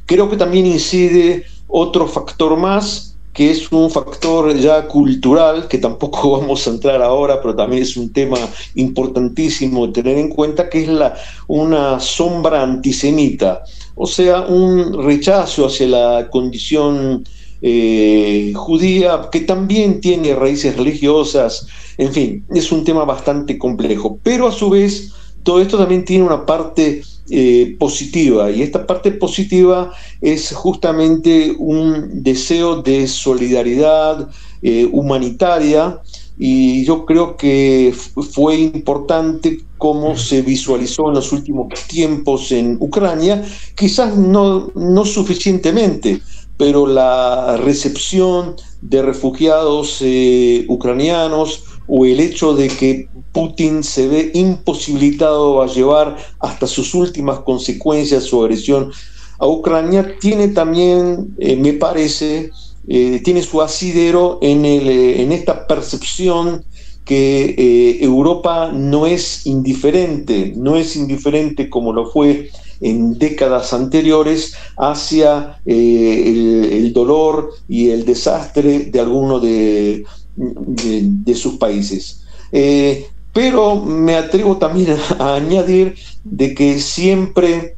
Creo 0.07 0.30
que 0.30 0.36
también 0.36 0.66
incide 0.66 1.45
otro 1.66 2.07
factor 2.07 2.57
más, 2.57 3.13
que 3.35 3.51
es 3.51 3.70
un 3.72 3.91
factor 3.91 4.57
ya 4.57 4.87
cultural, 4.87 5.66
que 5.68 5.78
tampoco 5.78 6.30
vamos 6.39 6.66
a 6.66 6.70
entrar 6.70 7.03
ahora, 7.03 7.43
pero 7.43 7.55
también 7.55 7.82
es 7.82 7.97
un 7.97 8.12
tema 8.12 8.39
importantísimo 8.76 9.87
de 9.87 9.93
tener 9.93 10.16
en 10.16 10.30
cuenta, 10.30 10.70
que 10.70 10.85
es 10.85 10.89
la, 10.89 11.14
una 11.49 11.99
sombra 11.99 12.62
antisemita, 12.62 13.64
o 13.97 14.07
sea, 14.07 14.43
un 14.43 15.05
rechazo 15.05 15.66
hacia 15.66 15.89
la 15.89 16.30
condición 16.30 17.24
eh, 17.61 18.53
judía, 18.55 19.28
que 19.32 19.41
también 19.41 20.01
tiene 20.01 20.35
raíces 20.35 20.76
religiosas, 20.76 21.66
en 21.99 22.12
fin, 22.12 22.45
es 22.55 22.70
un 22.70 22.85
tema 22.85 23.05
bastante 23.05 23.59
complejo, 23.59 24.18
pero 24.22 24.47
a 24.47 24.53
su 24.53 24.70
vez 24.70 25.12
todo 25.43 25.61
esto 25.61 25.76
también 25.76 26.05
tiene 26.05 26.24
una 26.24 26.47
parte 26.47 27.03
eh, 27.31 27.77
positiva. 27.79 28.51
Y 28.51 28.62
esta 28.62 28.87
parte 28.87 29.11
positiva 29.12 29.93
es 30.20 30.53
justamente 30.53 31.55
un 31.59 32.22
deseo 32.22 32.83
de 32.83 33.09
solidaridad 33.09 34.29
eh, 34.62 34.89
humanitaria 34.93 36.01
y 36.39 36.85
yo 36.85 37.07
creo 37.07 37.37
que 37.37 37.95
fue 38.33 38.57
importante 38.57 39.61
cómo 39.79 40.16
se 40.16 40.43
visualizó 40.43 41.09
en 41.09 41.14
los 41.14 41.33
últimos 41.33 41.68
tiempos 41.87 42.51
en 42.53 42.77
Ucrania, 42.81 43.45
quizás 43.75 44.16
no, 44.16 44.70
no 44.75 45.05
suficientemente, 45.05 46.20
pero 46.57 46.87
la 46.87 47.57
recepción 47.57 48.57
de 48.81 49.03
refugiados 49.03 49.99
eh, 50.01 50.64
ucranianos 50.68 51.64
o 51.87 52.05
el 52.05 52.20
hecho 52.20 52.55
de 52.55 52.68
que 52.68 53.09
Putin 53.32 53.82
se 53.82 54.09
ve 54.09 54.30
imposibilitado 54.35 55.62
a 55.62 55.66
llevar 55.66 56.16
hasta 56.41 56.66
sus 56.66 56.95
últimas 56.95 57.41
consecuencias 57.41 58.24
su 58.24 58.43
agresión 58.43 58.93
a 59.39 59.47
Ucrania, 59.47 60.16
tiene 60.20 60.49
también, 60.49 61.35
eh, 61.39 61.57
me 61.57 61.72
parece, 61.72 62.51
eh, 62.89 63.20
tiene 63.24 63.43
su 63.43 63.61
asidero 63.61 64.39
en, 64.41 64.64
el, 64.64 64.89
eh, 64.89 65.22
en 65.22 65.32
esta 65.32 65.66
percepción 65.66 66.64
que 67.05 67.99
Europa 68.01 68.70
no 68.72 69.07
es 69.07 69.47
indiferente, 69.47 70.55
no 70.57 70.76
es 70.76 70.97
indiferente 70.97 71.68
como 71.68 71.93
lo 71.93 72.11
fue 72.11 72.49
en 72.80 73.18
décadas 73.18 73.74
anteriores 73.74 74.55
hacia 74.78 75.61
el, 75.66 76.93
dolor 76.95 77.51
y 77.68 77.91
el 77.91 78.07
desastre 78.07 78.87
de 78.87 79.01
alguno 79.01 79.39
de, 79.39 80.07
de, 80.37 81.35
sus 81.35 81.55
países. 81.55 82.22
Eh, 82.53 83.07
pero 83.32 83.76
me 83.76 84.14
atrevo 84.16 84.57
también 84.59 84.97
a, 85.18 85.35
añadir 85.35 85.97
de 86.22 86.55
que 86.55 86.78
siempre, 86.78 87.76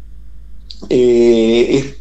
eh, 0.90 1.94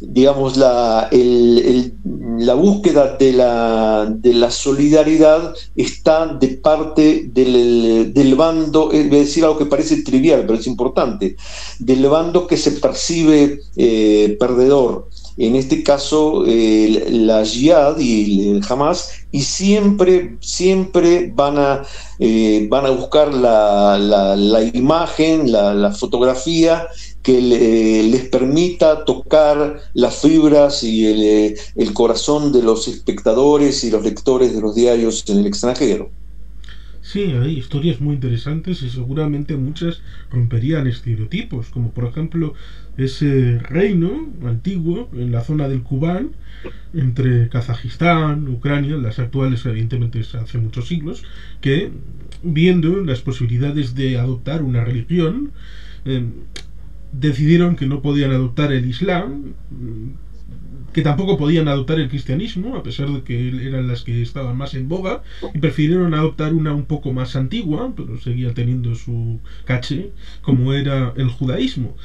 digamos, 0.00 0.56
la, 0.56 1.08
la 1.10 2.54
búsqueda 2.54 3.16
de 3.16 3.32
la, 3.32 4.06
de 4.10 4.34
la, 4.34 4.50
solidaridad 4.50 5.54
está 5.76 6.26
de 6.26 6.48
parte 6.48 7.30
del, 7.32 8.12
del 8.12 8.34
bando, 8.34 8.92
es 8.92 9.10
decir 9.10 9.44
algo 9.44 9.58
que 9.58 9.66
parece 9.66 10.02
trivial, 10.02 10.42
pero 10.46 10.58
es 10.58 10.66
importante, 10.66 11.36
del 11.78 12.06
bando 12.06 12.46
que 12.46 12.58
se 12.58 12.72
percibe 12.72 13.60
eh, 13.76 14.36
perdedor 14.38 15.08
en 15.36 15.56
este 15.56 15.82
caso 15.82 16.44
la 16.46 17.44
Jihad 17.44 17.98
y 17.98 18.50
el 18.50 18.62
Hamas, 18.68 19.26
y 19.32 19.42
siempre, 19.42 20.36
siempre 20.40 21.32
van 21.34 21.58
a, 21.58 21.82
eh, 22.20 22.68
van 22.70 22.86
a 22.86 22.90
buscar 22.90 23.34
la, 23.34 23.98
la, 23.98 24.62
imagen, 24.62 25.50
la, 25.50 25.90
fotografía 25.90 26.86
que 27.22 27.40
les 27.40 28.28
permita 28.28 29.04
tocar 29.04 29.80
las 29.94 30.16
fibras 30.20 30.84
y 30.84 31.06
el, 31.06 31.56
el 31.74 31.92
corazón 31.92 32.52
de 32.52 32.62
los 32.62 32.86
espectadores 32.86 33.82
y 33.82 33.90
los 33.90 34.04
lectores 34.04 34.54
de 34.54 34.60
los 34.60 34.74
diarios 34.76 35.24
en 35.28 35.38
el 35.38 35.46
extranjero. 35.46 36.10
Sí, 37.04 37.20
hay 37.20 37.58
historias 37.58 38.00
muy 38.00 38.14
interesantes 38.14 38.82
y 38.82 38.88
seguramente 38.88 39.56
muchas 39.56 40.00
romperían 40.30 40.86
estereotipos, 40.86 41.68
como 41.68 41.90
por 41.90 42.06
ejemplo 42.06 42.54
ese 42.96 43.58
reino 43.58 44.28
antiguo 44.44 45.08
en 45.14 45.32
la 45.32 45.42
zona 45.42 45.68
del 45.68 45.82
Kubán, 45.82 46.30
entre 46.92 47.48
Kazajistán, 47.48 48.48
Ucrania, 48.48 48.96
las 48.96 49.18
actuales 49.18 49.66
evidentemente 49.66 50.20
hace 50.20 50.58
muchos 50.58 50.86
siglos, 50.86 51.24
que 51.60 51.90
viendo 52.42 53.00
las 53.02 53.20
posibilidades 53.20 53.94
de 53.94 54.18
adoptar 54.18 54.62
una 54.62 54.84
religión, 54.84 55.52
eh, 56.04 56.24
decidieron 57.12 57.76
que 57.76 57.86
no 57.86 58.02
podían 58.02 58.30
adoptar 58.30 58.72
el 58.72 58.86
Islam, 58.86 59.54
que 60.92 61.02
tampoco 61.02 61.36
podían 61.36 61.66
adoptar 61.66 61.98
el 61.98 62.08
cristianismo, 62.08 62.76
a 62.76 62.82
pesar 62.82 63.10
de 63.10 63.22
que 63.22 63.66
eran 63.66 63.88
las 63.88 64.04
que 64.04 64.22
estaban 64.22 64.56
más 64.56 64.74
en 64.74 64.88
boga, 64.88 65.22
y 65.52 65.58
prefirieron 65.58 66.14
adoptar 66.14 66.54
una 66.54 66.72
un 66.72 66.84
poco 66.84 67.12
más 67.12 67.34
antigua, 67.34 67.92
pero 67.96 68.18
seguía 68.20 68.54
teniendo 68.54 68.94
su 68.94 69.40
caché, 69.64 70.12
como 70.40 70.72
era 70.72 71.12
el 71.16 71.28
judaísmo. 71.28 71.96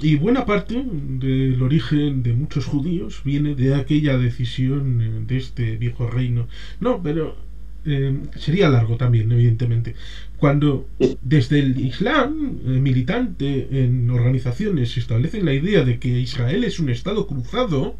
Y 0.00 0.16
buena 0.16 0.46
parte 0.46 0.82
del 0.82 1.62
origen 1.62 2.22
de 2.22 2.32
muchos 2.32 2.64
judíos 2.64 3.22
viene 3.24 3.54
de 3.54 3.74
aquella 3.74 4.16
decisión 4.16 5.02
eh, 5.02 5.24
de 5.26 5.36
este 5.36 5.76
viejo 5.76 6.08
reino. 6.08 6.48
No, 6.80 7.02
pero 7.02 7.36
eh, 7.84 8.16
sería 8.36 8.70
largo 8.70 8.96
también, 8.96 9.30
evidentemente. 9.30 9.94
Cuando 10.38 10.88
desde 11.22 11.58
el 11.60 11.78
Islam 11.80 12.58
eh, 12.64 12.68
militante 12.80 13.84
en 13.84 14.10
organizaciones 14.10 14.92
se 14.92 15.00
establece 15.00 15.42
la 15.42 15.52
idea 15.52 15.84
de 15.84 15.98
que 15.98 16.18
Israel 16.18 16.64
es 16.64 16.78
un 16.80 16.88
Estado 16.88 17.26
cruzado, 17.26 17.96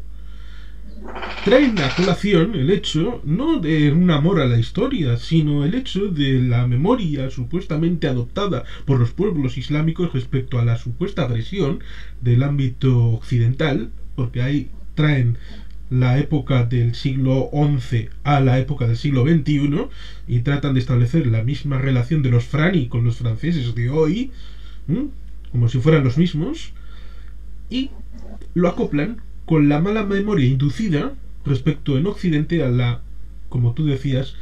traen 1.45 1.79
a 1.79 1.95
colación 1.95 2.55
el 2.55 2.69
hecho 2.69 3.21
no 3.23 3.59
de 3.59 3.91
un 3.91 4.11
amor 4.11 4.39
a 4.39 4.45
la 4.45 4.59
historia, 4.59 5.17
sino 5.17 5.63
el 5.63 5.73
hecho 5.73 6.07
de 6.07 6.39
la 6.39 6.67
memoria 6.67 7.29
supuestamente 7.29 8.07
adoptada 8.07 8.63
por 8.85 8.99
los 8.99 9.11
pueblos 9.11 9.57
islámicos 9.57 10.13
respecto 10.13 10.59
a 10.59 10.65
la 10.65 10.77
supuesta 10.77 11.23
agresión 11.23 11.79
del 12.21 12.43
ámbito 12.43 13.05
occidental, 13.11 13.89
porque 14.15 14.41
ahí 14.41 14.69
traen 14.95 15.37
la 15.89 16.19
época 16.19 16.65
del 16.65 16.93
siglo 16.93 17.49
XI 17.51 18.09
a 18.23 18.39
la 18.41 18.59
época 18.59 18.85
del 18.85 18.97
siglo 18.97 19.23
XXI 19.23 19.87
y 20.27 20.39
tratan 20.41 20.73
de 20.73 20.81
establecer 20.81 21.25
la 21.27 21.43
misma 21.43 21.79
relación 21.79 22.21
de 22.21 22.29
los 22.29 22.43
frani 22.43 22.87
con 22.87 23.03
los 23.03 23.15
franceses 23.15 23.73
de 23.73 23.89
hoy, 23.89 24.31
como 25.51 25.67
si 25.67 25.79
fueran 25.79 26.03
los 26.03 26.17
mismos, 26.17 26.73
y 27.69 27.89
lo 28.53 28.67
acoplan 28.67 29.21
con 29.49 29.67
la 29.67 29.81
mala 29.81 30.03
memoria 30.03 30.45
inducida 30.45 31.13
respecto 31.43 31.97
en 31.97 32.05
Occidente 32.05 32.61
a 32.61 32.69
la, 32.69 33.01
como 33.49 33.73
tú 33.73 33.83
decías, 33.83 34.35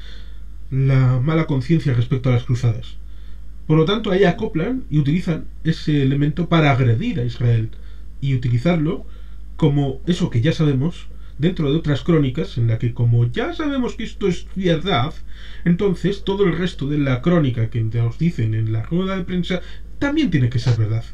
la 0.70 1.22
mala 1.24 1.48
conciencia 1.48 1.94
respecto 1.94 2.28
a 2.28 2.34
las 2.34 2.44
cruzadas. 2.44 2.98
Por 3.68 3.78
lo 3.78 3.86
tanto, 3.86 4.12
ahí 4.12 4.26
acoplan 4.26 4.84
y 4.90 5.00
utilizan 5.00 5.46
ese 5.64 6.04
elemento 6.04 6.50
para 6.50 6.72
agredir 6.72 7.22
a 7.22 7.24
Israel 7.24 7.70
y 8.20 8.36
utilizarlo 8.36 9.06
como 9.56 10.02
eso 10.08 10.30
que 10.30 10.42
ya 10.42 10.52
sabemos 10.52 11.08
dentro 11.38 11.72
de 11.72 11.78
otras 11.78 12.02
crónicas 12.02 12.58
en 12.58 12.68
la 12.68 12.78
que 12.78 12.94
como 12.94 13.32
ya 13.32 13.54
sabemos 13.54 13.96
que 13.96 14.04
esto 14.04 14.28
es 14.28 14.46
verdad, 14.58 15.14
entonces 15.64 16.26
todo 16.26 16.44
el 16.44 16.58
resto 16.58 16.86
de 16.86 16.98
la 16.98 17.22
crónica 17.22 17.70
que 17.70 17.82
nos 17.82 18.18
dicen 18.18 18.54
en 18.54 18.74
la 18.74 18.84
rueda 18.84 19.16
de 19.16 19.24
prensa 19.24 19.62
también 20.00 20.30
tiene 20.32 20.50
que 20.50 20.60
ser 20.60 20.76
verdad. 20.76 21.06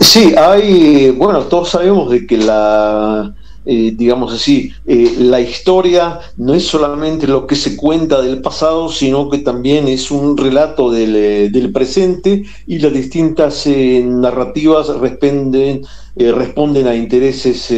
Sí, 0.00 0.34
hay, 0.36 1.10
bueno, 1.10 1.44
todos 1.44 1.70
sabemos 1.70 2.10
de 2.10 2.26
que 2.26 2.36
la, 2.38 3.34
eh, 3.64 3.92
digamos 3.96 4.32
así, 4.32 4.72
eh, 4.86 5.14
la 5.18 5.40
historia 5.40 6.18
no 6.36 6.54
es 6.54 6.66
solamente 6.66 7.28
lo 7.28 7.46
que 7.46 7.54
se 7.54 7.76
cuenta 7.76 8.20
del 8.20 8.40
pasado, 8.40 8.88
sino 8.88 9.30
que 9.30 9.38
también 9.38 9.86
es 9.86 10.10
un 10.10 10.36
relato 10.36 10.90
del, 10.90 11.14
eh, 11.16 11.68
presente 11.72 12.42
y 12.66 12.78
las 12.80 12.92
distintas 12.92 13.66
narrativas 13.66 14.88
responden, 14.98 15.82
responden 16.16 16.88
a 16.88 16.96
intereses 16.96 17.72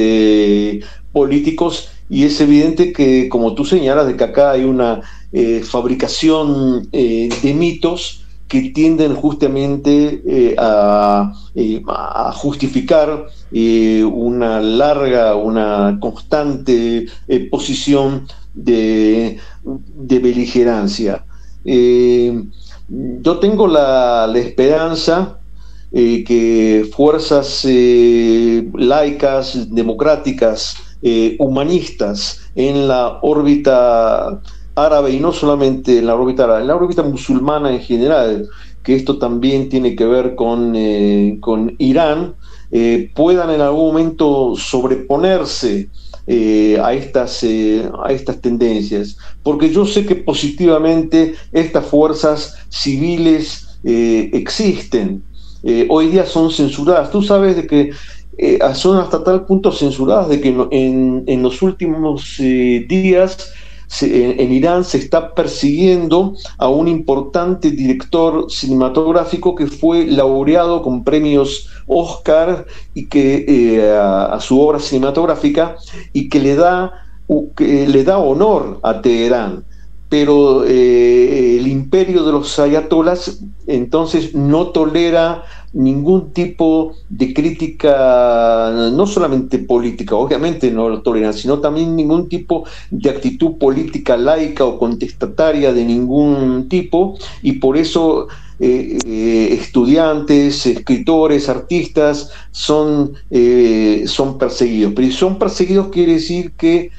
políticos 1.13 1.91
y 2.09 2.25
es 2.25 2.41
evidente 2.41 2.93
que, 2.93 3.29
como 3.29 3.55
tú 3.55 3.65
señalas, 3.65 4.07
de 4.07 4.17
que 4.17 4.25
acá 4.25 4.53
hay 4.53 4.65
una 4.65 5.01
fabricación 5.65 6.89
de 6.91 7.55
mitos 7.57 8.24
que 8.49 8.71
tienden 8.71 9.15
justamente 9.15 10.23
eh, 10.27 10.55
eh, 11.55 11.83
a, 11.89 12.33
justificar 12.35 13.27
eh, 13.53 14.05
una 14.05 14.61
larga, 14.61 15.35
una 15.35 15.99
constante 16.01 17.07
posición 17.51 18.27
de, 18.53 19.39
beligerancia. 20.23 21.25
yo 21.65 23.39
tengo 23.39 23.67
la, 23.67 24.31
esperanza 24.37 25.39
que 25.93 26.91
fuerzas 26.95 27.67
laicas, 28.75 29.75
democráticas, 29.75 30.77
humanistas 31.39 32.41
en 32.55 32.89
la 32.89 33.19
órbita 33.23 34.41
árabe 34.75 35.13
y 35.13 35.21
no 35.21 35.33
solamente 35.33 35.99
en 35.99 36.07
la 36.07 36.15
órbita 36.15 36.45
árabe, 36.45 36.63
en 36.63 36.69
la 36.69 36.77
órbita 36.77 37.03
musulmana 37.03 37.73
en 37.73 37.81
general, 37.81 38.49
que 38.85 38.95
esto 38.95 39.19
también 39.19 39.69
tiene 39.69 39.97
que 39.97 40.05
ver 40.05 40.35
con, 40.35 40.75
eh, 40.77 41.39
con 41.41 41.75
Irán, 41.79 42.35
eh, 42.71 43.11
puedan 43.15 43.51
en 43.51 43.63
algún 43.63 43.87
momento 43.87 44.55
sobreponerse 44.57 45.89
eh, 46.27 46.79
a, 46.83 46.93
estas, 46.93 47.45
a 47.45 48.13
estas 48.13 48.41
tendencias. 48.41 49.17
Porque 49.43 49.71
yo 49.71 49.87
sé 49.87 50.05
que 50.05 50.17
positivamente 50.17 51.35
estas 51.53 51.87
fuerzas 51.87 52.57
civiles 52.69 53.79
existen. 53.83 55.23
hoy 55.89 56.09
día 56.09 56.25
son 56.25 56.51
censuradas. 56.51 57.11
Tú 57.11 57.23
sabes 57.23 57.57
de 57.57 57.67
que 57.67 57.91
son 58.75 58.99
hasta 58.99 59.23
tal 59.23 59.45
punto 59.45 59.73
censuradas 59.73 60.31
de 60.31 60.41
que 60.41 60.49
en, 60.49 61.25
en 61.27 61.43
los 61.43 61.61
últimos 61.61 62.37
días 62.39 63.53
en, 64.01 64.53
Irán 64.53 64.85
se 64.85 64.99
está 64.99 65.35
persiguiendo 65.35 66.35
a 66.59 66.69
un 66.69 66.89
importante 66.89 67.71
director 67.71 68.51
cinematográfico 68.51 69.55
que 69.55 69.67
fue 69.67 70.07
laureado 70.07 70.83
con 70.83 71.05
premios 71.05 71.69
Oscar 71.87 72.67
y 72.95 73.07
que 73.07 73.45
eh, 73.47 73.91
a, 73.91 74.39
su 74.41 74.61
obra 74.61 74.79
cinematográfica 74.79 75.77
y 76.13 76.29
que 76.29 76.41
le 76.41 76.57
da, 76.57 76.93
que 77.57 77.87
le 77.87 78.05
da 78.05 78.19
honor 78.19 78.81
a 78.83 79.01
Teherán 79.01 79.65
pero 80.15 80.65
eh, 80.65 81.57
el 81.59 81.67
imperio 81.67 82.23
de 82.23 82.31
los 82.31 82.61
ayatolas 82.61 83.41
entonces 83.67 84.33
no 84.33 84.69
tolera 84.69 85.43
ningún 85.73 86.33
tipo 86.33 86.95
de 87.09 87.35
crítica, 87.35 88.71
no 88.93 89.09
solamente 89.09 89.59
política, 89.59 90.15
obviamente 90.15 90.71
no 90.71 90.89
lo 90.89 91.03
toleran, 91.03 91.35
sino 91.35 91.59
también 91.59 91.97
ningún 91.97 92.29
tipo 92.29 92.65
de 92.93 93.11
actitud 93.11 93.59
política 93.59 94.17
laica 94.17 94.65
o 94.65 94.79
contestataria 94.79 95.73
de 95.73 95.85
ningún 95.85 96.69
tipo, 96.69 97.19
y 97.43 97.55
por 97.55 97.77
eso 97.77 98.29
eh, 98.61 98.97
eh, 99.05 99.49
estudiantes, 99.51 100.65
escritores, 100.65 101.49
artistas 101.49 102.31
son, 102.53 103.15
son 104.07 104.39
perseguidos. 104.39 104.93
Pero 104.95 105.09
si 105.09 105.15
son 105.15 105.41
perseguidos 105.41 105.89
quiere 105.89 106.13
decir 106.13 106.53
que 106.53 106.93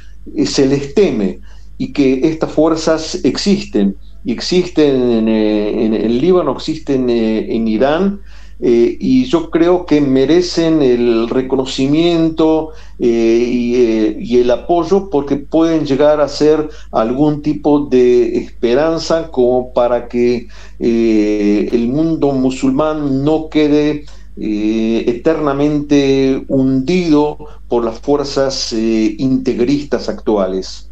se 0.46 0.66
les 0.66 0.94
teme 0.94 1.45
y 1.78 1.94
que 1.94 2.28
estas 2.28 2.52
fuerzas 2.52 3.24
existen, 3.24 3.96
y 4.24 4.32
existen 4.32 5.28
en, 5.28 5.94
el 5.94 6.20
Líbano, 6.20 6.54
existen 6.54 7.10
en 7.10 7.68
Irán, 7.68 8.22
eh, 8.60 8.98
y 9.00 9.26
yo 9.26 9.52
creo 9.52 9.86
que 9.86 10.00
merecen 10.00 10.82
el 10.82 11.28
reconocimiento 11.28 12.72
eh, 13.00 13.08
eh, 13.08 14.18
y, 14.18 14.38
el 14.38 14.50
apoyo 14.50 15.10
porque 15.10 15.36
pueden 15.36 15.86
llegar 15.86 16.22
a 16.22 16.30
ser 16.30 16.70
algún 16.92 17.42
tipo 17.42 17.88
de 17.88 18.38
esperanza 18.38 19.30
como 19.30 19.74
para 19.74 20.08
que 20.08 20.48
el 20.80 21.88
mundo 21.90 22.32
musulmán 22.32 23.26
no 23.26 23.50
quede 23.50 24.06
eternamente 24.38 26.46
hundido 26.48 27.38
por 27.68 27.84
las 27.84 28.00
fuerzas 28.00 28.72
integristas 28.74 30.08
actuales. 30.08 30.90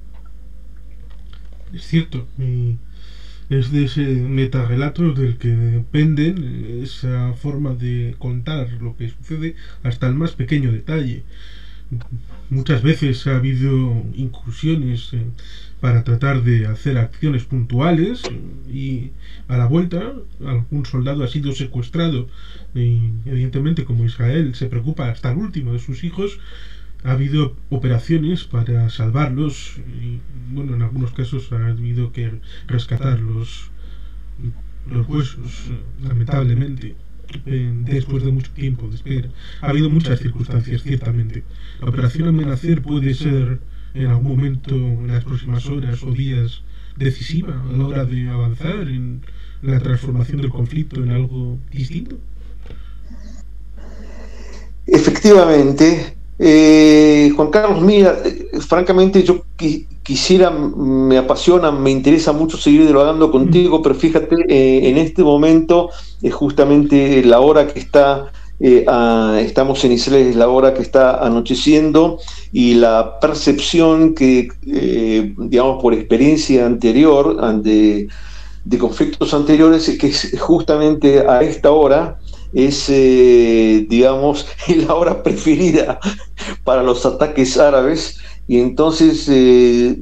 Es 1.73 1.87
cierto 1.87 2.27
es 3.49 3.71
de 3.71 3.83
ese 3.83 4.01
metarrelato 4.01 5.13
del 5.13 5.37
que 5.37 5.49
depende 5.49 6.81
esa 6.81 7.33
forma 7.33 7.73
de 7.73 8.15
contar 8.17 8.69
lo 8.81 8.95
que 8.95 9.09
sucede 9.09 9.55
hasta 9.83 10.07
el 10.07 10.15
más 10.15 10.31
pequeño 10.33 10.71
detalle. 10.71 11.23
Muchas 12.49 12.81
veces 12.81 13.27
ha 13.27 13.35
habido 13.35 14.03
incursiones 14.15 15.09
eh, 15.13 15.25
para 15.79 16.03
tratar 16.03 16.43
de 16.43 16.65
hacer 16.65 16.97
acciones 16.97 17.43
puntuales 17.43 18.21
y 18.71 19.11
a 19.47 19.57
la 19.57 19.65
vuelta 19.65 20.13
algún 20.45 20.85
soldado 20.85 21.23
ha 21.23 21.27
sido 21.27 21.51
secuestrado 21.51 22.27
y 22.73 23.09
evidentemente 23.25 23.83
como 23.83 24.05
Israel 24.05 24.55
se 24.55 24.67
preocupa 24.67 25.09
hasta 25.09 25.31
el 25.31 25.37
último 25.37 25.73
de 25.73 25.79
sus 25.79 26.03
hijos 26.03 26.39
ha 27.03 27.11
habido 27.11 27.55
operaciones 27.69 28.45
para 28.45 28.89
salvarlos 28.89 29.77
y 30.01 30.19
bueno 30.53 30.75
en 30.75 30.81
algunos 30.81 31.11
casos 31.11 31.51
ha 31.51 31.67
habido 31.67 32.11
que 32.11 32.39
rescatar 32.67 33.19
los, 33.19 33.69
los 34.89 35.07
huesos 35.07 35.71
lamentablemente 36.01 36.95
después 37.45 38.23
de 38.23 38.31
mucho 38.31 38.51
tiempo 38.51 38.87
de 38.87 38.95
espera. 38.95 39.29
Ha 39.61 39.69
habido 39.69 39.89
muchas 39.89 40.19
circunstancias 40.19 40.83
ciertamente. 40.83 41.43
La 41.81 41.89
operación 41.89 42.27
amenacer 42.27 42.81
puede 42.81 43.13
ser 43.13 43.59
en 43.93 44.07
algún 44.07 44.37
momento 44.37 44.75
en 44.75 45.07
las 45.07 45.23
próximas 45.23 45.65
horas 45.65 46.03
o 46.03 46.11
días 46.11 46.61
decisiva 46.95 47.59
a 47.59 47.71
la 47.75 47.85
hora 47.85 48.05
de 48.05 48.29
avanzar 48.29 48.87
en 48.87 49.21
la 49.61 49.79
transformación 49.79 50.41
del 50.41 50.51
conflicto 50.51 51.03
en 51.03 51.11
algo 51.11 51.57
distinto. 51.71 52.19
Efectivamente 54.85 56.17
eh, 56.39 57.31
Juan 57.35 57.49
Carlos, 57.49 57.81
mira, 57.81 58.17
eh, 58.25 58.59
francamente 58.59 59.23
yo 59.23 59.43
quisiera, 60.01 60.49
me 60.49 61.17
apasiona, 61.17 61.71
me 61.71 61.91
interesa 61.91 62.33
mucho 62.33 62.57
seguir 62.57 62.83
dialogando 62.83 63.31
contigo, 63.31 63.81
pero 63.81 63.95
fíjate, 63.95 64.35
eh, 64.47 64.89
en 64.89 64.97
este 64.97 65.23
momento 65.23 65.91
es 66.21 66.33
justamente 66.33 67.23
la 67.23 67.39
hora 67.39 67.67
que 67.67 67.79
está, 67.79 68.31
estamos 68.59 69.83
en 69.83 69.91
Israel, 69.91 70.27
es 70.27 70.35
la 70.35 70.47
hora 70.47 70.73
que 70.73 70.81
está 70.81 71.25
anocheciendo 71.25 72.19
y 72.51 72.75
la 72.75 73.19
percepción 73.19 74.15
que, 74.15 74.49
digamos, 75.37 75.81
por 75.81 75.93
experiencia 75.93 76.65
anterior, 76.65 77.61
de, 77.61 78.07
de 78.63 78.77
conflictos 78.77 79.33
anteriores, 79.33 79.89
es 79.89 79.97
que 79.97 80.37
justamente 80.37 81.27
a 81.27 81.41
esta 81.41 81.71
hora, 81.71 82.19
es, 82.53 82.85
eh, 82.89 83.85
digamos, 83.89 84.47
la 84.87 84.95
hora 84.95 85.23
preferida 85.23 85.99
para 86.63 86.83
los 86.83 87.05
ataques 87.05 87.57
árabes. 87.57 88.19
Y 88.47 88.59
entonces 88.59 89.27
eh, 89.29 89.97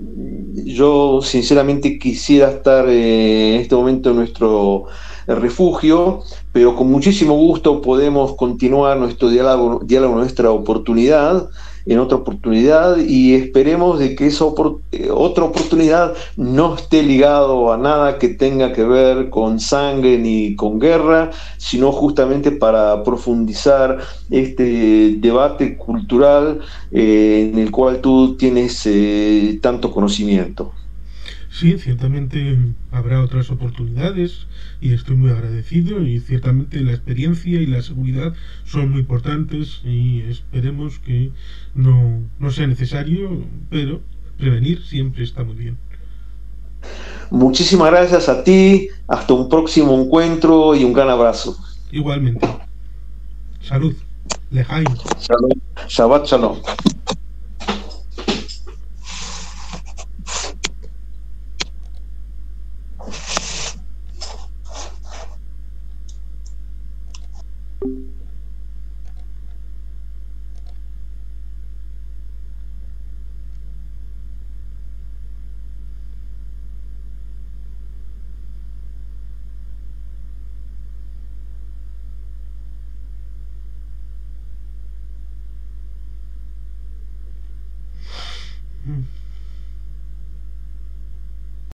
yo 0.65 1.21
sinceramente 1.21 1.99
quisiera 1.99 2.49
estar 2.49 2.89
eh, 2.89 3.55
en 3.55 3.61
este 3.61 3.75
momento 3.75 4.09
en 4.09 4.17
nuestro 4.17 4.85
refugio, 5.27 6.23
pero 6.51 6.75
con 6.75 6.89
muchísimo 6.91 7.35
gusto 7.35 7.81
podemos 7.81 8.35
continuar 8.35 8.97
nuestro 8.97 9.29
diálogo, 9.29 9.81
diálogo 9.85 10.15
nuestra 10.15 10.49
oportunidad 10.49 11.47
en 11.85 11.99
otra 11.99 12.17
oportunidad 12.17 12.97
y 12.97 13.33
esperemos 13.33 13.99
de 13.99 14.15
que 14.15 14.27
esa 14.27 14.45
eh, 14.91 15.09
otra 15.11 15.43
oportunidad 15.45 16.13
no 16.37 16.75
esté 16.75 17.03
ligado 17.03 17.73
a 17.73 17.77
nada 17.77 18.17
que 18.17 18.29
tenga 18.29 18.73
que 18.73 18.83
ver 18.83 19.29
con 19.29 19.59
sangre 19.59 20.17
ni 20.17 20.55
con 20.55 20.79
guerra, 20.79 21.31
sino 21.57 21.91
justamente 21.91 22.51
para 22.51 23.03
profundizar 23.03 23.99
este 24.29 25.15
debate 25.17 25.77
cultural 25.77 26.59
eh, 26.91 27.49
en 27.51 27.59
el 27.59 27.71
cual 27.71 28.01
tú 28.01 28.35
tienes 28.37 28.85
eh, 28.85 29.59
tanto 29.61 29.91
conocimiento. 29.91 30.73
Sí, 31.51 31.77
ciertamente 31.77 32.57
habrá 32.91 33.21
otras 33.21 33.49
oportunidades 33.51 34.47
y 34.81 34.93
estoy 34.93 35.15
muy 35.15 35.29
agradecido 35.29 36.01
y 36.01 36.19
ciertamente 36.19 36.81
la 36.81 36.91
experiencia 36.91 37.61
y 37.61 37.67
la 37.67 37.81
seguridad 37.83 38.33
son 38.65 38.89
muy 38.89 39.01
importantes 39.01 39.81
y 39.85 40.21
esperemos 40.21 40.99
que 40.99 41.31
no, 41.75 42.19
no 42.39 42.51
sea 42.51 42.65
necesario, 42.65 43.45
pero 43.69 44.01
prevenir 44.37 44.83
siempre 44.83 45.23
está 45.23 45.43
muy 45.43 45.55
bien. 45.55 45.77
Muchísimas 47.29 47.91
gracias 47.91 48.27
a 48.27 48.43
ti, 48.43 48.89
hasta 49.07 49.33
un 49.33 49.47
próximo 49.47 49.93
encuentro 50.01 50.75
y 50.75 50.83
un 50.83 50.93
gran 50.93 51.09
abrazo. 51.09 51.55
Igualmente. 51.91 52.47
Salud. 53.61 53.95
Lejaim. 54.49 54.85
Shalom. 55.19 55.51
Shabbat 55.87 56.25
shalom. 56.25 56.57